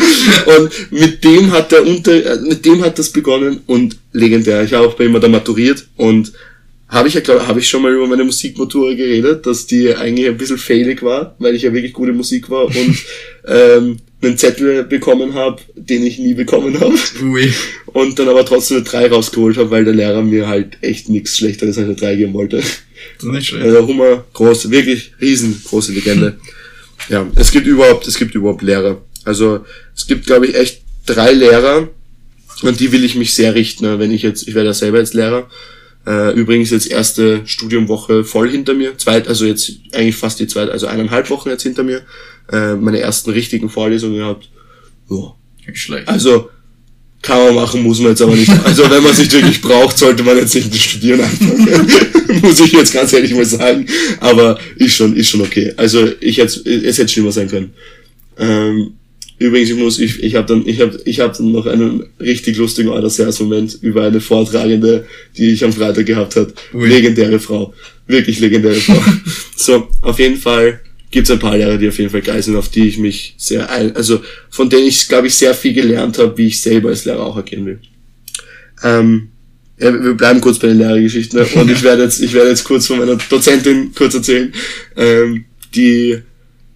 und 0.58 0.92
mit 0.92 1.24
dem 1.24 1.50
hat 1.50 1.72
der 1.72 1.84
Unter, 1.84 2.40
mit 2.42 2.64
dem 2.64 2.84
hat 2.84 2.96
das 3.00 3.10
begonnen 3.10 3.62
und 3.66 3.98
legendär. 4.12 4.62
Ich 4.62 4.72
habe 4.72 4.86
auch 4.86 4.94
bei 4.94 5.06
ihm 5.06 5.20
da 5.20 5.26
maturiert 5.26 5.88
und 5.96 6.32
habe 6.88 7.08
ich 7.08 7.14
ja 7.14 7.20
glaube 7.20 7.46
habe 7.46 7.58
ich 7.58 7.68
schon 7.68 7.82
mal 7.82 7.92
über 7.92 8.06
meine 8.06 8.24
Musikmatura 8.24 8.94
geredet, 8.94 9.46
dass 9.46 9.66
die 9.66 9.94
eigentlich 9.94 10.28
ein 10.28 10.36
bisschen 10.36 10.58
failig 10.58 11.02
war, 11.02 11.34
weil 11.38 11.54
ich 11.54 11.62
ja 11.62 11.72
wirklich 11.72 11.92
gute 11.92 12.12
Musik 12.12 12.48
war 12.48 12.66
und 12.66 12.96
ähm, 13.46 13.98
einen 14.22 14.38
Zettel 14.38 14.84
bekommen 14.84 15.34
habe, 15.34 15.60
den 15.74 16.04
ich 16.06 16.18
nie 16.18 16.34
bekommen 16.34 16.78
habe 16.80 16.94
Ui. 17.22 17.52
und 17.86 18.18
dann 18.18 18.28
aber 18.28 18.44
trotzdem 18.44 18.78
eine 18.78 18.86
3 18.86 19.08
rausgeholt 19.08 19.56
habe, 19.56 19.70
weil 19.70 19.84
der 19.84 19.94
Lehrer 19.94 20.22
mir 20.22 20.48
halt 20.48 20.78
echt 20.80 21.08
nichts 21.08 21.36
Schlechteres 21.36 21.76
als 21.76 21.86
eine 21.86 21.96
3 21.96 22.16
geben 22.16 22.32
wollte. 22.34 22.58
Das 22.58 22.76
ist 23.18 23.24
nicht 23.24 23.46
schlecht. 23.48 23.64
Also 23.64 23.86
Hummer, 23.86 24.24
groß, 24.32 24.70
wirklich 24.70 25.12
riesengroße 25.20 25.92
Legende. 25.92 26.38
Ja, 27.08 27.26
es 27.36 27.52
gibt 27.52 27.66
überhaupt, 27.66 28.08
es 28.08 28.18
gibt 28.18 28.34
überhaupt 28.34 28.62
Lehrer. 28.62 29.02
Also 29.24 29.64
es 29.94 30.06
gibt, 30.06 30.26
glaube 30.26 30.46
ich, 30.46 30.54
echt 30.54 30.82
drei 31.04 31.32
Lehrer, 31.32 31.88
und 32.62 32.80
die 32.80 32.92
will 32.92 33.04
ich 33.04 33.14
mich 33.14 33.34
sehr 33.34 33.54
richten, 33.54 33.84
ne, 33.84 33.98
wenn 33.98 34.12
ich 34.12 34.22
jetzt, 34.22 34.48
ich 34.48 34.54
werde 34.54 34.68
ja 34.68 34.74
selber 34.74 34.98
jetzt 34.98 35.14
Lehrer. 35.14 35.48
Äh, 36.06 36.32
übrigens 36.34 36.70
jetzt 36.70 36.90
erste 36.90 37.42
Studiumwoche 37.46 38.24
voll 38.24 38.48
hinter 38.48 38.74
mir, 38.74 38.96
zweit, 38.96 39.26
also 39.26 39.44
jetzt 39.44 39.72
eigentlich 39.92 40.16
fast 40.16 40.38
die 40.38 40.46
zweite, 40.46 40.70
also 40.70 40.86
eineinhalb 40.86 41.30
Wochen 41.30 41.48
jetzt 41.48 41.64
hinter 41.64 41.82
mir, 41.82 42.02
äh, 42.52 42.74
meine 42.74 43.00
ersten 43.00 43.30
richtigen 43.30 43.68
Vorlesungen 43.68 44.16
gehabt. 44.16 44.48
Ja. 45.10 45.34
Nicht 45.66 45.78
schlecht. 45.78 46.08
Also 46.08 46.48
kann 47.22 47.38
man 47.38 47.54
machen, 47.56 47.82
muss 47.82 47.98
man 47.98 48.10
jetzt 48.10 48.22
aber 48.22 48.36
nicht. 48.36 48.52
Also 48.64 48.88
wenn 48.88 49.02
man 49.02 49.10
es 49.10 49.18
nicht 49.18 49.32
wirklich 49.32 49.60
braucht, 49.60 49.98
sollte 49.98 50.22
man 50.22 50.36
jetzt 50.36 50.54
nicht 50.54 50.74
studieren 50.76 51.20
anfangen. 51.20 51.88
muss 52.42 52.60
ich 52.60 52.72
jetzt 52.72 52.92
ganz 52.92 53.12
ehrlich 53.12 53.34
mal 53.34 53.44
sagen. 53.44 53.86
Aber 54.20 54.58
ist 54.76 54.94
schon, 54.94 55.16
ist 55.16 55.30
schon 55.30 55.40
okay. 55.40 55.72
Also 55.76 56.08
ich 56.20 56.38
hätte, 56.38 56.70
es 56.70 56.98
hätte 56.98 57.08
schlimmer 57.08 57.32
sein 57.32 57.48
können. 57.48 57.72
Ähm, 58.38 58.92
übrigens, 59.38 59.70
ich 59.70 59.76
muss, 59.76 59.98
ich, 59.98 60.22
ich 60.22 60.34
habe 60.34 60.46
dann, 60.46 60.66
ich 60.66 60.80
habe, 60.80 61.00
ich 61.04 61.20
habe 61.20 61.36
dann 61.36 61.52
noch 61.52 61.66
einen 61.66 62.04
richtig 62.20 62.56
lustigen 62.56 62.88
Moment 62.88 63.78
über 63.80 64.04
eine 64.04 64.20
Vortragende, 64.20 65.06
die 65.36 65.52
ich 65.52 65.64
am 65.64 65.72
Freitag 65.72 66.06
gehabt 66.06 66.36
hat. 66.36 66.54
Ui. 66.72 66.88
Legendäre 66.88 67.38
Frau, 67.38 67.74
wirklich 68.06 68.40
legendäre 68.40 68.74
Frau. 68.74 69.02
so, 69.56 69.88
auf 70.02 70.18
jeden 70.18 70.36
Fall 70.36 70.80
gibt 71.10 71.28
es 71.28 71.32
ein 71.32 71.38
paar 71.38 71.56
Lehrer, 71.56 71.78
die 71.78 71.88
auf 71.88 71.98
jeden 71.98 72.10
Fall 72.10 72.22
geil 72.22 72.42
sind, 72.42 72.56
auf 72.56 72.68
die 72.68 72.88
ich 72.88 72.98
mich 72.98 73.34
sehr 73.38 73.70
ein, 73.70 73.94
also 73.96 74.20
von 74.50 74.68
denen 74.68 74.86
ich, 74.86 75.08
glaube 75.08 75.28
ich, 75.28 75.34
sehr 75.34 75.54
viel 75.54 75.72
gelernt 75.72 76.18
habe, 76.18 76.36
wie 76.36 76.48
ich 76.48 76.60
selber 76.60 76.90
als 76.90 77.04
Lehrer 77.04 77.24
auch 77.24 77.36
agieren 77.36 77.66
will. 77.66 77.78
Ähm, 78.82 79.28
ja, 79.78 79.92
wir 79.92 80.14
bleiben 80.14 80.40
kurz 80.40 80.58
bei 80.58 80.68
den 80.68 80.78
Lehrergeschichten 80.78 81.38
ne? 81.38 81.46
und 81.54 81.70
ich 81.70 81.82
werde 81.84 82.02
jetzt, 82.02 82.20
ich 82.20 82.32
werde 82.32 82.50
jetzt 82.50 82.64
kurz 82.64 82.86
von 82.86 82.98
meiner 82.98 83.16
Dozentin 83.16 83.92
kurz 83.94 84.14
erzählen, 84.14 84.52
ähm, 84.96 85.44
die 85.74 86.18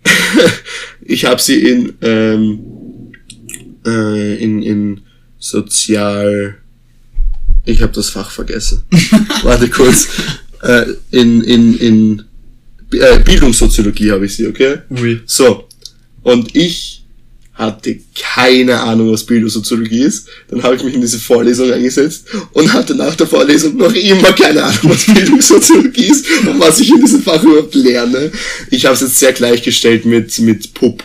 ich 1.11 1.25
habe 1.25 1.41
sie 1.41 1.61
in 1.61 1.93
ähm, 2.03 2.61
äh, 3.85 4.43
in 4.43 4.63
in 4.63 5.01
Sozial 5.39 6.57
ich 7.65 7.83
habe 7.83 7.93
das 7.93 8.11
Fach 8.11 8.31
vergessen. 8.31 8.85
Warte 9.43 9.69
kurz. 9.69 10.09
Äh, 10.63 10.87
in 11.11 11.43
in 11.43 11.77
in 11.79 12.25
äh, 12.93 13.19
Bildungssoziologie 13.21 14.11
habe 14.11 14.27
ich 14.27 14.37
sie, 14.37 14.47
okay? 14.47 14.79
Ui. 14.91 15.21
So. 15.27 15.69
Und 16.23 16.55
ich 16.55 17.00
hatte 17.61 17.99
keine 18.19 18.81
Ahnung, 18.81 19.13
was 19.13 19.25
Bildungssoziologie 19.25 20.01
ist. 20.01 20.29
Dann 20.49 20.63
habe 20.63 20.77
ich 20.77 20.83
mich 20.83 20.95
in 20.95 21.01
diese 21.01 21.19
Vorlesung 21.19 21.71
eingesetzt 21.71 22.25
und 22.53 22.73
hatte 22.73 22.95
nach 22.95 23.15
der 23.15 23.27
Vorlesung 23.27 23.77
noch 23.77 23.95
immer 23.95 24.33
keine 24.33 24.65
Ahnung, 24.65 24.81
was 24.85 25.07
Bildungssoziologie 25.07 26.07
ist 26.07 26.27
und 26.47 26.59
was 26.59 26.81
ich 26.81 26.91
in 26.91 27.01
diesem 27.01 27.23
Fach 27.23 27.43
überhaupt 27.43 27.75
lerne. 27.75 28.33
Ich 28.71 28.87
habe 28.87 28.95
es 28.95 29.03
jetzt 29.03 29.19
sehr 29.19 29.33
gleichgestellt 29.33 30.07
mit, 30.07 30.39
mit 30.39 30.75
PUB. 30.75 31.05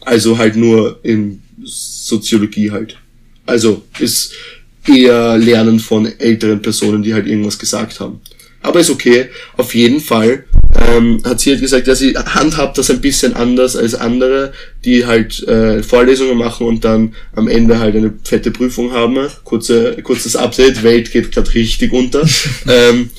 Also 0.00 0.36
halt 0.36 0.56
nur 0.56 1.00
in 1.02 1.42
Soziologie 1.64 2.70
halt. 2.70 2.96
Also 3.46 3.82
ist 3.98 4.32
eher 4.86 5.38
Lernen 5.38 5.80
von 5.80 6.06
älteren 6.18 6.60
Personen, 6.60 7.02
die 7.02 7.14
halt 7.14 7.26
irgendwas 7.26 7.58
gesagt 7.58 8.00
haben. 8.00 8.20
Aber 8.60 8.80
ist 8.80 8.90
okay. 8.90 9.28
Auf 9.56 9.74
jeden 9.74 10.00
Fall 10.00 10.44
ähm, 10.80 11.22
hat 11.24 11.40
sie 11.40 11.50
halt 11.50 11.60
gesagt, 11.60 11.86
ja, 11.86 11.94
sie 11.94 12.14
handhabt 12.14 12.78
das 12.78 12.90
ein 12.90 13.00
bisschen 13.00 13.34
anders 13.34 13.76
als 13.76 13.94
andere, 13.94 14.52
die 14.84 15.06
halt 15.06 15.42
äh, 15.46 15.82
Vorlesungen 15.82 16.36
machen 16.36 16.66
und 16.66 16.84
dann 16.84 17.14
am 17.34 17.48
Ende 17.48 17.78
halt 17.78 17.96
eine 17.96 18.12
fette 18.24 18.50
Prüfung 18.50 18.92
haben. 18.92 19.18
Kurze, 19.44 19.96
kurzes 20.02 20.36
Update, 20.36 20.82
Welt 20.82 21.12
geht 21.12 21.32
gerade 21.32 21.52
richtig 21.54 21.92
unter. 21.92 22.22
ähm, 22.68 23.10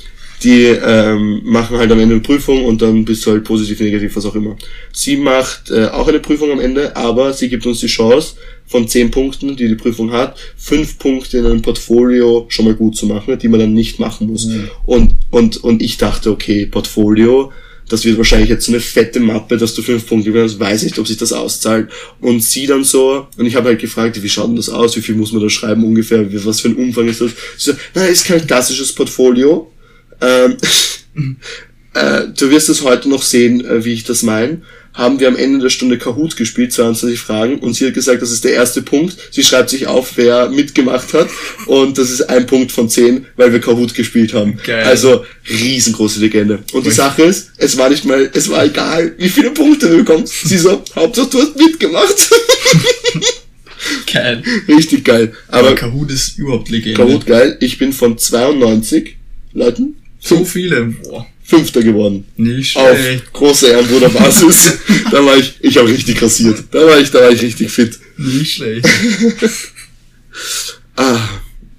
die 0.44 0.64
ähm, 0.66 1.42
machen 1.44 1.78
halt 1.78 1.92
am 1.92 2.00
Ende 2.00 2.16
eine 2.16 2.24
Prüfung 2.24 2.66
und 2.66 2.82
dann 2.82 3.06
bist 3.06 3.26
du 3.26 3.32
halt 3.32 3.44
positiv, 3.44 3.80
negativ, 3.80 4.16
was 4.16 4.26
auch 4.26 4.36
immer. 4.36 4.56
Sie 4.92 5.18
macht 5.18 5.72
äh, 5.72 5.88
auch 5.88 6.08
eine 6.08 6.20
Prüfung 6.20 6.52
am 6.52 6.60
Ende, 6.60 6.96
aber 6.96 7.34
sie 7.34 7.50
gibt 7.50 7.66
uns 7.66 7.80
die 7.80 7.88
Chance, 7.88 8.36
von 8.68 8.88
zehn 8.88 9.12
Punkten, 9.12 9.56
die 9.56 9.68
die 9.68 9.76
Prüfung 9.76 10.12
hat, 10.12 10.38
fünf 10.58 10.98
Punkte 10.98 11.38
in 11.38 11.46
einem 11.46 11.62
Portfolio 11.62 12.46
schon 12.50 12.66
mal 12.66 12.74
gut 12.74 12.98
zu 12.98 13.06
machen, 13.06 13.38
die 13.38 13.48
man 13.48 13.60
dann 13.60 13.74
nicht 13.74 14.00
machen 14.00 14.28
muss. 14.28 14.50
Und, 14.86 15.16
und, 15.30 15.58
und 15.58 15.82
ich 15.82 15.98
dachte, 15.98 16.32
okay, 16.32 16.66
Portfolio, 16.66 17.52
das 17.90 18.04
wird 18.04 18.18
wahrscheinlich 18.18 18.50
jetzt 18.50 18.66
so 18.66 18.72
eine 18.72 18.82
fette 18.82 19.20
Mappe, 19.20 19.58
dass 19.58 19.76
du 19.76 19.84
fünf 19.84 20.08
Punkte 20.08 20.32
gewinnst, 20.32 20.60
weiß 20.60 20.84
nicht, 20.84 20.98
ob 20.98 21.08
sich 21.08 21.18
das 21.18 21.32
auszahlt. 21.32 21.90
Und 22.20 22.44
sie 22.44 22.66
dann 22.66 22.84
so, 22.84 23.28
und 23.38 23.46
ich 23.46 23.56
habe 23.56 23.70
halt 23.70 23.80
gefragt, 23.80 24.22
wie 24.22 24.30
schaut 24.30 24.48
denn 24.48 24.56
das 24.56 24.70
aus, 24.70 24.96
wie 24.96 25.02
viel 25.02 25.16
muss 25.16 25.32
man 25.32 25.44
da 25.44 25.50
schreiben 25.50 25.84
ungefähr, 25.84 26.26
was 26.46 26.62
für 26.62 26.70
ein 26.70 26.76
Umfang 26.76 27.08
ist 27.08 27.22
das? 27.22 27.32
Sie 27.58 27.72
so, 27.72 27.78
nein, 27.94 28.12
ist 28.12 28.26
kein 28.26 28.46
klassisches 28.46 28.92
Portfolio. 28.94 29.72
Ähm, 30.22 30.58
äh, 31.94 32.24
du 32.38 32.50
wirst 32.50 32.70
es 32.70 32.84
heute 32.84 33.10
noch 33.10 33.24
sehen, 33.24 33.66
äh, 33.66 33.86
wie 33.86 33.94
ich 33.94 34.04
das 34.04 34.24
meine. 34.24 34.62
Haben 34.94 35.20
wir 35.20 35.28
am 35.28 35.36
Ende 35.36 35.60
der 35.60 35.70
Stunde 35.70 35.98
Kahoot 35.98 36.38
gespielt, 36.38 36.72
22 36.72 37.20
Fragen, 37.20 37.60
und 37.60 37.74
sie 37.74 37.86
hat 37.86 37.94
gesagt, 37.94 38.22
das 38.22 38.32
ist 38.32 38.46
der 38.46 38.54
erste 38.54 38.82
Punkt. 38.82 39.18
Sie 39.30 39.44
schreibt 39.44 39.70
sich 39.70 39.88
auf, 39.88 40.14
wer 40.16 40.50
mitgemacht 40.50 41.14
hat, 41.14 41.28
und 41.66 41.98
das 41.98 42.10
ist 42.10 42.22
ein 42.30 42.46
Punkt 42.46 42.72
von 42.72 42.90
10, 42.90 43.26
weil 43.36 43.52
wir 43.52 43.60
Kahoot 43.60 43.94
gespielt 43.94 44.34
haben. 44.34 44.58
Geil. 44.64 44.86
Also 44.86 45.26
riesengroße 45.50 46.22
Legende. 46.22 46.60
Und 46.72 46.86
die. 46.86 46.92
Sache 46.92 47.24
ist, 47.24 47.52
es 47.58 47.78
war 47.78 47.90
nicht 47.90 48.06
mal, 48.06 48.30
es 48.34 48.50
war 48.50 48.64
egal, 48.64 49.14
wie 49.18 49.28
viele 49.28 49.52
Punkte 49.52 49.90
du 49.90 49.98
bekommst. 49.98 50.48
Sie 50.48 50.58
so, 50.58 50.82
Hauptsache 50.96 51.30
du 51.30 51.42
hast 51.42 51.58
mitgemacht. 51.58 52.16
Geil. 54.12 54.44
Richtig 54.68 55.04
geil. 55.04 55.34
Aber 55.48 55.68
Aber 55.68 55.76
Kahoot 55.76 56.10
ist 56.10 56.38
überhaupt 56.38 56.70
Legende. 56.70 56.98
Kahoot 56.98 57.26
geil. 57.26 57.58
Ich 57.60 57.78
bin 57.78 57.94
von 57.94 58.18
92 58.18 59.18
Leuten 59.54 59.98
So 60.26 60.44
viele. 60.44 60.86
Boah. 60.86 61.28
Fünfter 61.44 61.84
geworden. 61.84 62.26
Nicht 62.38 62.76
auf 62.76 62.98
schlecht. 62.98 63.32
große 63.32 63.68
Ehrenbruderbasis. 63.68 64.80
da 65.12 65.24
war 65.24 65.38
ich, 65.38 65.54
ich 65.60 65.78
habe 65.78 65.88
richtig 65.88 66.18
kassiert. 66.18 66.64
Da 66.72 66.80
war 66.80 67.00
ich, 67.00 67.12
da 67.12 67.20
war 67.20 67.30
ich 67.30 67.44
richtig 67.44 67.70
fit. 67.70 68.00
Nicht 68.18 68.56
schlecht. 68.56 68.88
Ah, 70.98 71.20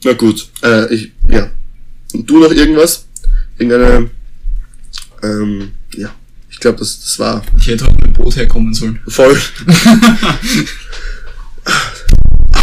na 0.04 0.12
gut. 0.14 0.48
Äh, 0.62 0.94
ich, 0.94 1.12
ja. 1.30 1.50
Und 2.14 2.28
du 2.28 2.38
noch 2.38 2.50
irgendwas? 2.50 3.06
Irgendeine, 3.58 4.10
ähm, 5.22 5.72
ja. 5.94 6.14
Ich 6.50 6.60
glaube, 6.60 6.78
das, 6.78 7.00
das 7.00 7.18
war. 7.18 7.42
Ich 7.58 7.66
hätte 7.66 7.84
heute 7.84 7.94
mit 7.94 8.04
dem 8.04 8.12
Boot 8.12 8.36
herkommen 8.36 8.74
sollen. 8.74 9.00
Voll. 9.08 9.38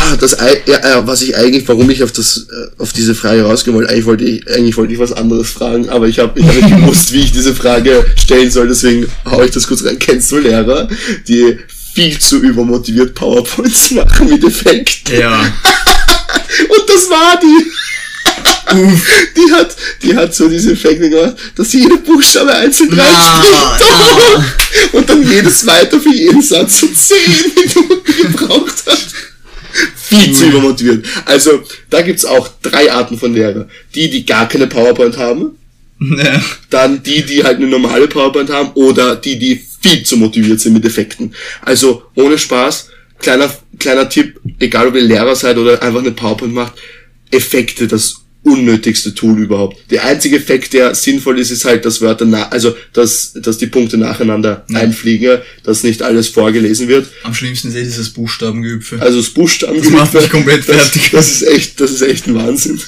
ah, 0.03 0.15
das, 0.17 0.37
ja, 0.65 1.07
was 1.07 1.21
ich 1.21 1.35
eigentlich, 1.35 1.67
warum 1.67 1.89
ich 1.89 2.03
auf 2.03 2.11
das, 2.11 2.47
äh, 2.49 2.81
auf 2.81 2.93
diese 2.93 3.15
Frage 3.15 3.43
rausgehen 3.43 3.75
wollte, 3.75 3.91
eigentlich 3.91 4.05
wollte 4.05 4.23
ich, 4.23 4.47
eigentlich 4.49 4.77
wollte 4.77 4.93
ich 4.93 4.99
was 4.99 5.13
anderes 5.13 5.49
fragen, 5.49 5.89
aber 5.89 6.07
ich 6.07 6.19
habe 6.19 6.39
ich 6.39 6.45
hab 6.45 6.55
nicht 6.55 6.69
gewusst, 6.75 7.13
wie 7.13 7.21
ich 7.21 7.31
diese 7.31 7.55
Frage 7.55 8.05
stellen 8.15 8.51
soll, 8.51 8.67
deswegen 8.67 9.07
hau 9.25 9.41
ich 9.41 9.51
das 9.51 9.67
kurz 9.67 9.83
rein. 9.83 9.99
Kennst 9.99 10.31
du 10.31 10.37
Lehrer, 10.37 10.87
die 11.27 11.57
viel 11.93 12.17
zu 12.19 12.39
übermotiviert 12.39 13.13
PowerPoints 13.15 13.91
machen 13.91 14.29
mit 14.29 14.43
Effekten? 14.43 15.19
Ja. 15.19 15.39
Und 16.69 16.89
das 16.89 17.09
war 17.09 17.39
die. 17.41 17.71
Die 18.73 19.53
hat, 19.53 19.75
die 20.01 20.15
hat 20.15 20.33
so 20.33 20.47
diese 20.47 20.71
Effekte 20.71 21.07
gemacht, 21.07 21.35
dass 21.55 21.69
sie 21.69 21.81
jede 21.81 21.97
Buchstabe 21.97 22.51
einzeln 22.53 22.89
Na, 22.91 23.03
reinspringt. 23.03 24.93
Und 24.93 25.09
dann 25.09 25.29
jedes 25.29 25.67
weiter 25.67 25.99
für 25.99 26.13
jeden 26.13 26.41
Satz 26.41 26.79
so 26.79 26.87
10 26.87 27.17
Minuten 27.55 28.03
gebraucht 28.21 28.83
hat. 28.87 29.05
Viel 29.95 30.33
zu 30.33 30.47
übermotiviert. 30.47 31.05
Also, 31.25 31.63
da 31.89 32.01
gibt's 32.01 32.25
auch 32.25 32.49
drei 32.61 32.91
Arten 32.91 33.17
von 33.17 33.33
Lehrer. 33.33 33.67
Die, 33.95 34.09
die 34.09 34.25
gar 34.25 34.47
keine 34.47 34.67
PowerPoint 34.67 35.17
haben, 35.17 35.57
ja. 35.99 36.41
dann 36.69 37.01
die, 37.03 37.23
die 37.23 37.43
halt 37.43 37.57
eine 37.57 37.67
normale 37.67 38.07
PowerPoint 38.07 38.49
haben 38.49 38.71
oder 38.73 39.15
die, 39.15 39.39
die 39.39 39.61
viel 39.81 40.03
zu 40.03 40.17
motiviert 40.17 40.59
sind 40.59 40.73
mit 40.73 40.85
Effekten. 40.85 41.33
Also 41.61 42.03
ohne 42.15 42.37
Spaß, 42.37 42.89
kleiner, 43.19 43.51
kleiner 43.79 44.09
Tipp, 44.09 44.39
egal 44.59 44.87
ob 44.87 44.95
ihr 44.95 45.01
Lehrer 45.01 45.35
seid 45.35 45.57
oder 45.57 45.81
einfach 45.81 45.99
eine 46.01 46.11
PowerPoint 46.11 46.53
macht, 46.53 46.73
Effekte, 47.31 47.87
das 47.87 48.22
unnötigste 48.43 49.15
Tool 49.15 49.39
überhaupt. 49.39 49.77
Der 49.89 50.05
einzige 50.05 50.35
Effekt, 50.35 50.73
der 50.73 50.95
sinnvoll 50.95 51.39
ist, 51.39 51.49
ist 51.49 51.65
halt, 51.65 51.85
dass 51.85 52.01
Wörter 52.01 52.25
na 52.25 52.49
also 52.49 52.75
dass, 52.91 53.33
dass 53.33 53.57
die 53.57 53.67
Punkte 53.67 53.97
nacheinander 53.97 54.65
einfliegen, 54.73 55.39
dass 55.63 55.83
nicht 55.83 56.01
alles 56.01 56.27
vorgelesen 56.27 56.87
wird. 56.87 57.07
Am 57.23 57.33
schlimmsten 57.33 57.69
ist 57.69 57.75
eh 57.75 57.83
dieses 57.83 58.09
Buchstabengehüpfe. 58.09 59.01
Also 59.01 59.17
das 59.17 59.29
Buchstaben 59.29 59.77
Das 59.77 59.89
macht 59.89 60.13
mich 60.13 60.29
komplett 60.29 60.67
das, 60.67 60.75
fertig. 60.75 61.11
Das 61.11 61.31
ist 61.31 61.43
echt, 61.43 61.79
das 61.79 61.91
ist 61.91 62.01
echt 62.01 62.27
ein 62.27 62.35
Wahnsinn. 62.35 62.79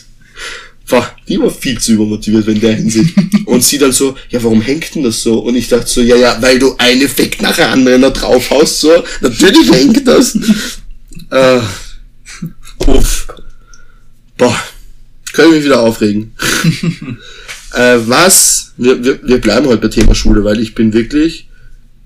Boah, 0.88 1.10
die 1.28 1.40
war 1.40 1.50
viel 1.50 1.80
zu 1.80 1.94
übermotiviert 1.94 2.48
in 2.48 2.60
der 2.60 2.74
Hinsicht. 2.76 3.16
Und 3.46 3.64
sie 3.64 3.80
dann 3.80 3.92
so, 3.92 4.16
ja, 4.30 4.44
warum 4.44 4.62
hängt 4.62 4.94
denn 4.94 5.04
das 5.04 5.24
so? 5.24 5.40
Und 5.40 5.56
ich 5.56 5.68
dachte 5.68 5.90
so, 5.90 6.02
ja, 6.02 6.16
ja, 6.16 6.40
weil 6.42 6.60
du 6.60 6.76
einen 6.78 7.02
Effekt 7.02 7.42
nach 7.42 7.56
dem 7.56 7.70
anderen 7.70 8.02
da 8.02 8.12
drauf 8.12 8.52
haust, 8.52 8.82
so, 8.82 9.04
natürlich 9.22 9.72
hängt 9.72 10.08
das. 10.08 10.38
Äh, 11.32 11.60
uff. 12.86 13.28
Boah, 14.38 14.62
können 15.36 15.52
mich 15.52 15.66
wieder 15.66 15.82
aufregen. 15.82 16.34
äh, 17.74 17.98
was? 18.06 18.74
Wir, 18.78 19.04
wir, 19.04 19.22
wir 19.22 19.38
bleiben 19.40 19.68
heute 19.68 19.82
bei 19.82 19.88
Thema 19.90 20.16
Schule, 20.16 20.44
weil 20.44 20.60
ich 20.62 20.76
bin 20.76 20.94
wirklich, 20.94 21.50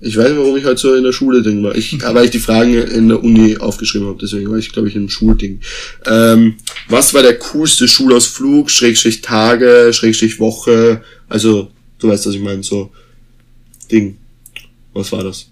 ich 0.00 0.16
weiß 0.16 0.30
nicht, 0.30 0.38
warum 0.38 0.56
ich 0.56 0.64
heute 0.64 0.80
so 0.80 0.94
in 0.94 1.04
der 1.04 1.12
Schule 1.12 1.42
Ding 1.42 1.62
war. 1.62 1.76
Ich, 1.76 2.02
weil 2.14 2.24
ich 2.24 2.32
die 2.32 2.40
Fragen 2.40 2.74
in 2.74 3.08
der 3.08 3.22
Uni 3.22 3.56
aufgeschrieben 3.56 4.08
habe, 4.08 4.18
deswegen 4.20 4.50
war 4.50 4.58
ich, 4.58 4.72
glaube 4.72 4.88
ich, 4.88 4.96
im 4.96 5.08
Schulding. 5.08 5.60
Ähm, 6.06 6.56
was 6.88 7.14
war 7.14 7.22
der 7.22 7.38
coolste 7.38 7.86
Schulausflug, 7.86 8.68
Schrägstrich 8.68 9.20
Tage, 9.20 9.92
Schrägstrich 9.92 10.40
Woche? 10.40 11.02
Also, 11.28 11.70
du 12.00 12.08
weißt, 12.08 12.26
was 12.26 12.34
ich 12.34 12.40
meine, 12.40 12.64
so 12.64 12.90
Ding. 13.90 14.18
Was 14.92 15.12
war 15.12 15.22
das? 15.22 15.46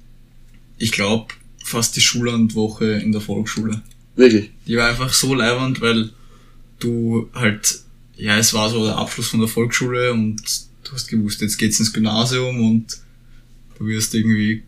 Ich 0.78 0.90
glaube, 0.90 1.28
fast 1.62 1.94
die 1.94 2.00
Schullandwoche 2.00 2.86
in 2.86 3.12
der 3.12 3.20
Volksschule. 3.20 3.82
Wirklich? 4.16 4.50
Die 4.66 4.76
war 4.76 4.88
einfach 4.88 5.12
so 5.12 5.32
leiwand, 5.32 5.80
weil 5.80 6.10
du 6.80 7.28
halt, 7.34 7.80
ja, 8.16 8.36
es 8.38 8.52
war 8.54 8.70
so 8.70 8.84
der 8.84 8.96
Abschluss 8.96 9.28
von 9.28 9.40
der 9.40 9.48
Volksschule 9.48 10.12
und 10.12 10.36
du 10.84 10.92
hast 10.92 11.08
gewusst, 11.08 11.40
jetzt 11.40 11.58
geht's 11.58 11.78
ins 11.80 11.92
Gymnasium 11.92 12.60
und 12.70 12.86
du 13.78 13.86
wirst 13.86 14.14
irgendwie 14.14 14.62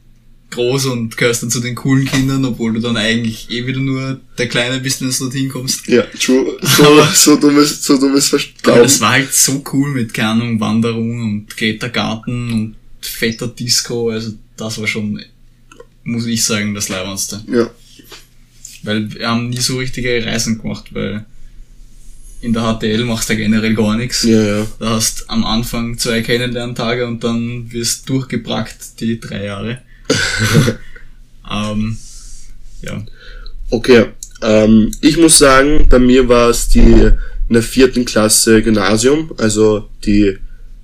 groß 0.50 0.86
und 0.86 1.16
gehörst 1.16 1.42
dann 1.44 1.50
zu 1.50 1.60
den 1.60 1.76
coolen 1.76 2.04
Kindern, 2.06 2.44
obwohl 2.44 2.72
du 2.72 2.80
dann 2.80 2.96
eigentlich 2.96 3.48
eh 3.50 3.66
wieder 3.66 3.78
nur 3.78 4.20
der 4.36 4.48
Kleine 4.48 4.80
bist, 4.80 5.00
wenn 5.00 5.10
du 5.10 5.16
dorthin 5.16 5.48
kommst. 5.48 5.86
Ja, 5.86 6.02
true. 6.18 6.58
So, 6.62 6.84
Aber- 6.84 7.06
so 7.14 7.36
dummes, 7.36 7.82
so 7.84 7.96
dummes 7.98 8.24
Aber 8.32 8.40
Verstauben. 8.40 8.82
das 8.82 9.00
war 9.00 9.10
halt 9.12 9.32
so 9.32 9.62
cool 9.72 9.92
mit, 9.92 10.12
keine 10.12 10.30
Ahnung, 10.30 10.58
Wanderung 10.60 11.20
und 11.22 11.56
Klettergarten 11.56 12.52
und 12.52 12.76
fetter 13.00 13.46
Disco, 13.48 14.10
also 14.10 14.32
das 14.56 14.78
war 14.78 14.86
schon, 14.88 15.24
muss 16.02 16.26
ich 16.26 16.44
sagen, 16.44 16.74
das 16.74 16.88
Leibendste. 16.88 17.42
Ja. 17.50 17.70
Weil 18.82 19.12
wir 19.14 19.28
haben 19.28 19.50
nie 19.50 19.58
so 19.60 19.78
richtige 19.78 20.24
Reisen 20.26 20.60
gemacht, 20.60 20.92
weil 20.92 21.26
in 22.40 22.52
der 22.52 22.62
HTL 22.62 23.04
machst 23.04 23.28
du 23.28 23.36
generell 23.36 23.74
gar 23.74 23.96
nichts. 23.96 24.22
Ja, 24.22 24.42
ja. 24.42 24.66
Da 24.78 24.90
hast 24.90 25.28
am 25.28 25.44
Anfang 25.44 25.98
zwei 25.98 26.22
Kennenlerntage 26.22 27.06
und 27.06 27.22
dann 27.22 27.70
wirst 27.72 28.08
durchgebrackt 28.08 29.00
die 29.00 29.20
drei 29.20 29.44
Jahre. 29.44 29.82
ähm, 31.50 31.98
ja. 32.82 33.04
Okay, 33.70 34.06
ähm, 34.42 34.90
ich 35.00 35.18
muss 35.18 35.38
sagen, 35.38 35.86
bei 35.88 35.98
mir 35.98 36.28
war 36.28 36.48
es 36.48 36.68
die 36.68 36.80
in 37.50 37.54
der 37.54 37.62
vierten 37.62 38.04
Klasse 38.04 38.62
Gymnasium, 38.62 39.32
also 39.36 39.88
die 40.04 40.38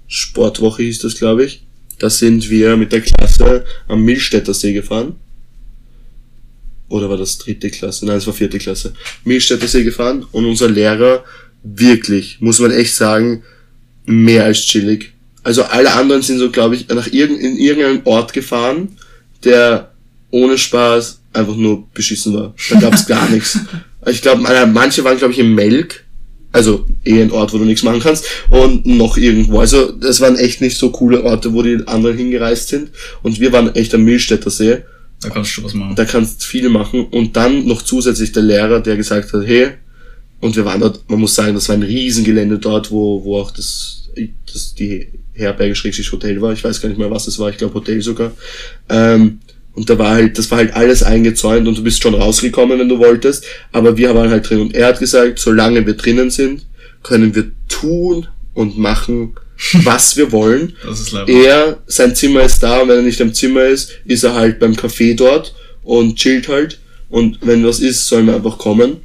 Sportwoche 0.08 0.82
hieß 0.82 1.00
das, 1.00 1.16
glaube 1.16 1.44
ich. 1.44 1.62
Da 1.98 2.10
sind 2.10 2.50
wir 2.50 2.76
mit 2.76 2.92
der 2.92 3.00
Klasse 3.00 3.64
am 3.88 4.02
Milstädter 4.02 4.52
See 4.52 4.72
gefahren. 4.72 5.16
Oder 6.88 7.08
war 7.10 7.16
das 7.16 7.38
dritte 7.38 7.70
Klasse? 7.70 8.06
Nein, 8.06 8.18
es 8.18 8.26
war 8.26 8.34
vierte 8.34 8.58
Klasse. 8.58 8.92
Milstädter 9.24 9.66
See 9.66 9.82
gefahren 9.82 10.24
und 10.30 10.44
unser 10.44 10.68
Lehrer, 10.68 11.24
wirklich, 11.74 12.38
muss 12.40 12.58
man 12.58 12.70
echt 12.70 12.94
sagen, 12.94 13.42
mehr 14.04 14.44
als 14.44 14.58
chillig. 14.60 15.12
Also 15.42 15.62
alle 15.64 15.92
anderen 15.92 16.22
sind 16.22 16.38
so, 16.38 16.50
glaube 16.50 16.74
ich, 16.74 16.88
nach 16.88 17.12
irgend, 17.12 17.40
in 17.40 17.56
irgendeinen 17.56 18.02
Ort 18.04 18.32
gefahren, 18.32 18.96
der 19.44 19.92
ohne 20.30 20.58
Spaß 20.58 21.20
einfach 21.32 21.56
nur 21.56 21.86
beschissen 21.92 22.34
war. 22.34 22.54
Da 22.70 22.80
gab's 22.80 23.06
gar 23.06 23.28
nichts. 23.30 23.58
Ich 24.06 24.22
glaube, 24.22 24.42
manche 24.42 25.04
waren, 25.04 25.18
glaube 25.18 25.32
ich, 25.32 25.38
im 25.38 25.54
Melk. 25.54 26.04
Also 26.52 26.86
eh 27.04 27.20
ein 27.20 27.30
Ort, 27.32 27.52
wo 27.52 27.58
du 27.58 27.64
nichts 27.64 27.82
machen 27.82 28.00
kannst. 28.00 28.24
Und 28.48 28.86
noch 28.86 29.16
irgendwo. 29.16 29.60
Also 29.60 29.92
das 29.92 30.20
waren 30.20 30.36
echt 30.36 30.60
nicht 30.60 30.78
so 30.78 30.90
coole 30.90 31.22
Orte, 31.22 31.52
wo 31.52 31.62
die 31.62 31.86
anderen 31.86 32.16
hingereist 32.16 32.68
sind. 32.68 32.90
Und 33.22 33.40
wir 33.40 33.52
waren 33.52 33.74
echt 33.74 33.94
am 33.94 34.02
Milstädter 34.04 34.50
See. 34.50 34.78
Da 35.20 35.28
kannst 35.28 35.50
du 35.50 35.54
schon 35.54 35.64
was 35.64 35.74
machen. 35.74 35.96
Da 35.96 36.04
kannst 36.04 36.44
viel 36.44 36.68
machen. 36.68 37.06
Und 37.06 37.36
dann 37.36 37.66
noch 37.66 37.82
zusätzlich 37.82 38.32
der 38.32 38.42
Lehrer, 38.42 38.80
der 38.80 38.96
gesagt 38.96 39.32
hat, 39.32 39.46
hey, 39.46 39.72
und 40.46 40.56
wir 40.56 40.64
waren 40.64 40.80
dort, 40.80 41.08
man 41.08 41.20
muss 41.20 41.34
sagen, 41.34 41.54
das 41.54 41.68
war 41.68 41.76
ein 41.76 41.82
Riesengelände 41.82 42.58
dort, 42.58 42.90
wo, 42.90 43.22
wo 43.24 43.38
auch 43.38 43.50
das, 43.50 44.08
das 44.52 44.74
die 44.74 45.08
Herberge 45.34 45.74
Schrägstrich 45.74 46.10
Hotel 46.12 46.40
war. 46.40 46.52
Ich 46.52 46.64
weiß 46.64 46.80
gar 46.80 46.88
nicht 46.88 46.98
mehr, 46.98 47.10
was 47.10 47.26
es 47.26 47.38
war. 47.38 47.50
Ich 47.50 47.58
glaube 47.58 47.74
Hotel 47.74 48.00
sogar. 48.00 48.32
Ähm, 48.88 49.40
und 49.74 49.90
da 49.90 49.98
war 49.98 50.10
halt, 50.10 50.38
das 50.38 50.50
war 50.50 50.58
halt 50.58 50.74
alles 50.74 51.02
eingezäunt 51.02 51.68
und 51.68 51.76
du 51.76 51.82
bist 51.82 52.02
schon 52.02 52.14
rausgekommen, 52.14 52.78
wenn 52.78 52.88
du 52.88 52.98
wolltest. 52.98 53.44
Aber 53.72 53.96
wir 53.96 54.14
waren 54.14 54.30
halt 54.30 54.48
drin. 54.48 54.60
Und 54.60 54.74
er 54.74 54.86
hat 54.88 54.98
gesagt, 54.98 55.38
solange 55.38 55.84
wir 55.86 55.94
drinnen 55.94 56.30
sind, 56.30 56.64
können 57.02 57.34
wir 57.34 57.52
tun 57.68 58.26
und 58.54 58.78
machen, 58.78 59.34
was 59.84 60.16
wir 60.16 60.32
wollen. 60.32 60.72
Das 60.86 61.00
ist 61.00 61.12
leider. 61.12 61.30
Er, 61.30 61.82
sein 61.86 62.14
Zimmer 62.14 62.42
ist 62.42 62.62
da 62.62 62.80
und 62.80 62.88
wenn 62.88 62.96
er 62.96 63.02
nicht 63.02 63.20
im 63.20 63.34
Zimmer 63.34 63.64
ist, 63.64 63.92
ist 64.06 64.24
er 64.24 64.34
halt 64.34 64.58
beim 64.58 64.72
Café 64.72 65.14
dort 65.14 65.54
und 65.82 66.16
chillt 66.16 66.48
halt. 66.48 66.78
Und 67.10 67.38
wenn 67.42 67.64
was 67.64 67.80
ist, 67.80 68.06
sollen 68.06 68.26
wir 68.26 68.34
einfach 68.34 68.58
kommen. 68.58 69.02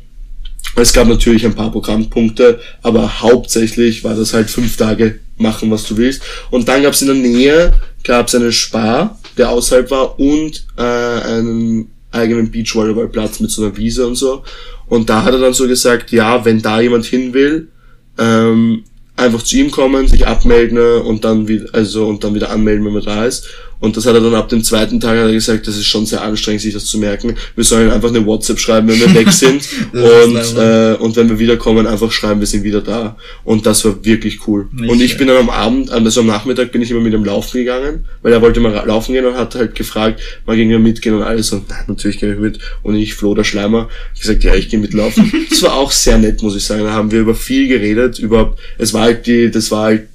Es 0.76 0.94
gab 0.94 1.08
natürlich 1.08 1.46
ein 1.46 1.56
paar 1.56 1.72
Programmpunkte, 1.72 2.60
aber 2.82 3.22
hauptsächlich 3.22 4.04
war 4.04 4.16
das 4.16 4.34
halt 4.34 4.50
fünf 4.50 4.78
Tage 4.78 5.20
machen, 5.38 5.70
was 5.70 5.84
du 5.84 5.98
willst. 5.98 6.22
Und 6.50 6.68
dann 6.68 6.84
gab 6.84 6.94
es 6.94 7.02
in 7.02 7.08
der 7.08 7.18
Nähe, 7.18 7.74
gab 8.04 8.28
es 8.28 8.36
einen 8.36 8.52
Spar, 8.52 9.20
der 9.38 9.50
außerhalb 9.50 9.92
war 9.92 10.20
und 10.20 10.66
äh, 10.78 10.82
einen 10.82 11.90
eigenen 12.12 12.52
Beachvolleyballplatz 12.52 13.40
mit 13.40 13.52
so 13.52 13.64
einer 13.64 13.76
Wiese 13.78 14.08
und 14.08 14.16
so. 14.16 14.44
Und 14.88 15.10
da 15.10 15.24
hat 15.24 15.34
er 15.34 15.40
dann 15.40 15.54
so 15.54 15.68
gesagt, 15.68 16.12
ja, 16.12 16.44
wenn 16.44 16.62
da 16.62 16.82
jemand 16.82 17.06
hin 17.06 17.34
will, 17.34 17.70
ähm, 18.18 18.84
einfach 19.16 19.42
zu 19.42 19.58
ihm 19.58 19.72
kommen, 19.72 20.08
sich 20.08 20.28
abmelden 20.28 20.78
und 21.02 21.24
dann 21.24 21.48
wieder, 21.48 21.68
also 21.74 22.08
und 22.08 22.24
dann 22.24 22.34
wieder 22.34 22.50
anmelden, 22.50 22.86
wenn 22.86 22.94
man 22.94 23.04
da 23.04 23.26
ist. 23.26 23.48
Und 23.82 23.98
das 23.98 24.06
hat 24.06 24.14
er 24.14 24.22
dann 24.22 24.36
ab 24.36 24.48
dem 24.48 24.64
zweiten 24.64 25.00
Tag 25.00 25.18
hat 25.18 25.26
er 25.26 25.32
gesagt, 25.32 25.68
das 25.68 25.76
ist 25.76 25.88
schon 25.88 26.06
sehr 26.06 26.22
anstrengend, 26.22 26.62
sich 26.62 26.74
das 26.74 26.86
zu 26.86 27.00
merken. 27.00 27.36
Wir 27.56 27.64
sollen 27.64 27.90
einfach 27.90 28.10
eine 28.10 28.24
WhatsApp 28.26 28.60
schreiben, 28.60 28.88
wenn 28.88 29.00
wir 29.00 29.14
weg 29.16 29.32
sind. 29.32 29.68
Und, 29.92 30.58
äh, 30.58 30.96
und 31.00 31.16
wenn 31.16 31.30
wir 31.30 31.40
wiederkommen, 31.40 31.88
einfach 31.88 32.12
schreiben, 32.12 32.40
wir 32.40 32.48
sind 32.48 32.64
wieder 32.64 32.82
da. 32.82 33.18
Und 33.44 33.66
das 33.66 33.84
war 33.84 34.06
wirklich 34.06 34.48
cool. 34.48 34.68
Nicht 34.72 34.90
und 34.90 35.02
ich 35.02 35.18
bin 35.18 35.28
dann 35.28 35.38
am 35.38 35.50
Abend, 35.50 35.90
also 35.90 36.22
am 36.22 36.28
Nachmittag 36.28 36.72
bin 36.72 36.84
ich 36.84 36.92
immer 36.92 37.02
mit 37.02 37.14
ihm 37.14 37.26
laufen 37.26 37.58
gegangen, 37.58 38.06
weil 38.22 38.32
er 38.32 38.42
wollte 38.42 38.60
mal 38.60 38.72
laufen 38.86 39.14
gehen 39.14 39.26
und 39.26 39.36
hat 39.36 39.56
halt 39.56 39.74
gefragt, 39.74 40.22
mal 40.46 40.56
gegen 40.56 40.70
wir 40.70 40.80
mitgehen 40.80 41.16
und 41.16 41.24
alles. 41.24 41.52
Und 41.52 41.68
nein, 41.68 41.84
natürlich 41.88 42.20
gehe 42.20 42.34
ich 42.34 42.40
mit. 42.40 42.60
Und 42.84 42.96
ich, 42.96 43.16
Flo, 43.16 43.34
der 43.34 43.44
Schleimer, 43.44 43.90
gesagt, 44.20 44.44
ja, 44.44 44.54
ich 44.54 44.70
gehe 44.70 44.80
mitlaufen. 44.80 45.32
das 45.50 45.64
war 45.64 45.74
auch 45.74 45.92
sehr 45.92 46.20
nett, 46.20 46.44
muss 46.44 46.56
ich 46.56 46.64
sagen. 46.64 46.84
Da 46.84 46.92
haben 46.92 47.10
wir 47.10 47.22
über 47.22 47.34
viel 47.34 47.68
geredet, 47.68 48.20
über, 48.20 48.56
es 48.78 48.94
war 48.94 49.02
halt 49.02 49.26
die, 49.26 49.50
das 49.50 49.72
war 49.72 49.86
halt 49.86 50.11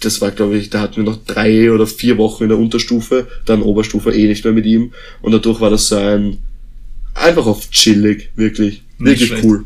das 0.00 0.20
war, 0.20 0.30
glaube 0.30 0.56
ich, 0.58 0.70
da 0.70 0.80
hatten 0.80 0.96
wir 0.96 1.04
noch 1.04 1.18
drei 1.26 1.70
oder 1.72 1.86
vier 1.86 2.16
Wochen 2.18 2.44
in 2.44 2.48
der 2.48 2.58
Unterstufe, 2.58 3.28
dann 3.44 3.62
Oberstufe 3.62 4.12
eh 4.12 4.26
nicht 4.28 4.44
mehr 4.44 4.52
mit 4.52 4.66
ihm. 4.66 4.92
Und 5.22 5.32
dadurch 5.32 5.60
war 5.60 5.70
das 5.70 5.88
so 5.88 5.96
ein, 5.96 6.38
einfach 7.14 7.46
auf 7.46 7.70
chillig, 7.70 8.30
wirklich, 8.36 8.82
Nicht 8.98 9.06
wirklich 9.20 9.28
schlecht. 9.28 9.44
cool. 9.44 9.64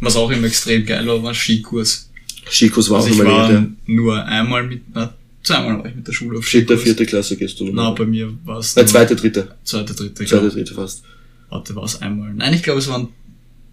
Was 0.00 0.16
auch 0.16 0.30
immer 0.30 0.46
extrem 0.46 0.84
geil 0.84 1.06
war, 1.06 1.22
war 1.22 1.34
Skikurs. 1.34 2.10
Skikurs 2.50 2.90
war 2.90 2.98
Also 3.02 3.08
auch 3.10 3.12
immer 3.20 3.24
war 3.30 3.48
legendär. 3.50 3.72
nur 3.86 4.24
einmal 4.26 4.64
mit, 4.64 4.82
na, 4.92 5.14
zweimal 5.42 5.78
war 5.78 5.86
ich 5.86 5.94
mit 5.94 6.06
der 6.06 6.12
Schule 6.12 6.38
auf 6.38 6.44
Dritte, 6.44 6.58
Skikurs. 6.66 6.82
vierte 6.82 7.06
Klasse 7.06 7.36
gehst 7.36 7.58
du 7.60 7.64
Na, 7.72 7.84
noch. 7.90 7.94
bei 7.94 8.04
mir 8.04 8.32
war 8.44 8.58
es 8.58 8.76
Nein, 8.76 8.86
zweite, 8.86 9.16
dritte. 9.16 9.54
zweite, 9.64 9.94
dritte, 9.94 10.14
Zweite, 10.26 10.40
genau. 10.42 10.52
dritte 10.52 10.74
fast. 10.74 11.02
Warte, 11.48 11.74
war 11.76 11.84
es 11.84 12.02
einmal. 12.02 12.34
Nein, 12.34 12.52
ich 12.54 12.62
glaube, 12.62 12.80
es 12.80 12.88
waren, 12.88 13.08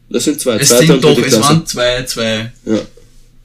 Das 0.10 0.24
sind 0.24 0.40
zwei. 0.40 0.58
es 0.58 0.70
Zweite 0.70 0.86
sind 0.86 0.96
und 0.96 1.04
doch, 1.04 1.14
dritte 1.16 1.28
es 1.28 1.34
Klasse. 1.34 1.50
waren 1.50 1.66
zwei, 1.66 2.04
zwei 2.04 2.52
Ja. 2.66 2.80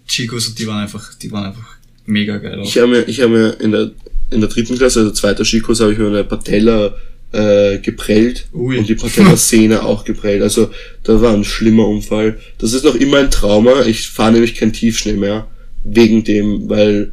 Chicos 0.07 0.47
und 0.49 0.59
die 0.59 0.67
waren 0.69 0.83
einfach, 0.83 1.15
die 1.15 1.33
waren 1.33 1.47
einfach 1.47 1.76
mega 2.07 2.39
geil. 2.39 2.61
Auch. 2.61 2.65
Ich 2.65 2.79
habe 2.79 2.89
mir, 2.89 3.09
ich 3.09 3.21
habe 3.21 3.33
mir 3.33 3.61
in 3.61 3.73
der, 3.73 3.91
in 4.31 4.41
der 4.41 4.49
dritten 4.49 4.77
Klasse, 4.77 5.01
also 5.01 5.13
zweiter 5.13 5.45
Skikurs, 5.45 5.81
habe 5.81 5.93
ich 5.93 5.99
mir 5.99 6.07
eine 6.07 6.25
Patella 6.25 6.95
äh, 7.33 7.79
geprellt 7.79 8.47
Ui. 8.55 8.79
und 8.79 8.89
die 8.89 8.95
Patella-Szene 8.95 9.83
auch 9.83 10.05
geprellt. 10.05 10.43
Also 10.43 10.71
da 11.03 11.21
war 11.21 11.35
ein 11.35 11.45
schlimmer 11.45 11.87
Unfall. 11.87 12.39
Das 12.59 12.73
ist 12.73 12.85
noch 12.85 12.95
immer 12.95 13.19
ein 13.19 13.31
Trauma. 13.31 13.85
Ich 13.85 14.09
fahre 14.09 14.33
nämlich 14.33 14.55
kein 14.55 14.73
Tiefschnee 14.73 15.15
mehr 15.15 15.47
wegen 15.85 16.25
dem, 16.25 16.69
weil 16.69 17.13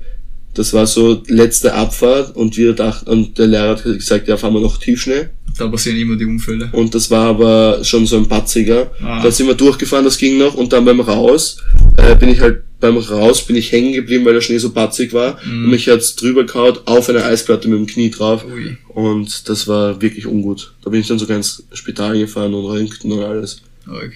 das 0.54 0.74
war 0.74 0.86
so 0.86 1.24
letzte 1.28 1.74
Abfahrt 1.74 2.36
und 2.36 2.58
wir 2.58 2.74
dachten 2.74 3.10
und 3.10 3.38
der 3.38 3.48
Lehrer 3.48 3.70
hat 3.70 3.84
gesagt, 3.84 4.28
ja 4.28 4.38
fahren 4.38 4.54
wir 4.54 4.62
noch 4.62 4.78
Tiefschnee 4.78 5.28
Da 5.58 5.68
passieren 5.68 5.98
immer 5.98 6.16
die 6.16 6.26
Unfälle. 6.26 6.70
und 6.72 6.96
das 6.96 7.12
war 7.12 7.28
aber 7.28 7.84
schon 7.84 8.06
so 8.08 8.18
ein 8.18 8.28
patziger. 8.28 8.92
Ah. 9.04 9.22
Da 9.22 9.30
sind 9.32 9.48
wir 9.48 9.54
durchgefahren, 9.54 10.06
das 10.06 10.18
ging 10.18 10.38
noch 10.40 10.56
und 10.56 10.74
dann 10.74 10.84
beim 10.86 11.00
Raus 11.00 11.58
äh, 11.98 12.16
bin 12.16 12.30
ich 12.30 12.40
halt 12.42 12.64
beim 12.80 12.98
Raus 12.98 13.46
bin 13.46 13.56
ich 13.56 13.72
hängen 13.72 13.94
geblieben, 13.94 14.26
weil 14.26 14.34
der 14.34 14.42
Schnee 14.42 14.58
so 14.58 14.72
patzig 14.72 15.14
war 15.14 15.38
Mhm. 15.46 15.66
und 15.66 15.70
mich 15.72 15.88
hat's 15.88 16.16
drüber 16.16 16.44
gehauen 16.46 16.80
auf 16.86 17.08
eine 17.10 17.24
Eisplatte 17.24 17.68
mit 17.70 17.78
dem 17.80 17.88
Knie 17.88 18.10
drauf 18.12 18.44
Ui. 18.46 18.76
und 18.90 19.48
das 19.48 19.68
war 19.68 20.02
wirklich 20.02 20.26
ungut. 20.26 20.74
Da 20.84 20.90
bin 20.90 21.00
ich 21.02 21.08
dann 21.08 21.20
sogar 21.20 21.38
ins 21.38 21.64
Spital 21.74 22.18
gefahren 22.18 22.54
und 22.54 22.66
röntgen 22.66 23.12
und 23.12 23.24
alles. 23.24 23.62
Arg. 23.88 24.12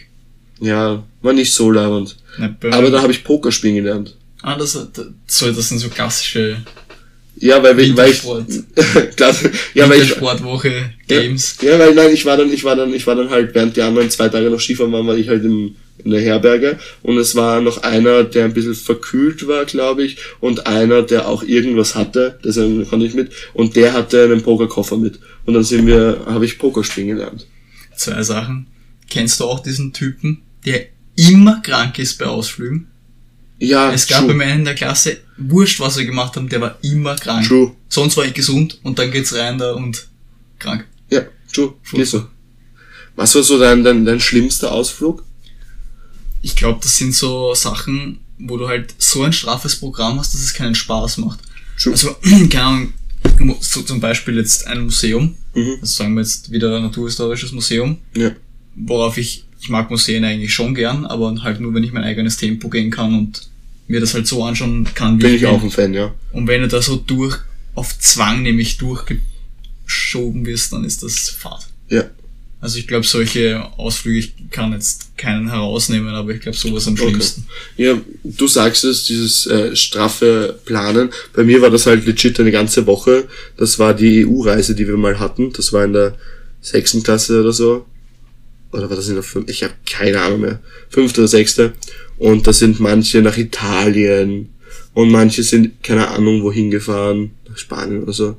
Ja, 0.60 1.04
war 1.22 1.34
nicht 1.34 1.54
so 1.54 1.70
bei 2.60 2.72
Aber 2.72 2.90
da 2.90 3.02
habe 3.02 3.12
ich 3.12 3.24
Poker 3.24 3.52
spielen 3.52 3.76
gelernt. 3.76 4.16
Ah, 4.42 4.58
das, 4.58 4.74
das, 4.74 5.06
so, 5.28 5.52
das 5.52 5.70
sind 5.70 5.80
so 5.80 5.90
klassische 5.90 6.58
Ja, 7.40 7.62
weil, 7.62 7.78
weil 7.78 7.86
ich 7.86 7.98
Wintersport. 7.98 8.46
klar, 9.16 9.36
ja, 9.74 9.88
weil 9.90 10.02
ich 10.02 10.10
Wintersportwoche 10.10 10.72
Games. 11.08 11.58
Ja, 11.62 11.78
weil 11.78 11.94
nein, 11.94 12.12
ich 12.12 12.26
war 12.26 12.38
dann, 12.38 12.52
ich 12.52 12.64
war 12.64 12.76
dann, 12.76 12.94
ich 12.94 13.06
war 13.06 13.16
dann 13.16 13.30
halt, 13.30 13.54
während 13.54 13.76
die 13.76 13.82
anderen 13.82 14.10
zwei 14.10 14.30
Tage 14.30 14.50
noch 14.50 14.60
Skifahren 14.60 14.92
waren, 14.92 15.06
war 15.06 15.18
ich 15.18 15.30
halt 15.30 15.44
in, 15.44 15.76
in 16.04 16.12
der 16.12 16.22
Herberge 16.22 16.80
und 17.04 17.18
es 17.18 17.36
war 17.36 17.62
noch 17.62 17.84
einer, 17.84 18.24
der 18.24 18.46
ein 18.46 18.54
bisschen 18.54 18.74
verkühlt 18.74 19.48
war, 19.48 19.66
glaube 19.66 20.04
ich, 20.04 20.18
und 20.40 20.66
einer, 20.66 21.04
der 21.04 21.28
auch 21.28 21.44
irgendwas 21.44 21.96
hatte, 21.96 22.40
deswegen 22.44 22.88
konnte 22.88 23.06
ich 23.06 23.14
mit, 23.14 23.32
und 23.54 23.76
der 23.76 23.94
hatte 23.94 24.24
einen 24.24 24.42
Pokerkoffer 24.42 24.98
mit. 24.98 25.20
Und 25.46 25.54
dann 25.54 25.64
sind 25.64 25.86
wir, 25.86 26.22
habe 26.26 26.46
ich 26.46 26.58
Poker 26.58 26.84
spielen 26.84 27.08
gelernt. 27.08 27.48
Zwei 27.96 28.22
Sachen. 28.24 28.68
Kennst 29.10 29.40
du 29.40 29.46
auch 29.46 29.62
diesen 29.62 29.94
Typen, 29.94 30.42
der 30.66 30.88
immer 31.16 31.62
krank 31.62 32.00
ist 32.00 32.20
bei 32.20 32.26
Ausflügen? 32.26 32.88
Ja, 33.60 33.92
Es 33.92 34.06
gab 34.08 34.20
true. 34.20 34.30
bei 34.30 34.34
mir 34.36 34.44
einen 34.46 34.60
in 34.60 34.66
der 34.66 34.76
Klasse, 34.76 35.18
wurscht 35.38 35.80
was 35.80 35.98
wir 35.98 36.06
gemacht 36.06 36.36
haben, 36.36 36.48
der 36.50 36.62
war 36.62 36.78
immer 36.84 37.16
krank. 37.16 37.48
True. 37.48 37.74
Sonst 37.90 38.16
war 38.18 38.26
ich 38.26 38.34
gesund 38.34 38.80
und 38.84 39.00
dann 39.00 39.10
geht's 39.12 39.34
rein 39.34 39.58
da 39.58 39.72
und 39.74 40.08
krank. 40.60 40.86
Ja, 41.10 41.22
true. 41.52 41.74
Ist 41.94 42.12
so. 42.12 42.28
Was 43.16 43.34
war 43.34 43.42
so 43.44 43.58
dein, 43.60 43.84
dein, 43.84 44.06
dein 44.06 44.20
schlimmster 44.20 44.72
Ausflug? 44.72 45.24
Ich 46.44 46.56
glaube, 46.56 46.80
das 46.84 46.98
sind 46.98 47.16
so 47.16 47.54
Sachen, 47.56 48.20
wo 48.38 48.58
du 48.58 48.68
halt 48.68 48.94
so 49.00 49.24
ein 49.24 49.34
straffes 49.34 49.76
Programm 49.80 50.20
hast, 50.20 50.34
dass 50.36 50.42
es 50.42 50.54
keinen 50.54 50.76
Spaß 50.76 51.18
macht. 51.18 51.40
True. 51.82 51.94
Also, 51.94 52.16
keine 52.52 52.64
Ahnung, 52.64 52.94
so 53.60 53.82
zum 53.82 54.00
Beispiel 54.00 54.38
jetzt 54.38 54.68
ein 54.68 54.84
Museum, 54.84 55.36
Mhm. 55.56 55.78
also 55.82 55.86
sagen 55.96 56.14
wir 56.14 56.22
jetzt 56.22 56.52
wieder 56.52 56.76
ein 56.76 56.84
naturhistorisches 56.84 57.52
Museum, 57.54 57.98
Ja. 58.16 58.32
worauf 58.76 59.18
ich, 59.18 59.46
ich 59.60 59.70
mag 59.70 59.90
Museen 59.90 60.24
eigentlich 60.24 60.54
schon 60.54 60.76
gern, 60.76 61.06
aber 61.06 61.34
halt 61.44 61.60
nur, 61.60 61.74
wenn 61.74 61.84
ich 61.84 61.92
mein 61.94 62.04
eigenes 62.04 62.38
Tempo 62.38 62.70
gehen 62.70 62.92
kann 62.92 63.14
und 63.18 63.50
mir 63.88 64.00
das 64.00 64.14
halt 64.14 64.28
so 64.28 64.44
anschauen 64.44 64.88
kann, 64.94 65.18
wie 65.18 65.24
Bin 65.24 65.36
ich 65.36 65.42
will. 65.42 65.48
auch 65.50 65.64
ein 65.64 65.72
Fan, 65.72 65.94
ja. 65.94 66.14
Und 66.32 66.48
wenn 66.48 66.62
du 66.62 66.68
da 66.68 66.82
so 66.82 66.96
durch, 66.98 67.38
auf 67.76 67.98
Zwang 68.00 68.44
nämlich 68.44 68.78
durchgeschoben 68.78 70.46
wirst, 70.46 70.74
dann 70.74 70.84
ist 70.84 71.04
das 71.04 71.30
Fahrt. 71.30 71.68
Ja. 71.90 72.04
Also 72.60 72.80
ich 72.80 72.88
glaube, 72.88 73.06
solche 73.06 73.64
Ausflüge, 73.78 74.18
ich 74.20 74.34
kann 74.50 74.74
jetzt 74.74 75.16
keinen 75.16 75.48
herausnehmen, 75.50 76.10
aber 76.16 76.32
ich 76.32 76.42
glaube, 76.42 76.58
sowas 76.58 76.88
am 76.88 76.94
Okay. 76.96 77.10
schlimmsten. 77.10 77.46
Ja, 77.78 77.96
du 78.24 78.48
sagst 78.48 78.84
es, 78.84 79.06
dieses 79.06 79.46
äh, 79.46 79.76
straffe 79.76 80.60
Planen. 80.66 81.12
Bei 81.34 81.44
mir 81.44 81.62
war 81.62 81.70
das 81.70 81.86
halt 81.86 82.06
legit 82.08 82.40
eine 82.40 82.52
ganze 82.52 82.88
Woche. 82.88 83.28
Das 83.58 83.78
war 83.78 83.94
die 83.94 84.26
EU-Reise, 84.26 84.74
die 84.74 84.88
wir 84.88 84.98
mal 84.98 85.20
hatten. 85.20 85.54
Das 85.54 85.72
war 85.72 85.86
in 85.86 85.94
der 85.94 86.16
sechsten 86.62 87.04
Klasse 87.04 87.40
oder 87.42 87.54
so. 87.54 87.86
Oder 88.78 88.90
war 88.90 88.96
das 88.96 89.10
in 89.10 89.16
der 89.16 89.24
fünften? 89.24 89.52
Ich 89.52 89.64
habe 89.64 89.74
keine 89.90 90.22
Ahnung 90.22 90.42
mehr. 90.42 90.60
Fünfte 90.90 91.22
oder 91.22 91.28
sechste. 91.28 91.74
Und 92.18 92.48
da 92.48 92.54
sind 92.54 92.80
manche 92.80 93.22
nach 93.22 93.38
Italien 93.38 94.50
und 94.94 95.12
manche 95.12 95.44
sind 95.44 95.84
keine 95.84 96.08
Ahnung 96.08 96.44
wohin 96.44 96.72
gefahren, 96.72 97.32
nach 97.48 97.58
Spanien 97.58 98.04
oder 98.04 98.14
so. 98.14 98.38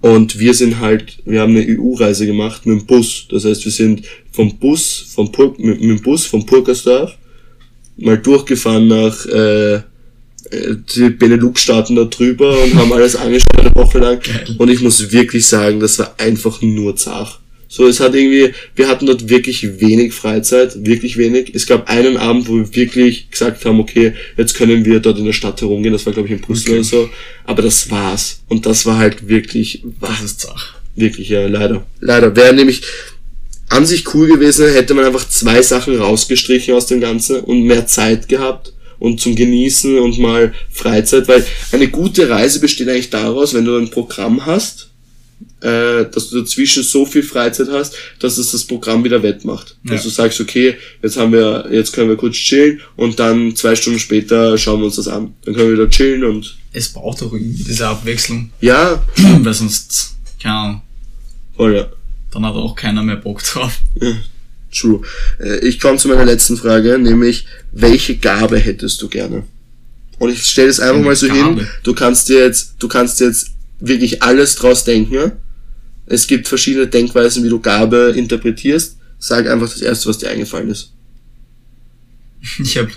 Und 0.00 0.38
wir 0.38 0.54
sind 0.54 0.80
halt, 0.80 1.18
wir 1.24 1.40
haben 1.40 1.56
eine 1.56 1.78
EU-Reise 1.78 2.26
gemacht 2.26 2.64
mit 2.64 2.80
dem 2.80 2.86
Bus. 2.86 3.26
Das 3.28 3.44
heißt, 3.44 3.64
wir 3.64 3.72
sind 3.72 4.02
vom 4.32 4.56
Bus, 4.58 5.06
vom 5.14 5.30
Pur 5.30 5.54
mit, 5.58 5.80
mit 5.80 5.90
dem 5.90 6.00
Bus 6.00 6.26
vom 6.26 6.46
Purkersdorf 6.46 7.16
mal 7.96 8.18
durchgefahren 8.18 8.88
nach 8.88 9.26
äh, 9.26 9.74
äh, 9.74 9.80
die 10.96 11.10
Benelux-Staaten 11.10 11.96
da 11.96 12.04
drüber 12.04 12.62
und 12.62 12.74
haben 12.74 12.92
alles 12.92 13.16
angeschaut 13.16 13.58
eine 13.58 13.74
Woche 13.74 13.98
lang. 13.98 14.20
Und 14.58 14.68
ich 14.68 14.80
muss 14.80 15.12
wirklich 15.12 15.46
sagen, 15.46 15.80
das 15.80 15.98
war 15.98 16.14
einfach 16.18 16.60
nur 16.62 16.96
zart. 16.96 17.39
So, 17.72 17.86
es 17.86 18.00
hat 18.00 18.16
irgendwie, 18.16 18.52
wir 18.74 18.88
hatten 18.88 19.06
dort 19.06 19.28
wirklich 19.28 19.80
wenig 19.80 20.12
Freizeit, 20.12 20.84
wirklich 20.84 21.16
wenig. 21.16 21.52
Es 21.54 21.66
gab 21.66 21.88
einen 21.88 22.16
Abend, 22.16 22.48
wo 22.48 22.56
wir 22.56 22.74
wirklich 22.74 23.30
gesagt 23.30 23.64
haben, 23.64 23.78
okay, 23.78 24.12
jetzt 24.36 24.54
können 24.54 24.84
wir 24.84 24.98
dort 24.98 25.20
in 25.20 25.24
der 25.24 25.32
Stadt 25.32 25.60
herumgehen. 25.60 25.92
Das 25.92 26.04
war, 26.04 26.12
glaube 26.12 26.26
ich, 26.26 26.34
in 26.34 26.40
Brüssel 26.40 26.70
Okay. 26.70 26.78
oder 26.80 26.84
so. 26.84 27.10
Aber 27.44 27.62
das 27.62 27.88
war's. 27.88 28.40
Und 28.48 28.66
das 28.66 28.86
war 28.86 28.98
halt 28.98 29.28
wirklich, 29.28 29.84
Das 30.00 30.20
ist 30.20 30.40
Zach. 30.40 30.74
Wirklich, 30.96 31.28
ja, 31.28 31.46
leider. 31.46 31.86
Leider. 32.00 32.34
Wäre 32.34 32.52
nämlich 32.54 32.82
an 33.68 33.86
sich 33.86 34.12
cool 34.14 34.26
gewesen, 34.26 34.68
hätte 34.72 34.94
man 34.94 35.04
einfach 35.04 35.28
zwei 35.28 35.62
Sachen 35.62 35.96
rausgestrichen 35.96 36.74
aus 36.74 36.86
dem 36.86 37.00
Ganzen 37.00 37.38
und 37.38 37.62
mehr 37.62 37.86
Zeit 37.86 38.28
gehabt 38.28 38.72
und 38.98 39.20
zum 39.20 39.36
Genießen 39.36 39.96
und 39.96 40.18
mal 40.18 40.52
Freizeit, 40.72 41.28
weil 41.28 41.46
eine 41.70 41.86
gute 41.86 42.28
Reise 42.28 42.58
besteht 42.58 42.88
eigentlich 42.88 43.10
daraus, 43.10 43.54
wenn 43.54 43.64
du 43.64 43.76
ein 43.76 43.90
Programm 43.90 44.44
hast, 44.44 44.89
äh, 45.60 46.06
dass 46.10 46.30
du 46.30 46.40
dazwischen 46.40 46.82
so 46.82 47.04
viel 47.04 47.22
Freizeit 47.22 47.68
hast, 47.70 47.94
dass 48.18 48.38
es 48.38 48.52
das 48.52 48.64
Programm 48.64 49.04
wieder 49.04 49.22
wettmacht. 49.22 49.76
Ja. 49.84 49.92
Dass 49.92 50.04
du 50.04 50.08
sagst, 50.08 50.40
okay, 50.40 50.76
jetzt 51.02 51.16
haben 51.16 51.32
wir, 51.32 51.68
jetzt 51.70 51.92
können 51.92 52.08
wir 52.08 52.16
kurz 52.16 52.36
chillen 52.36 52.80
und 52.96 53.18
dann 53.18 53.54
zwei 53.56 53.76
Stunden 53.76 53.98
später 53.98 54.56
schauen 54.56 54.80
wir 54.80 54.86
uns 54.86 54.96
das 54.96 55.08
an. 55.08 55.34
Dann 55.44 55.54
können 55.54 55.68
wir 55.68 55.74
wieder 55.74 55.90
chillen 55.90 56.24
und 56.24 56.56
Es 56.72 56.88
braucht 56.88 57.22
auch 57.22 57.32
irgendwie 57.32 57.62
diese 57.62 57.86
Abwechslung, 57.86 58.50
ja, 58.60 59.02
weil 59.16 59.54
sonst, 59.54 60.16
keine 60.42 60.54
Ahnung, 60.54 60.82
voll 61.56 61.76
ja. 61.76 61.88
dann 62.32 62.46
hat 62.46 62.54
auch 62.54 62.74
keiner 62.74 63.02
mehr 63.02 63.16
Bock 63.16 63.42
drauf. 63.42 63.78
True. 64.72 65.02
Äh, 65.40 65.66
Ich 65.66 65.80
komme 65.80 65.98
zu 65.98 66.08
meiner 66.08 66.24
letzten 66.24 66.56
Frage, 66.56 66.98
nämlich, 66.98 67.46
welche 67.72 68.16
Gabe 68.16 68.58
hättest 68.58 69.02
du 69.02 69.08
gerne? 69.08 69.42
Und 70.18 70.30
ich 70.30 70.42
stelle 70.42 70.68
es 70.68 70.80
einfach 70.80 71.02
mal 71.02 71.16
so 71.16 71.26
hin, 71.26 71.56
Gabe? 71.56 71.68
du 71.82 71.94
kannst 71.94 72.28
dir 72.28 72.40
jetzt, 72.40 72.74
du 72.78 72.88
kannst 72.88 73.20
dir 73.20 73.26
jetzt 73.26 73.52
wirklich 73.80 74.22
alles 74.22 74.54
draus 74.56 74.84
denken. 74.84 75.32
Es 76.06 76.26
gibt 76.26 76.48
verschiedene 76.48 76.86
Denkweisen, 76.86 77.44
wie 77.44 77.48
du 77.48 77.60
Gabe 77.60 78.12
interpretierst. 78.16 78.96
Sag 79.18 79.48
einfach 79.48 79.68
das 79.68 79.80
erste, 79.82 80.08
was 80.08 80.18
dir 80.18 80.30
eingefallen 80.30 80.70
ist. 80.70 80.92
Ich 82.62 82.78
habe 82.78 82.90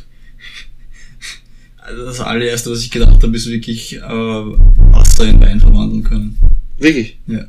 also 1.77 2.05
das 2.05 2.19
allererste, 2.21 2.71
was 2.71 2.79
ich 2.81 2.91
gedacht 2.91 3.21
habe, 3.21 3.35
ist 3.35 3.47
wirklich 3.47 3.95
äh, 3.97 3.99
Wasser 4.01 5.25
in 5.27 5.41
Wein 5.41 5.59
verwandeln 5.59 6.03
können. 6.03 6.37
Wirklich. 6.77 7.17
Ja. 7.27 7.45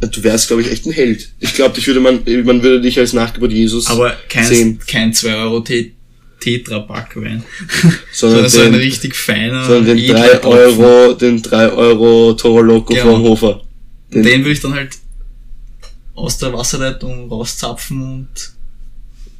Du 0.00 0.22
wärst, 0.24 0.48
glaube 0.48 0.62
ich, 0.62 0.70
echt 0.70 0.84
ein 0.86 0.92
Held. 0.92 1.28
Ich 1.38 1.54
glaube, 1.54 1.74
dich 1.76 1.86
würde 1.86 2.00
man, 2.00 2.20
man 2.44 2.62
würde 2.62 2.80
dich 2.80 2.98
als 2.98 3.12
Nachgeburt 3.12 3.52
Jesus 3.52 3.86
Aber 3.86 4.16
kein, 4.28 4.46
sehen, 4.46 4.78
kein 4.86 5.12
2 5.12 5.34
Euro 5.36 5.60
Te- 5.60 5.92
Tetra-Pack-Wein. 6.40 7.42
sondern 8.12 8.48
Sondern 8.48 8.48
so 8.50 8.60
ein 8.62 8.74
richtig 8.74 9.14
feiner, 9.16 9.64
sondern 9.64 9.96
den 9.96 9.98
edler 9.98 10.20
3 10.20 10.36
Tropfen. 10.38 10.84
Euro, 10.84 11.14
den 11.14 11.42
3 11.42 11.68
Euro 11.72 12.32
Toro 12.34 12.62
Loco 12.62 12.92
Genau. 12.94 13.12
vom 13.12 13.22
Hofer. 13.22 13.60
Den, 14.12 14.22
den 14.22 14.44
will 14.44 14.52
ich 14.52 14.60
dann 14.60 14.74
halt 14.74 14.90
aus 16.14 16.38
der 16.38 16.52
Wasserleitung 16.52 17.28
rauszapfen 17.28 18.02
und 18.02 18.28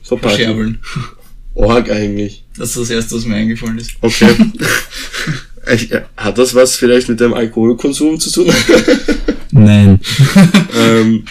Verpacken. 0.02 0.36
verscherbeln. 0.36 0.78
Org 1.54 1.90
eigentlich. 1.90 2.44
Das 2.56 2.70
ist 2.70 2.76
das 2.78 2.90
erste, 2.90 3.16
was 3.16 3.24
mir 3.24 3.34
eingefallen 3.36 3.78
ist. 3.78 3.92
Okay. 4.00 4.28
Äh, 5.66 6.00
Hat 6.16 6.38
das 6.38 6.54
was 6.54 6.76
vielleicht 6.76 7.10
mit 7.10 7.20
dem 7.20 7.34
Alkoholkonsum 7.34 8.18
zu 8.18 8.30
tun? 8.32 8.50
Nein. 9.50 10.00
ähm, 10.78 11.24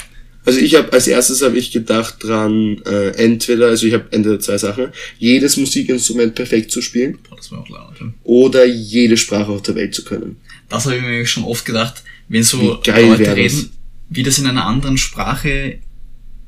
also 0.48 0.60
ich 0.60 0.76
habe 0.76 0.92
als 0.94 1.08
erstes 1.08 1.42
habe 1.42 1.58
ich 1.58 1.72
gedacht 1.72 2.16
dran, 2.24 2.82
äh, 2.86 3.10
entweder, 3.24 3.68
also 3.68 3.86
ich 3.86 3.94
habe 3.94 4.06
entweder 4.12 4.40
zwei 4.40 4.58
Sachen, 4.58 4.88
jedes 5.20 5.58
Musikinstrument 5.58 6.34
perfekt 6.36 6.72
zu 6.72 6.82
spielen 6.82 7.20
Das 7.36 7.52
war 7.52 7.60
auch 7.60 7.70
laut. 7.70 7.96
oder 8.24 8.66
jede 8.66 9.18
Sprache 9.18 9.52
auf 9.52 9.62
der 9.62 9.76
Welt 9.76 9.94
zu 9.94 10.04
können. 10.04 10.38
Das 10.70 10.86
habe 10.86 10.96
ich 10.98 11.02
mir 11.02 11.26
schon 11.26 11.44
oft 11.44 11.66
gedacht, 11.66 12.04
wenn 12.30 12.44
so 12.44 12.62
Leute 12.62 12.94
wär 12.96 13.18
das? 13.18 13.36
reden, 13.36 13.70
wie 14.10 14.24
das 14.24 14.40
in 14.40 14.48
einer 14.48 14.66
anderen 14.66 14.98
Sprache, 14.98 15.80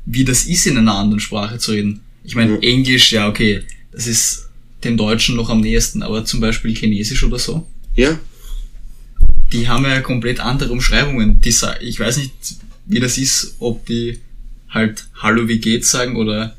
wie 0.05 0.23
das 0.25 0.45
ist 0.45 0.65
in 0.65 0.77
einer 0.77 0.95
anderen 0.95 1.19
Sprache 1.19 1.57
zu 1.57 1.71
reden. 1.71 2.01
Ich 2.23 2.35
meine, 2.35 2.53
Ja. 2.53 2.59
Englisch, 2.61 3.11
ja 3.11 3.27
okay, 3.27 3.61
das 3.91 4.07
ist 4.07 4.49
dem 4.83 4.97
Deutschen 4.97 5.35
noch 5.35 5.49
am 5.49 5.61
nächsten, 5.61 6.03
aber 6.03 6.23
zum 6.25 6.39
Beispiel 6.39 6.75
Chinesisch 6.75 7.23
oder 7.23 7.37
so. 7.39 7.67
Ja, 7.95 8.17
die 9.51 9.67
haben 9.67 9.83
ja 9.83 9.99
komplett 10.01 10.39
andere 10.39 10.71
Umschreibungen. 10.71 11.41
Die, 11.41 11.49
ich 11.81 11.99
weiß 11.99 12.17
nicht, 12.17 12.31
wie 12.89 12.99
das 12.99 13.17
ist, 13.17 13.55
ob 13.59 13.85
die 13.85 14.19
halt 14.69 15.05
Hallo, 15.15 15.47
wie 15.47 15.59
geht's 15.59 15.91
sagen 15.91 16.17
oder 16.17 16.55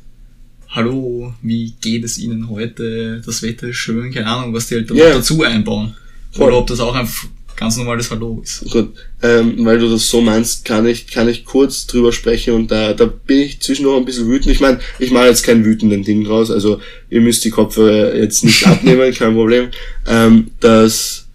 Hallo, 0.68 1.34
wie 1.42 1.74
geht 1.80 2.04
es 2.04 2.18
Ihnen 2.18 2.48
heute? 2.48 3.20
Das 3.26 3.42
Wetter 3.42 3.68
ist 3.68 3.76
schön, 3.76 4.12
keine 4.12 4.26
Ahnung, 4.26 4.54
was 4.54 4.68
die 4.68 4.76
halt 4.76 4.88
noch 4.88 4.96
dazu 4.96 5.42
einbauen. 5.42 5.96
Voll. 6.30 6.46
Oder 6.46 6.58
ob 6.58 6.68
das 6.68 6.78
auch 6.78 6.94
einfach 6.94 7.26
ganz 7.56 7.76
normales 7.76 8.10
Hallo 8.12 8.40
ist. 8.42 8.70
Gut, 8.70 8.94
ähm, 9.22 9.64
weil 9.64 9.80
du 9.80 9.90
das 9.90 10.08
so 10.08 10.20
meinst, 10.20 10.64
kann 10.64 10.86
ich, 10.86 11.08
kann 11.08 11.28
ich 11.28 11.44
kurz 11.44 11.86
drüber 11.88 12.12
sprechen 12.12 12.54
und 12.54 12.70
da, 12.70 12.94
da 12.94 13.06
bin 13.06 13.40
ich 13.40 13.60
zwischendurch 13.60 13.98
ein 13.98 14.04
bisschen 14.04 14.28
wütend. 14.28 14.52
Ich 14.52 14.60
meine, 14.60 14.78
ich 15.00 15.10
mache 15.10 15.26
jetzt 15.26 15.42
kein 15.42 15.64
wütenden 15.64 16.04
Ding 16.04 16.24
draus, 16.24 16.52
also 16.52 16.80
ihr 17.10 17.20
müsst 17.20 17.44
die 17.44 17.50
Kopfhörer 17.50 18.14
jetzt 18.14 18.44
nicht 18.44 18.66
abnehmen, 18.66 19.12
kein 19.12 19.34
Problem. 19.34 19.70
Ähm, 20.06 20.52
das 20.60 21.26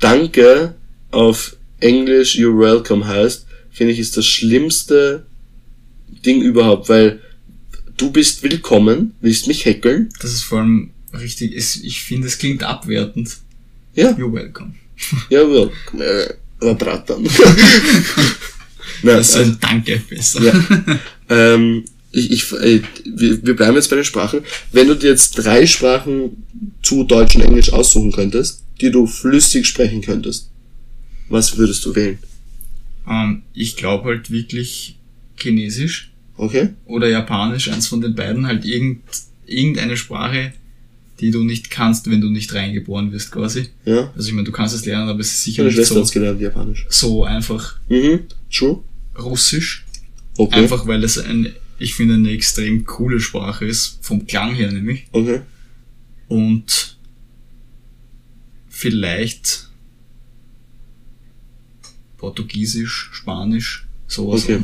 Danke 0.00 0.74
auf 1.10 1.56
Englisch 1.80 2.36
You're 2.36 2.58
welcome 2.58 3.06
heißt, 3.06 3.43
finde 3.74 3.92
ich, 3.92 3.98
ist 3.98 4.16
das 4.16 4.24
schlimmste 4.26 5.26
Ding 6.24 6.40
überhaupt, 6.40 6.88
weil 6.88 7.20
du 7.96 8.10
bist 8.10 8.42
willkommen, 8.42 9.14
willst 9.20 9.48
mich 9.48 9.64
heckeln. 9.66 10.08
Das 10.20 10.32
ist 10.32 10.42
vor 10.44 10.60
allem 10.60 10.90
richtig, 11.12 11.52
ist, 11.52 11.82
ich 11.84 12.02
finde, 12.02 12.28
es 12.28 12.38
klingt 12.38 12.62
abwertend. 12.62 13.36
Ja, 13.94 14.10
You're 14.12 14.32
welcome. 14.32 14.74
ja, 15.28 15.40
welcome. 15.40 16.02
Äh, 16.04 16.34
aber 16.60 16.74
Bratan. 16.76 17.22
Nein, 19.02 19.16
Das 19.16 19.30
ist 19.30 19.36
also- 19.36 19.50
ein 19.50 19.58
Danke 19.60 20.02
besser. 20.08 20.42
Ja. 20.42 20.98
ähm, 21.54 21.84
ich, 22.12 22.30
ich, 22.30 22.52
äh, 22.52 22.80
wir, 23.04 23.44
wir 23.44 23.56
bleiben 23.56 23.74
jetzt 23.74 23.90
bei 23.90 23.96
den 23.96 24.04
Sprachen. 24.04 24.40
Wenn 24.70 24.86
du 24.86 24.94
dir 24.94 25.10
jetzt 25.10 25.32
drei 25.32 25.66
Sprachen 25.66 26.44
zu 26.80 27.02
Deutsch 27.02 27.34
und 27.34 27.42
Englisch 27.42 27.72
aussuchen 27.72 28.12
könntest, 28.12 28.62
die 28.80 28.92
du 28.92 29.06
flüssig 29.08 29.66
sprechen 29.66 30.00
könntest, 30.00 30.48
was 31.28 31.56
würdest 31.56 31.84
du 31.84 31.94
wählen? 31.94 32.18
Ähm, 33.08 33.42
ich 33.52 33.76
glaube 33.76 34.08
halt 34.10 34.30
wirklich 34.30 34.98
Chinesisch 35.36 36.10
Okay? 36.36 36.70
oder 36.86 37.08
Japanisch, 37.08 37.68
eins 37.68 37.86
von 37.86 38.00
den 38.00 38.14
beiden, 38.14 38.46
halt 38.46 38.64
irgend, 38.64 39.02
irgendeine 39.46 39.96
Sprache, 39.96 40.52
die 41.20 41.30
du 41.30 41.44
nicht 41.44 41.70
kannst, 41.70 42.10
wenn 42.10 42.20
du 42.20 42.28
nicht 42.28 42.52
reingeboren 42.54 43.12
wirst 43.12 43.30
quasi. 43.30 43.68
Ja? 43.84 44.12
Also 44.16 44.28
ich 44.28 44.34
meine, 44.34 44.44
du 44.46 44.52
kannst 44.52 44.74
es 44.74 44.84
lernen, 44.84 45.08
aber 45.08 45.20
es 45.20 45.28
ist 45.32 45.44
sicher 45.44 45.62
Meine 45.62 45.68
nicht 45.68 45.76
Schwester 45.76 45.94
so, 45.94 46.00
hat's 46.00 46.12
gelernt, 46.12 46.40
Japanisch. 46.40 46.86
so 46.88 47.24
einfach 47.24 47.78
Mhm. 47.88 48.20
True? 48.52 48.82
Russisch. 49.18 49.84
Okay. 50.36 50.60
Einfach 50.60 50.86
weil 50.88 51.04
es 51.04 51.18
ein, 51.18 51.52
ich 51.78 51.94
finde, 51.94 52.14
eine 52.14 52.30
extrem 52.30 52.84
coole 52.84 53.20
Sprache 53.20 53.64
ist, 53.64 53.98
vom 54.02 54.26
Klang 54.26 54.54
her 54.54 54.72
nämlich. 54.72 55.06
Okay. 55.12 55.42
Und 56.26 56.96
vielleicht 58.68 59.68
Portugiesisch, 62.24 63.10
Spanisch, 63.12 63.84
sowas 64.08 64.44
Okay. 64.44 64.60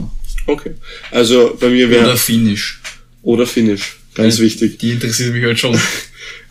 Okay. 0.47 0.75
Also 1.11 1.57
bei 1.61 1.69
mir 1.69 1.91
wäre 1.91 2.05
Oder 2.05 2.17
Finnisch. 2.17 2.81
oder 3.23 3.47
Finnisch. 3.47 3.99
Ganz 4.15 4.39
Weil 4.39 4.47
wichtig. 4.47 4.79
Die 4.79 4.93
interessiert 4.93 5.33
mich 5.35 5.45
halt 5.45 5.59
schon. 5.59 5.79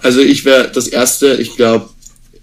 Also 0.01 0.21
ich 0.21 0.45
wäre 0.45 0.71
das 0.73 0.87
erste, 0.87 1.35
ich 1.41 1.55
glaube, 1.57 1.89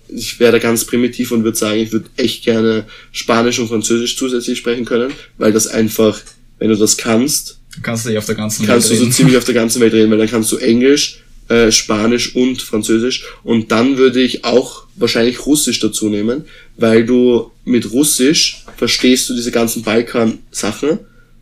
ich 0.08 0.38
wäre 0.40 0.52
da 0.52 0.58
ganz 0.58 0.84
primitiv 0.84 1.32
und 1.32 1.42
würde 1.42 1.56
sagen, 1.56 1.80
ich 1.80 1.90
würde 1.90 2.08
echt 2.16 2.44
gerne 2.44 2.84
Spanisch 3.12 3.58
und 3.58 3.68
Französisch 3.68 4.16
zusätzlich 4.16 4.58
sprechen 4.58 4.84
können, 4.84 5.10
weil 5.38 5.52
das 5.52 5.66
einfach, 5.66 6.20
wenn 6.58 6.68
du 6.68 6.76
das 6.76 6.96
kannst, 6.98 7.58
Du 7.74 7.80
kannst 7.82 8.06
ja 8.06 8.18
auf 8.18 8.26
der 8.26 8.34
ganzen 8.34 8.66
kannst 8.66 8.88
du 8.88 8.90
Welt 8.90 8.98
so 8.98 9.04
reden. 9.04 9.12
ziemlich 9.12 9.36
auf 9.38 9.44
der 9.44 9.54
ganzen 9.54 9.80
Welt 9.80 9.92
reden, 9.94 10.10
weil 10.10 10.18
dann 10.18 10.28
kannst 10.28 10.52
du 10.52 10.58
Englisch, 10.58 11.22
äh, 11.48 11.70
Spanisch 11.70 12.34
und 12.34 12.60
Französisch 12.62 13.24
und 13.44 13.70
dann 13.70 13.98
würde 13.98 14.20
ich 14.22 14.44
auch 14.44 14.86
wahrscheinlich 14.96 15.46
Russisch 15.46 15.78
dazu 15.80 16.08
nehmen, 16.08 16.44
weil 16.76 17.04
du 17.04 17.50
mit 17.64 17.92
Russisch 17.92 18.64
verstehst 18.76 19.28
du 19.28 19.34
diese 19.34 19.50
ganzen 19.50 19.82
Balkan-Sachen, 19.82 21.00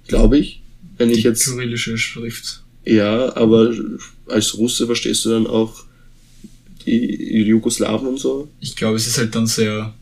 glaube 0.09 0.39
ich. 0.39 0.61
Wenn 0.99 1.11
ich 1.11 1.19
Die 1.19 1.23
jetzt 1.23 1.45
kyrillische 1.47 1.97
Schrift. 1.99 2.63
ja, 2.85 3.35
aber 3.37 3.73
als 4.27 4.57
Russe 4.57 4.87
verstehst 4.87 5.25
du 5.25 5.31
dann 5.31 5.47
auch 5.47 5.85
die 6.87 7.43
Jugoslawen 7.43 8.07
und 8.07 8.21
so. 8.21 8.49
Ich 8.61 8.77
glaube, 8.77 8.97
es 8.97 9.07
ist 9.07 9.19
halt 9.19 9.35
dann 9.35 9.47
sehr. 9.47 9.95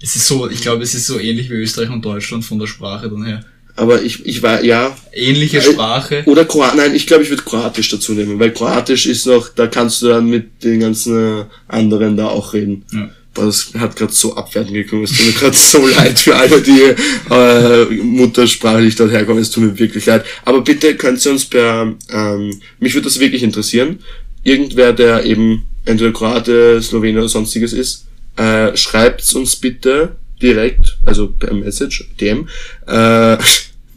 Es 0.00 0.16
ist 0.16 0.26
so, 0.26 0.48
ich 0.48 0.60
glaube, 0.60 0.82
es 0.82 0.94
ist 0.94 1.06
so 1.06 1.18
ähnlich 1.18 1.50
wie 1.50 1.54
Österreich 1.54 1.90
und 1.90 2.04
Deutschland 2.04 2.44
von 2.44 2.58
der 2.58 2.66
Sprache 2.66 3.08
dann 3.08 3.24
her. 3.24 3.44
Aber 3.80 4.02
ich, 4.02 4.26
ich 4.26 4.42
war, 4.42 4.62
ja, 4.62 4.94
Ähnliche 5.12 5.56
Äh, 5.56 5.62
Sprache. 5.62 6.22
oder 6.26 6.44
Kroat, 6.44 6.74
nein, 6.76 6.94
ich 6.94 7.06
glaube, 7.06 7.22
ich 7.22 7.30
würde 7.30 7.42
Kroatisch 7.42 7.88
dazu 7.88 8.12
nehmen, 8.12 8.38
weil 8.38 8.52
Kroatisch 8.52 9.06
ist 9.06 9.26
noch, 9.26 9.48
da 9.48 9.68
kannst 9.68 10.02
du 10.02 10.08
dann 10.08 10.26
mit 10.26 10.62
den 10.62 10.80
ganzen 10.80 11.40
äh, 11.40 11.44
anderen 11.66 12.16
da 12.18 12.26
auch 12.28 12.52
reden. 12.52 12.84
Ja. 12.92 13.08
Das 13.32 13.70
hat 13.78 13.96
gerade 13.96 14.12
so 14.12 14.34
abwertend 14.36 14.74
geklungen, 14.74 15.04
es 15.06 15.16
tut 15.16 15.24
mir 15.24 15.32
gerade 15.32 15.56
so 15.56 15.86
leid 15.96 16.18
für 16.18 16.36
alle, 16.36 16.60
die 16.60 16.94
äh, 17.32 17.84
muttersprachlich 18.02 18.96
dort 18.96 19.12
herkommen, 19.12 19.40
es 19.40 19.50
tut 19.50 19.64
mir 19.64 19.78
wirklich 19.78 20.04
leid. 20.04 20.26
Aber 20.44 20.60
bitte 20.60 20.94
könnt 20.96 21.24
ihr 21.24 21.32
uns 21.32 21.46
per, 21.46 21.94
ähm, 22.12 22.60
mich 22.80 22.92
würde 22.94 23.06
das 23.06 23.18
wirklich 23.18 23.42
interessieren, 23.42 24.00
irgendwer, 24.42 24.92
der 24.92 25.24
eben 25.24 25.64
entweder 25.86 26.12
Kroate, 26.12 26.82
Slowene 26.82 27.20
oder 27.20 27.28
sonstiges 27.30 27.72
ist, 27.72 28.04
äh, 28.36 28.76
schreibt's 28.76 29.32
uns 29.34 29.56
bitte 29.56 30.16
direkt, 30.42 30.98
also 31.06 31.28
per 31.28 31.52
Message, 31.54 32.08
DM, 32.20 32.48
äh, 32.86 33.36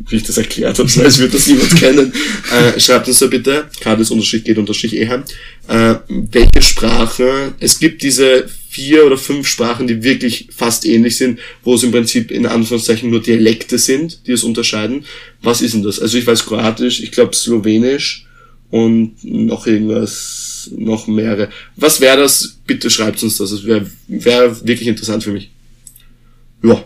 wie 0.10 0.18
ich 0.18 0.24
das 0.24 0.38
erklärt 0.38 0.80
habe, 0.80 0.90
als 1.04 1.18
würde 1.18 1.34
das 1.34 1.48
niemand 1.48 1.76
kennen, 1.76 2.14
äh, 2.76 2.80
schreibt 2.80 3.08
uns 3.08 3.20
da 3.20 3.28
bitte, 3.28 3.70
kades-geht-eheim, 3.80 5.24
äh, 5.68 5.96
welche 6.08 6.62
Sprache, 6.62 7.54
es 7.60 7.80
gibt 7.80 8.04
diese 8.04 8.48
vier 8.70 9.06
oder 9.06 9.18
fünf 9.18 9.48
Sprachen, 9.48 9.88
die 9.88 10.04
wirklich 10.04 10.48
fast 10.56 10.86
ähnlich 10.86 11.18
sind, 11.18 11.40
wo 11.64 11.76
es 11.76 11.84
im 11.84 11.92
Prinzip 11.92 12.32
in 12.32 12.48
Anführungszeichen 12.48 13.10
nur 13.10 13.22
Dialekte 13.22 13.78
sind, 13.78 14.26
die 14.26 14.32
es 14.32 14.44
unterscheiden. 14.44 15.06
Was 15.44 15.62
ist 15.62 15.76
denn 15.76 15.84
das? 15.84 16.00
Also 16.00 16.18
ich 16.18 16.26
weiß 16.26 16.46
Kroatisch, 16.46 17.00
ich 17.00 17.12
glaube 17.12 17.36
Slowenisch 17.36 18.26
und 18.72 19.24
noch 19.24 19.68
irgendwas, 19.68 20.72
noch 20.76 21.06
mehrere. 21.06 21.50
Was 21.76 22.02
wäre 22.02 22.18
das? 22.18 22.58
Bitte 22.66 22.90
schreibt 22.90 23.22
uns 23.22 23.38
das. 23.38 23.52
Das 23.52 23.64
wäre 23.64 23.86
wär 24.08 24.66
wirklich 24.66 24.88
interessant 24.88 25.24
für 25.24 25.32
mich. 25.32 25.52
Ja, 26.64 26.84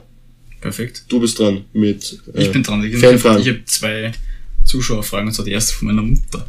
Perfekt. 0.67 1.03
du 1.09 1.19
bist 1.19 1.39
dran 1.39 1.65
mit 1.73 2.19
äh, 2.33 2.43
Ich 2.43 2.51
bin 2.51 2.63
dran. 2.63 2.83
Ich, 2.83 2.93
ich 2.93 3.03
habe 3.03 3.17
hab 3.17 3.67
zwei 3.67 4.11
Zuschauerfragen, 4.65 5.27
und 5.27 5.33
zwar 5.33 5.45
die 5.45 5.51
erste 5.51 5.73
von 5.73 5.87
meiner 5.87 6.01
Mutter. 6.03 6.45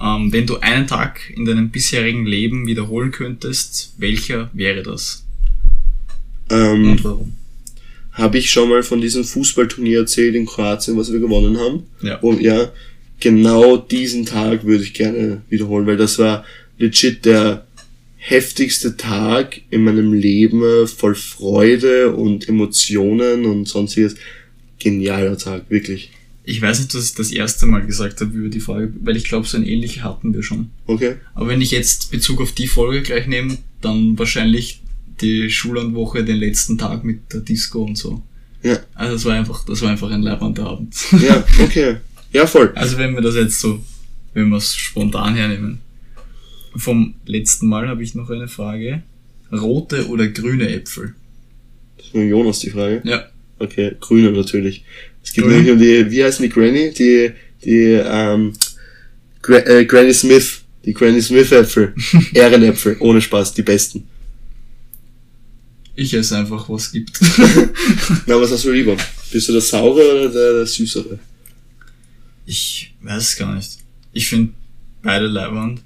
Ähm, 0.00 0.32
wenn 0.32 0.46
du 0.46 0.58
einen 0.58 0.86
Tag 0.86 1.20
in 1.34 1.44
deinem 1.44 1.70
bisherigen 1.70 2.26
Leben 2.26 2.66
wiederholen 2.66 3.10
könntest, 3.12 3.94
welcher 3.98 4.50
wäre 4.52 4.82
das? 4.82 5.24
Ähm, 6.50 6.90
Und 6.90 7.04
warum? 7.04 7.32
Habe 8.12 8.38
ich 8.38 8.50
schon 8.50 8.68
mal 8.68 8.82
von 8.82 9.00
diesem 9.00 9.24
Fußballturnier 9.24 10.00
erzählt 10.00 10.34
in 10.34 10.44
Kroatien, 10.44 10.98
was 10.98 11.12
wir 11.12 11.20
gewonnen 11.20 11.56
haben? 11.58 11.84
Ja. 12.02 12.18
Wo, 12.20 12.34
ja, 12.34 12.70
genau 13.20 13.76
diesen 13.78 14.26
Tag 14.26 14.64
würde 14.64 14.84
ich 14.84 14.92
gerne 14.92 15.40
wiederholen, 15.48 15.86
weil 15.86 15.96
das 15.96 16.18
war 16.18 16.44
legit 16.78 17.24
der 17.24 17.66
heftigste 18.24 18.96
Tag 18.96 19.62
in 19.70 19.82
meinem 19.82 20.12
Leben, 20.12 20.62
äh, 20.62 20.86
voll 20.86 21.16
Freude 21.16 22.12
und 22.14 22.48
Emotionen 22.48 23.44
und 23.44 23.66
sonstiges. 23.66 24.14
Genialer 24.78 25.36
Tag, 25.36 25.68
wirklich. 25.70 26.12
Ich 26.44 26.62
weiß 26.62 26.78
nicht, 26.80 26.94
was 26.94 27.08
ich 27.10 27.14
das 27.14 27.32
erste 27.32 27.66
Mal 27.66 27.84
gesagt 27.84 28.20
habe 28.20 28.32
über 28.32 28.48
die 28.48 28.60
Frage, 28.60 28.92
weil 29.00 29.16
ich 29.16 29.24
glaube, 29.24 29.46
so 29.48 29.56
ein 29.56 29.66
ähnlich 29.66 30.04
hatten 30.04 30.32
wir 30.34 30.44
schon. 30.44 30.70
Okay? 30.86 31.16
Aber 31.34 31.48
wenn 31.48 31.60
ich 31.60 31.72
jetzt 31.72 32.12
Bezug 32.12 32.40
auf 32.40 32.52
die 32.52 32.68
Folge 32.68 33.02
gleich 33.02 33.26
nehme, 33.26 33.58
dann 33.80 34.16
wahrscheinlich 34.16 34.82
die 35.20 35.50
Schullandwoche, 35.50 36.24
den 36.24 36.36
letzten 36.36 36.78
Tag 36.78 37.02
mit 37.04 37.32
der 37.32 37.40
Disco 37.40 37.82
und 37.82 37.98
so. 37.98 38.22
Ja, 38.62 38.78
Also 38.94 39.14
das 39.14 39.24
war 39.24 39.34
einfach, 39.34 39.64
das 39.64 39.82
war 39.82 39.90
einfach 39.90 40.10
ein 40.12 40.22
leibender 40.22 40.66
Abend. 40.66 40.94
ja, 41.20 41.44
okay. 41.60 41.96
Ja, 42.32 42.46
voll. 42.46 42.70
Also 42.76 42.98
wenn 42.98 43.14
wir 43.14 43.20
das 43.20 43.34
jetzt 43.34 43.58
so, 43.58 43.80
wenn 44.32 44.48
wir 44.48 44.58
es 44.58 44.76
spontan 44.76 45.34
hernehmen. 45.34 45.80
Vom 46.76 47.14
letzten 47.26 47.68
Mal 47.68 47.88
habe 47.88 48.02
ich 48.02 48.14
noch 48.14 48.30
eine 48.30 48.48
Frage. 48.48 49.02
Rote 49.52 50.08
oder 50.08 50.28
grüne 50.28 50.68
Äpfel? 50.68 51.14
Das 51.96 52.06
ist 52.06 52.14
nur 52.14 52.24
Jonas 52.24 52.60
die 52.60 52.70
Frage. 52.70 53.02
Ja. 53.04 53.28
Okay, 53.58 53.96
grüne 54.00 54.32
natürlich. 54.32 54.84
Es 55.22 55.32
geht 55.32 55.44
Grün. 55.44 55.56
nämlich 55.56 55.72
um 55.72 55.78
die, 55.78 56.10
wie 56.10 56.24
heißen 56.24 56.42
die 56.42 56.48
Granny? 56.48 56.92
Die, 56.92 57.30
die, 57.64 58.00
ähm, 58.04 58.54
Gra 59.42 59.58
äh, 59.58 59.84
Granny 59.84 60.14
Smith. 60.14 60.62
Die 60.84 60.94
Granny 60.94 61.20
Smith 61.20 61.52
Äpfel. 61.52 61.94
Ehrenäpfel. 62.34 62.96
Ohne 63.00 63.20
Spaß, 63.20 63.54
die 63.54 63.62
besten. 63.62 64.08
Ich 65.94 66.14
esse 66.14 66.38
einfach, 66.38 66.68
was 66.68 66.86
es 66.86 66.92
gibt. 66.92 67.20
Na, 68.26 68.40
was 68.40 68.50
hast 68.50 68.64
du 68.64 68.72
lieber? 68.72 68.96
Bist 69.30 69.48
du 69.48 69.52
der 69.52 69.60
saure 69.60 70.00
oder 70.12 70.28
der, 70.30 70.52
der 70.54 70.66
süßere? 70.66 71.18
Ich 72.46 72.94
weiß 73.02 73.22
es 73.22 73.36
gar 73.36 73.54
nicht. 73.54 73.78
Ich 74.12 74.28
finde 74.28 74.52
beide 75.02 75.26
leibend. 75.26 75.82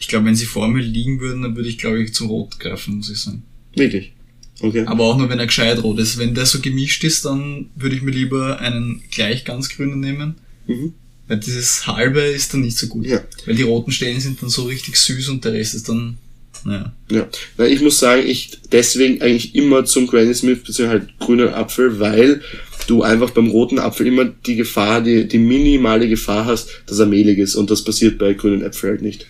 Ich 0.00 0.08
glaube, 0.08 0.24
wenn 0.26 0.34
sie 0.34 0.46
vor 0.46 0.66
mir 0.66 0.82
liegen 0.82 1.20
würden, 1.20 1.42
dann 1.42 1.54
würde 1.54 1.68
ich, 1.68 1.78
glaube 1.78 2.02
ich, 2.02 2.14
zu 2.14 2.26
rot 2.26 2.58
greifen, 2.58 2.96
muss 2.96 3.10
ich 3.10 3.18
sagen. 3.18 3.44
Wirklich? 3.76 4.12
Okay. 4.60 4.84
Aber 4.86 5.04
auch 5.04 5.16
nur, 5.16 5.28
wenn 5.28 5.38
er 5.38 5.46
gescheit 5.46 5.82
rot 5.82 5.98
ist. 5.98 6.18
Wenn 6.18 6.34
der 6.34 6.46
so 6.46 6.60
gemischt 6.60 7.04
ist, 7.04 7.24
dann 7.24 7.70
würde 7.76 7.96
ich 7.96 8.02
mir 8.02 8.10
lieber 8.10 8.58
einen 8.60 9.02
gleich 9.10 9.44
ganz 9.44 9.68
grünen 9.68 10.00
nehmen. 10.00 10.34
Mhm. 10.66 10.94
Weil 11.28 11.38
dieses 11.38 11.86
halbe 11.86 12.20
ist 12.20 12.52
dann 12.52 12.62
nicht 12.62 12.76
so 12.76 12.88
gut. 12.88 13.06
Ja. 13.06 13.20
Weil 13.46 13.54
die 13.54 13.62
roten 13.62 13.92
Stellen 13.92 14.20
sind 14.20 14.42
dann 14.42 14.48
so 14.48 14.64
richtig 14.64 14.96
süß 14.96 15.28
und 15.28 15.44
der 15.44 15.52
Rest 15.52 15.74
ist 15.74 15.88
dann 15.88 16.18
Ja. 16.66 16.92
Ja, 17.10 17.28
weil 17.56 17.72
ich 17.72 17.80
muss 17.80 17.98
sagen, 17.98 18.26
ich 18.26 18.58
deswegen 18.72 19.22
eigentlich 19.22 19.54
immer 19.54 19.84
zum 19.84 20.06
Granny 20.06 20.34
Smith 20.34 20.62
bzw. 20.64 20.88
halt 20.88 21.18
grünen 21.18 21.48
Apfel, 21.48 22.00
weil 22.00 22.42
du 22.86 23.02
einfach 23.02 23.30
beim 23.30 23.48
roten 23.48 23.78
Apfel 23.78 24.06
immer 24.06 24.24
die 24.24 24.56
Gefahr, 24.56 25.00
die, 25.02 25.28
die 25.28 25.38
minimale 25.38 26.08
Gefahr 26.08 26.46
hast, 26.46 26.68
dass 26.86 26.98
er 26.98 27.06
mehlig 27.06 27.38
ist 27.38 27.54
und 27.54 27.70
das 27.70 27.84
passiert 27.84 28.18
bei 28.18 28.34
grünen 28.34 28.62
Äpfeln 28.62 28.92
halt 28.92 29.02
nicht. 29.02 29.26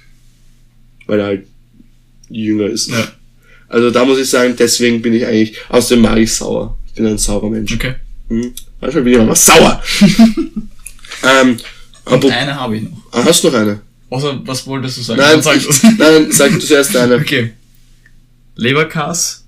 Weil 1.11 1.19
er 1.19 1.27
halt 1.27 1.47
jünger 2.29 2.67
ist. 2.67 2.89
Ja. 2.89 3.09
Also 3.69 3.91
da 3.91 4.05
muss 4.05 4.21
ich 4.21 4.31
sagen, 4.31 4.55
deswegen 4.57 5.03
bin 5.03 5.13
ich 5.13 5.27
eigentlich, 5.27 5.59
außerdem 5.69 6.03
mag 6.03 6.19
ich 6.19 6.33
sauer. 6.33 6.79
Ich 6.87 6.93
bin 6.95 7.05
ein 7.05 7.19
saurer 7.19 7.51
Mensch. 7.51 7.75
Okay. 7.75 7.97
Hm. 8.29 8.53
Manchmal 8.81 9.03
bin 9.03 9.13
ich 9.15 9.19
auch 9.19 9.27
mal 9.27 9.35
sauer. 9.35 9.83
ähm, 11.41 11.57
Und 12.05 12.25
eine 12.31 12.55
habe 12.55 12.77
ich 12.77 12.85
noch. 12.85 13.03
ah, 13.11 13.25
hast 13.25 13.43
du 13.43 13.51
noch 13.51 13.59
eine? 13.59 13.81
Außer, 14.09 14.41
was 14.45 14.65
wolltest 14.69 14.99
du 14.99 15.03
sagen? 15.03 15.21
Nein, 15.21 15.43
sag 15.43 15.57
ich, 15.57 15.67
nein, 15.99 16.31
sag 16.31 16.53
du 16.53 16.61
zuerst 16.61 16.97
eine. 16.97 17.17
Okay. 17.17 17.55
Leberkas 18.55 19.45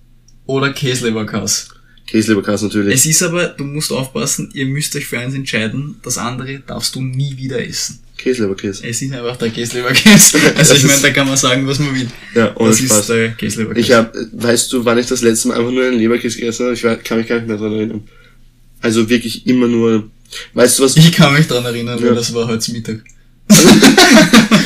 oder 0.47 0.73
Käsleberkas? 0.73 1.69
Käseleberkas 2.09 2.63
natürlich. 2.63 2.95
Es 2.95 3.07
ist 3.07 3.23
aber, 3.23 3.47
du 3.47 3.63
musst 3.63 3.93
aufpassen, 3.93 4.51
ihr 4.53 4.67
müsst 4.67 4.97
euch 4.97 5.07
für 5.07 5.21
eins 5.21 5.35
entscheiden, 5.35 5.95
das 6.03 6.19
andere 6.19 6.59
darfst 6.67 6.97
du 6.97 7.01
nie 7.01 7.37
wieder 7.37 7.65
essen. 7.65 8.01
Käseleberkäse. 8.23 8.87
Es 8.87 9.03
ist 9.03 9.13
einfach 9.13 9.37
der 9.37 9.51
Käsleberkäse. 9.51 10.39
Also 10.57 10.75
ich 10.75 10.85
meine, 10.85 11.01
da 11.03 11.11
kann 11.11 11.27
man 11.29 11.37
sagen, 11.37 11.67
was 11.67 11.79
man 11.79 11.95
will. 11.95 12.07
Ja, 12.35 12.55
ohne 12.57 12.71
das 12.71 12.79
Spaß. 12.79 13.01
ist 13.01 13.09
der 13.09 13.29
Käsleberkäse. 13.33 13.87
Ich 13.87 13.93
hab, 13.93 14.15
weißt 14.33 14.73
du, 14.73 14.85
wann 14.85 14.99
ich 14.99 15.07
das 15.07 15.23
letzte 15.23 15.49
Mal 15.49 15.59
einfach 15.59 15.71
nur 15.73 15.85
einen 15.85 15.99
Leberkäse 15.99 16.39
gegessen 16.39 16.65
habe? 16.67 16.75
Ich 16.75 17.05
kann 17.05 17.19
mich 17.19 17.27
gar 17.27 17.37
nicht 17.37 17.49
mehr 17.49 17.57
dran 17.57 17.73
erinnern. 17.73 18.03
Also 18.81 19.09
wirklich 19.09 19.47
immer 19.47 19.67
nur, 19.69 20.09
weißt 20.55 20.79
du 20.79 20.83
was? 20.85 20.97
Ich 20.97 21.13
kann 21.13 21.35
mich 21.35 21.47
dran 21.47 21.65
erinnern, 21.65 21.99
Ja. 22.01 22.07
weil 22.09 22.15
das 22.17 22.33
war 22.35 22.47
heute 22.49 22.73
Mittag. 22.73 23.01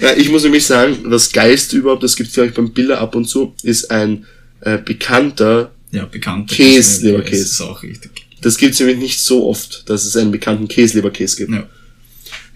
Ja, 0.00 0.14
ich 0.16 0.28
muss 0.30 0.42
nämlich 0.42 0.66
sagen, 0.66 1.10
das 1.10 1.30
Geilste 1.32 1.76
überhaupt, 1.76 2.02
das 2.02 2.16
gibt's 2.16 2.36
ich 2.36 2.54
beim 2.54 2.72
Billa 2.72 2.98
ab 2.98 3.14
und 3.14 3.26
zu, 3.28 3.54
ist 3.62 3.90
ein 3.90 4.26
äh, 4.60 4.78
bekannter, 4.78 5.70
Ja, 5.92 6.06
bekannt. 6.06 6.50
Käsleberkäse. 6.50 7.42
Das 7.42 7.52
ist 7.52 7.60
auch 7.60 7.82
richtig. 7.82 8.10
das 8.40 8.56
gibt's 8.56 8.80
nämlich 8.80 8.98
nicht 8.98 9.20
so 9.20 9.46
oft, 9.48 9.88
dass 9.88 10.04
es 10.04 10.16
einen 10.16 10.32
bekannten 10.32 10.66
Käseleberkäse 10.66 11.36
gibt. 11.36 11.52
Ja. 11.52 11.68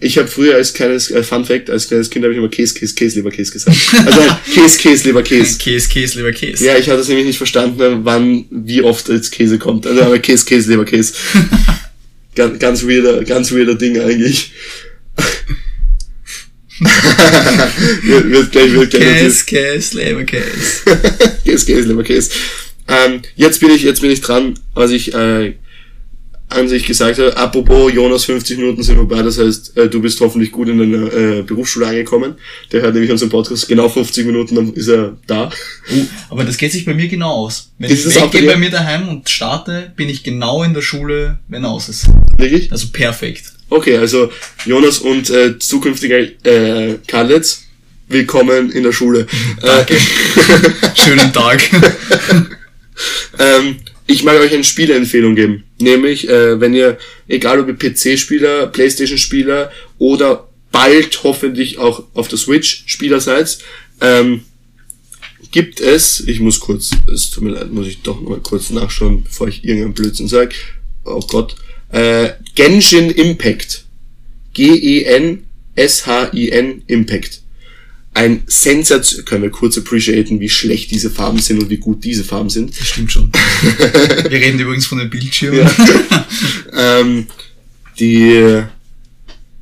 Ich 0.03 0.17
habe 0.17 0.27
früher 0.27 0.55
als 0.55 0.73
kleines, 0.73 1.11
äh, 1.11 1.21
Fun 1.21 1.45
Fact, 1.45 1.69
als 1.69 1.87
kleines 1.87 2.09
Kind 2.09 2.25
habe 2.25 2.33
ich 2.33 2.39
immer 2.39 2.49
Käse, 2.49 2.73
Käse, 2.73 2.95
Käseleberkäse 2.95 3.51
gesagt. 3.51 3.77
Also 4.03 4.21
halt 4.21 4.43
Käse, 4.53 4.79
Käseleberkäse. 4.79 5.59
Käse, 5.59 5.89
Käsleberkäse. 5.89 6.65
Ja, 6.65 6.75
ich 6.75 6.89
hatte 6.89 7.01
es 7.01 7.07
nämlich 7.07 7.27
nicht 7.27 7.37
verstanden, 7.37 7.99
wann, 8.03 8.45
wie 8.49 8.81
oft 8.81 9.09
jetzt 9.09 9.31
Käse 9.31 9.59
kommt. 9.59 9.85
Also 9.85 10.01
aber 10.01 10.17
Käse, 10.17 10.45
Käse, 10.45 10.71
Leberkäse. 10.71 11.13
ganz, 12.35 12.57
ganz 12.57 12.83
weirder, 12.83 13.23
ganz 13.23 13.51
weirder 13.51 13.75
Ding 13.75 13.99
eigentlich. 13.99 14.53
wird, 18.01 18.31
wird 18.31 18.51
gleich, 18.51 18.73
wird 18.73 18.89
gleich 18.89 19.03
Käse, 19.03 19.45
Käsleberkäse. 19.45 20.81
Käse, 21.45 21.65
Käse, 21.67 21.87
Leberkäse. 21.87 22.31
Ähm, 22.87 23.21
jetzt 23.35 23.59
bin 23.59 23.69
ich, 23.69 23.83
jetzt 23.83 24.01
bin 24.01 24.09
ich 24.09 24.21
dran, 24.21 24.55
was 24.73 24.89
ich 24.89 25.13
äh, 25.13 25.53
an 26.51 26.67
sich 26.67 26.85
gesagt 26.85 27.17
habe. 27.19 27.35
Apropos, 27.37 27.91
Jonas, 27.93 28.25
50 28.25 28.57
Minuten 28.57 28.83
sind 28.83 28.95
vorbei, 28.95 29.21
das 29.21 29.37
heißt, 29.37 29.77
äh, 29.77 29.89
du 29.89 30.01
bist 30.01 30.19
hoffentlich 30.19 30.51
gut 30.51 30.69
in 30.69 30.77
deiner 30.77 31.13
äh, 31.13 31.41
Berufsschule 31.41 31.87
angekommen. 31.87 32.35
Der 32.71 32.81
hört 32.81 32.93
nämlich 32.93 33.11
unseren 33.11 33.29
Podcast 33.29 33.67
genau 33.67 33.89
50 33.89 34.25
Minuten, 34.25 34.55
dann 34.55 34.73
ist 34.73 34.87
er 34.87 35.17
da. 35.27 35.49
Oh, 35.91 36.05
aber 36.29 36.43
das 36.43 36.57
geht 36.57 36.71
sich 36.71 36.85
bei 36.85 36.93
mir 36.93 37.07
genau 37.07 37.31
aus. 37.31 37.71
Wenn 37.77 37.89
Ist 37.89 38.05
ich 38.05 38.15
weggehe 38.15 38.43
bei 38.43 38.57
mir 38.57 38.69
daheim 38.69 39.09
und 39.09 39.29
starte, 39.29 39.91
bin 39.95 40.09
ich 40.09 40.23
genau 40.23 40.63
in 40.63 40.73
der 40.73 40.81
Schule, 40.81 41.39
wenn 41.47 41.63
er 41.63 41.71
aus 41.71 41.89
ist. 41.89 42.07
Wirklich? 42.37 42.71
Also 42.71 42.87
perfekt. 42.91 43.53
Okay, 43.69 43.97
also 43.97 44.31
Jonas 44.65 44.99
und 44.99 45.29
äh, 45.29 45.57
zukünftiger 45.57 46.19
äh, 46.43 46.97
Kadets, 47.07 47.63
willkommen 48.09 48.71
in 48.71 48.83
der 48.83 48.91
Schule. 48.91 49.25
Danke. 49.61 49.97
Schönen 50.95 51.31
Tag. 51.31 51.61
Ähm, 53.39 53.77
ich 54.07 54.23
mag 54.23 54.39
euch 54.39 54.53
eine 54.53 54.63
Spieleempfehlung 54.63 55.35
geben. 55.35 55.63
Nämlich, 55.79 56.27
äh, 56.27 56.59
wenn 56.59 56.73
ihr, 56.73 56.97
egal 57.27 57.59
ob 57.59 57.67
ihr 57.67 57.75
PC-Spieler, 57.75 58.67
Playstation-Spieler 58.67 59.71
oder 59.97 60.49
bald 60.71 61.23
hoffentlich 61.23 61.77
auch 61.77 62.03
auf 62.13 62.27
der 62.27 62.37
Switch-Spieler 62.37 63.19
seid, 63.19 63.59
ähm, 63.99 64.41
gibt 65.51 65.81
es, 65.81 66.21
ich 66.27 66.39
muss 66.39 66.59
kurz, 66.59 66.91
es 67.13 67.29
tut 67.29 67.43
mir 67.43 67.51
leid, 67.51 67.71
muss 67.71 67.87
ich 67.87 68.01
doch 68.01 68.19
mal 68.21 68.39
kurz 68.39 68.69
nachschauen, 68.69 69.23
bevor 69.23 69.47
ich 69.47 69.63
irgendeinen 69.63 69.93
Blödsinn 69.93 70.27
sage. 70.27 70.55
Oh 71.03 71.21
Gott. 71.27 71.55
Äh, 71.89 72.29
Genshin 72.55 73.09
Impact. 73.11 73.85
G-E-N-S-H-I-N 74.53 75.43
Impact. 76.87 77.41
Ein 78.13 78.43
Sensation, 78.45 79.23
können 79.23 79.43
wir 79.43 79.51
kurz 79.51 79.77
appreciaten, 79.77 80.39
wie 80.41 80.49
schlecht 80.49 80.91
diese 80.91 81.09
Farben 81.09 81.39
sind 81.39 81.63
und 81.63 81.69
wie 81.69 81.77
gut 81.77 82.03
diese 82.03 82.25
Farben 82.25 82.49
sind. 82.49 82.77
Das 82.77 82.87
stimmt 82.87 83.11
schon. 83.11 83.31
Wir 84.29 84.39
reden 84.39 84.59
übrigens 84.59 84.85
von 84.85 84.97
den 84.97 85.09
Bildschirmen. 85.09 85.69
ähm, 86.77 87.27
die, 87.99 88.63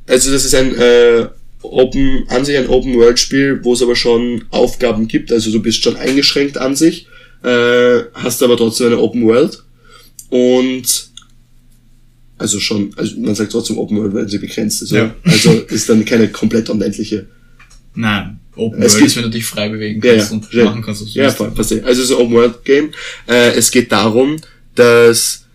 also 0.07 0.31
das 0.31 0.45
ist 0.45 0.55
ein 0.55 0.75
äh, 0.75 1.27
Open, 1.61 2.23
an 2.29 2.43
sich 2.43 2.57
ein 2.57 2.69
Open 2.69 2.95
World 2.95 3.19
Spiel, 3.19 3.59
wo 3.63 3.73
es 3.73 3.83
aber 3.83 3.95
schon 3.95 4.45
Aufgaben 4.49 5.07
gibt. 5.07 5.31
Also 5.31 5.51
du 5.51 5.61
bist 5.61 5.83
schon 5.83 5.95
eingeschränkt 5.95 6.57
an 6.57 6.75
sich, 6.75 7.07
äh, 7.43 7.99
hast 8.13 8.41
aber 8.41 8.57
trotzdem 8.57 8.87
eine 8.87 8.99
Open 8.99 9.25
World 9.27 9.63
und 10.29 11.09
also 12.37 12.59
schon, 12.59 12.93
also 12.95 13.19
man 13.19 13.35
sagt 13.35 13.51
trotzdem 13.51 13.77
Open 13.77 13.97
World, 13.97 14.13
weil 14.13 14.29
sie 14.29 14.37
begrenzt 14.37 14.81
ist. 14.81 14.91
Ja. 14.91 15.13
Also 15.23 15.51
ist 15.69 15.89
dann 15.89 16.05
keine 16.05 16.29
komplett 16.29 16.69
unendliche. 16.69 17.27
Nein, 17.95 18.39
Open 18.55 18.81
Es 18.81 18.93
World 18.93 19.05
ist, 19.05 19.15
wenn 19.17 19.23
du 19.23 19.29
dich 19.29 19.45
frei 19.45 19.69
bewegen 19.69 20.01
kannst 20.01 20.31
ja, 20.31 20.35
und 20.37 20.53
ja. 20.53 20.65
machen 20.65 20.81
kannst, 20.81 21.01
was 21.01 21.13
du 21.13 21.19
Ja, 21.19 21.25
willst. 21.25 21.37
voll, 21.37 21.51
verstehe. 21.51 21.83
Also 21.83 22.01
es 22.01 22.09
ist 22.09 22.15
ein 22.15 22.21
Open 22.21 22.33
World 22.33 22.65
Game. 22.65 22.91
Äh, 23.27 23.51
es 23.53 23.71
geht 23.71 23.91
darum, 23.91 24.37
dass 24.75 25.45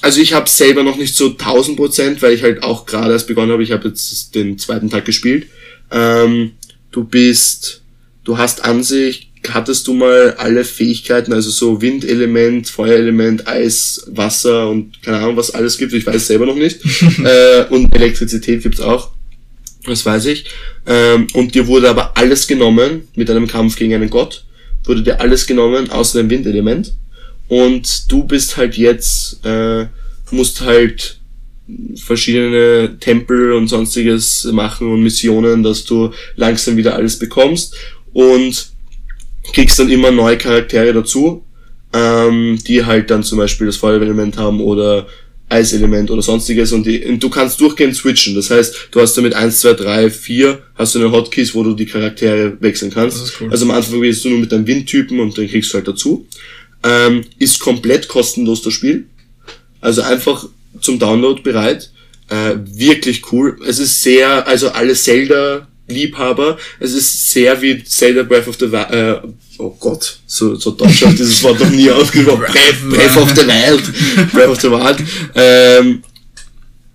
also 0.00 0.20
ich 0.20 0.32
habe 0.32 0.48
selber 0.48 0.82
noch 0.82 0.96
nicht 0.96 1.14
so 1.14 1.30
1000 1.30 1.76
Prozent, 1.76 2.22
weil 2.22 2.32
ich 2.32 2.42
halt 2.42 2.62
auch 2.62 2.86
gerade 2.86 3.12
erst 3.12 3.26
begonnen 3.26 3.50
habe. 3.52 3.62
Ich 3.62 3.72
habe 3.72 3.88
jetzt 3.88 4.34
den 4.34 4.58
zweiten 4.58 4.90
Tag 4.90 5.04
gespielt. 5.04 5.46
Ähm, 5.90 6.52
du 6.92 7.04
bist, 7.04 7.82
du 8.24 8.38
hast 8.38 8.64
an 8.64 8.82
sich, 8.84 9.32
hattest 9.48 9.86
du 9.86 9.94
mal 9.94 10.34
alle 10.38 10.64
Fähigkeiten, 10.64 11.32
also 11.32 11.50
so 11.50 11.80
Windelement, 11.80 12.68
Feuerelement, 12.68 13.46
Eis, 13.48 14.04
Wasser 14.08 14.68
und 14.68 15.02
keine 15.02 15.18
Ahnung, 15.18 15.36
was 15.36 15.52
alles 15.52 15.78
gibt. 15.78 15.92
Ich 15.92 16.06
weiß 16.06 16.16
es 16.16 16.26
selber 16.26 16.46
noch 16.46 16.56
nicht. 16.56 16.80
äh, 17.24 17.64
und 17.70 17.94
Elektrizität 17.94 18.62
gibt's 18.62 18.80
auch. 18.80 19.12
Das 19.84 20.04
weiß 20.04 20.26
ich. 20.26 20.46
Ähm, 20.86 21.26
und 21.34 21.54
dir 21.54 21.66
wurde 21.66 21.88
aber 21.88 22.16
alles 22.16 22.46
genommen 22.46 23.08
mit 23.14 23.30
einem 23.30 23.46
Kampf 23.46 23.76
gegen 23.76 23.94
einen 23.94 24.10
Gott. 24.10 24.44
Wurde 24.84 25.02
dir 25.02 25.20
alles 25.20 25.46
genommen, 25.46 25.90
außer 25.90 26.18
dem 26.18 26.30
Windelement. 26.30 26.94
Und 27.48 28.10
du 28.10 28.24
bist 28.24 28.56
halt 28.56 28.76
jetzt, 28.76 29.44
äh, 29.44 29.86
musst 30.30 30.60
halt 30.60 31.18
verschiedene 31.96 32.96
Tempel 32.98 33.52
und 33.52 33.68
sonstiges 33.68 34.44
machen 34.44 34.90
und 34.90 35.02
Missionen, 35.02 35.62
dass 35.62 35.84
du 35.84 36.12
langsam 36.36 36.76
wieder 36.76 36.94
alles 36.94 37.18
bekommst 37.18 37.74
und 38.12 38.70
kriegst 39.52 39.78
dann 39.78 39.90
immer 39.90 40.10
neue 40.10 40.38
Charaktere 40.38 40.92
dazu, 40.92 41.44
ähm, 41.92 42.58
die 42.66 42.84
halt 42.84 43.10
dann 43.10 43.22
zum 43.22 43.38
Beispiel 43.38 43.66
das 43.66 43.76
Feuerelement 43.76 44.36
haben 44.38 44.60
oder 44.60 45.06
Eiselement 45.50 46.10
oder 46.10 46.20
sonstiges 46.20 46.72
und, 46.72 46.86
die, 46.86 47.04
und 47.04 47.22
du 47.22 47.30
kannst 47.30 47.60
durchgehend 47.60 47.96
switchen. 47.96 48.34
Das 48.34 48.50
heißt, 48.50 48.88
du 48.90 49.00
hast 49.00 49.16
damit 49.16 49.34
1, 49.34 49.60
2, 49.60 49.72
3, 49.74 50.10
4, 50.10 50.62
hast 50.74 50.94
du 50.94 50.98
eine 50.98 51.10
Hotkeys, 51.10 51.54
wo 51.54 51.62
du 51.62 51.74
die 51.74 51.86
Charaktere 51.86 52.56
wechseln 52.60 52.90
kannst. 52.90 53.40
Cool. 53.40 53.50
Also 53.50 53.64
am 53.64 53.70
Anfang 53.70 53.94
probierst 53.94 54.24
du 54.24 54.30
nur 54.30 54.40
mit 54.40 54.52
deinem 54.52 54.66
Windtypen 54.66 55.18
und 55.20 55.38
dann 55.38 55.48
kriegst 55.48 55.72
du 55.72 55.74
halt 55.76 55.88
dazu. 55.88 56.26
Ähm, 56.84 57.22
ist 57.38 57.60
komplett 57.60 58.08
kostenlos 58.08 58.62
das 58.62 58.74
Spiel. 58.74 59.06
Also 59.80 60.02
einfach 60.02 60.46
zum 60.80 60.98
Download 60.98 61.40
bereit. 61.42 61.90
Äh, 62.28 62.56
wirklich 62.64 63.32
cool. 63.32 63.58
Es 63.66 63.78
ist 63.78 64.02
sehr, 64.02 64.46
also 64.46 64.68
alle 64.68 64.94
Zelda-Liebhaber, 65.88 66.58
es 66.80 66.92
ist 66.92 67.30
sehr 67.30 67.60
wie 67.60 67.82
Zelda 67.84 68.22
Breath 68.22 68.48
of 68.48 68.56
the 68.58 68.70
Wild, 68.70 68.90
äh, 68.90 69.16
oh 69.58 69.76
Gott, 69.80 70.18
so, 70.26 70.54
so 70.56 70.70
deutsch 70.72 71.02
habe 71.02 71.14
dieses 71.14 71.42
Wort 71.42 71.60
noch 71.60 71.70
nie 71.70 71.90
aufgesprochen. 71.90 72.40
Breath, 72.40 72.88
Breath 72.90 73.16
of 73.16 73.30
the 73.34 73.46
Wild. 73.46 74.32
Breath 74.32 74.48
of 74.48 74.60
the 74.60 74.70
Wild. 74.70 74.98
Ähm, 75.34 76.02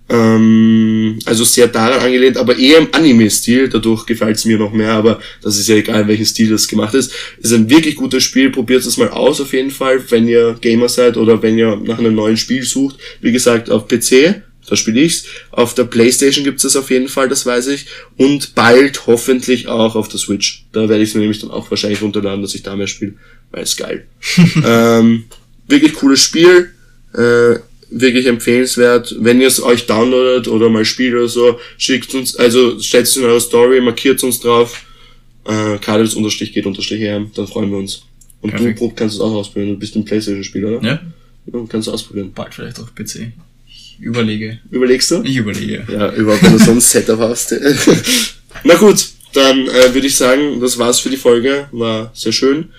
ähm, 0.10 1.18
also 1.26 1.44
sehr 1.44 1.68
daran 1.68 2.00
angelehnt, 2.00 2.38
aber 2.38 2.58
eher 2.58 2.80
im 2.80 2.90
Anime-Stil, 2.92 3.70
dadurch 3.70 4.06
gefällt 4.06 4.38
es 4.38 4.46
mir 4.46 4.58
noch 4.58 4.72
mehr, 4.72 4.92
aber 4.92 5.20
das 5.42 5.58
ist 5.58 5.70
ja 5.70 5.76
egal, 5.76 6.02
in 6.02 6.08
welchem 6.08 6.26
Stil 6.26 6.50
das 6.50 6.68
gemacht 6.68 6.94
ist. 6.94 7.12
Ist 7.40 7.54
ein 7.54 7.70
wirklich 7.70 7.96
gutes 7.96 8.24
Spiel, 8.24 8.50
probiert 8.52 8.86
es 8.86 8.98
mal 8.98 9.10
aus 9.10 9.42
auf 9.42 9.54
jeden 9.54 9.72
Fall, 9.72 10.04
wenn 10.12 10.28
ihr 10.28 10.56
Gamer 10.60 10.90
seid 10.90 11.18
oder 11.18 11.42
wenn 11.42 11.58
ihr 11.58 11.78
nach 11.78 12.00
einem 12.00 12.16
neuen 12.16 12.38
Spiel 12.38 12.64
sucht. 12.64 12.98
Wie 13.22 13.32
gesagt, 13.32 13.70
auf 13.70 13.88
PC, 13.88 14.42
da 14.68 14.76
spiele 14.76 15.02
ich's. 15.02 15.26
Auf 15.52 15.74
der 15.74 15.86
Playstation 15.86 16.44
gibt's 16.44 16.64
das 16.64 16.76
auf 16.76 16.90
jeden 16.90 17.08
Fall, 17.08 17.30
das 17.30 17.46
weiß 17.46 17.68
ich. 17.68 17.86
Und 18.18 18.56
bald 18.56 19.08
hoffentlich 19.08 19.68
auch 19.68 19.96
auf 19.96 20.08
der 20.08 20.20
Switch. 20.20 20.66
Da 20.72 20.88
werde 20.90 21.04
ich 21.04 21.10
es 21.10 21.16
mir 21.16 21.22
nämlich 21.22 21.40
dann 21.40 21.52
auch 21.52 21.70
wahrscheinlich 21.70 22.02
runterladen, 22.02 22.42
dass 22.42 22.56
ich 22.56 22.64
da 22.64 22.76
mehr 22.76 22.88
spiele, 22.88 23.14
weil 23.52 23.64
es 23.64 23.76
geil. 23.76 24.08
ähm, 24.66 25.26
wirklich 25.68 25.94
cooles 25.94 26.22
Spiel. 26.22 26.72
Äh, 27.14 27.60
wirklich 27.96 28.26
empfehlenswert. 28.26 29.16
Wenn 29.20 29.40
ihr 29.40 29.48
es 29.48 29.62
euch 29.62 29.86
downloadet 29.86 30.48
oder 30.48 30.70
mal 30.70 30.84
spielt 30.84 31.14
oder 31.14 31.28
so, 31.28 31.60
schickt 31.78 32.16
uns, 32.16 32.36
also 32.36 32.80
stellt 32.80 33.06
es 33.06 33.16
in 33.18 33.24
eure 33.24 33.40
Story, 33.40 33.82
markiert 33.82 34.24
uns 34.24 34.40
drauf 34.40 34.84
äh, 35.46 35.78
Kadels 35.80 36.16
unterstrich 36.16 36.54
geht 36.54 36.66
unterstrich 36.66 37.00
her, 37.00 37.26
dann 37.36 37.48
freuen 37.48 37.72
wir 37.72 37.78
uns. 37.78 38.04
Und 38.42 38.52
Perfekt. 38.52 38.80
du 38.80 38.80
Prob, 38.80 38.96
kannst 38.98 39.16
es 39.16 39.22
auch 39.22 39.32
ausprobieren, 39.34 39.74
du 39.74 39.80
bist 39.80 39.96
ein 39.96 40.06
Playstation-Spieler, 40.06 40.78
oder? 40.78 40.88
Ja, 40.88 41.02
Ja, 41.52 41.66
kannst 41.68 41.88
du 41.88 41.92
ausprobieren. 41.92 42.32
bald 42.34 42.54
vielleicht 42.54 42.80
auch 42.80 42.94
PC. 42.94 43.32
Ich 44.00 44.06
überlege. 44.06 44.60
Überlegst 44.72 45.12
du? 45.12 45.22
Ich 45.24 45.38
überlege. 45.38 45.86
Ja, 45.92 46.12
überhaupt, 46.14 46.44
wenn 46.44 46.54
du 46.54 46.60
so 46.60 46.72
ein 46.72 46.82
Setup 46.82 47.20
hast. 47.20 47.54
Na 48.64 48.76
gut, 48.76 49.08
dann 49.34 49.68
äh, 49.68 49.94
würde 49.94 50.08
ich 50.08 50.16
sagen, 50.16 50.60
das 50.62 50.78
war's 50.78 51.00
für 51.00 51.10
die 51.10 51.18
Folge. 51.18 51.68
War 51.72 52.12
sehr 52.14 52.32
schön. 52.32 52.70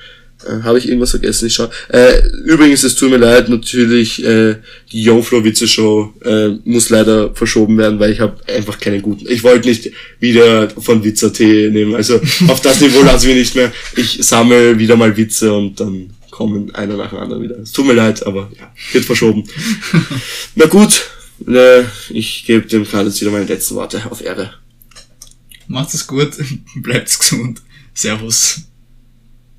Äh, 0.47 0.63
Habe 0.63 0.79
ich 0.79 0.89
irgendwas 0.89 1.11
vergessen? 1.11 1.47
Ich 1.47 1.55
schau. 1.55 1.69
Äh, 1.89 2.21
übrigens, 2.45 2.83
es 2.83 2.95
tut 2.95 3.11
mir 3.11 3.17
leid, 3.17 3.49
natürlich, 3.49 4.25
äh, 4.25 4.57
die 4.93 5.03
Jungfrau-Witze-Show 5.03 6.15
äh, 6.25 6.49
muss 6.65 6.91
leider 6.91 7.35
verschoben 7.35 7.79
werden, 7.79 7.99
weil 7.99 8.13
ich 8.13 8.21
habe 8.21 8.37
einfach 8.47 8.79
keine 8.79 9.01
guten. 9.01 9.27
Ich 9.29 9.43
wollte 9.43 9.69
nicht 9.69 9.91
wieder 10.21 10.69
von 10.71 11.03
Witzer 11.05 11.33
Tee 11.33 11.71
nehmen. 11.71 11.95
Also 11.95 12.21
auf 12.49 12.61
das 12.61 12.81
Niveau 12.81 13.03
lassen 13.05 13.29
wir 13.29 13.35
nicht 13.35 13.55
mehr. 13.55 13.73
Ich 13.97 14.19
sammle 14.21 14.79
wieder 14.79 14.97
mal 14.97 15.17
Witze 15.17 15.53
und 15.53 15.81
dann 15.81 16.11
kommen 16.35 16.75
einer 16.75 16.97
nach 16.97 17.11
dem 17.11 17.21
anderen 17.21 17.45
wieder. 17.45 17.59
Es 17.61 17.71
tut 17.71 17.87
mir 17.87 17.93
leid, 17.93 18.27
aber 18.27 18.51
ja, 18.59 18.73
wird 18.91 19.05
verschoben. 19.05 19.45
Na 20.57 20.67
gut, 20.67 21.09
äh, 21.47 21.85
ich 22.11 22.45
gebe 22.45 22.67
dem 22.67 22.85
Karl 22.85 23.07
jetzt 23.07 23.21
wieder 23.21 23.31
meine 23.31 23.45
letzten 23.45 23.77
Worte 23.77 24.03
auf 24.11 24.21
Ehre. 24.21 24.55
Macht 25.69 25.95
es 25.95 26.09
gut, 26.09 26.33
bleibt 26.75 27.17
gesund. 27.17 27.63
Servus. 27.95 28.63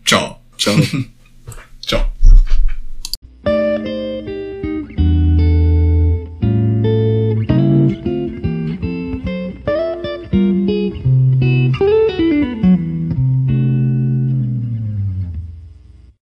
Ciao. 0.03 0.41
Ciao. 0.57 0.75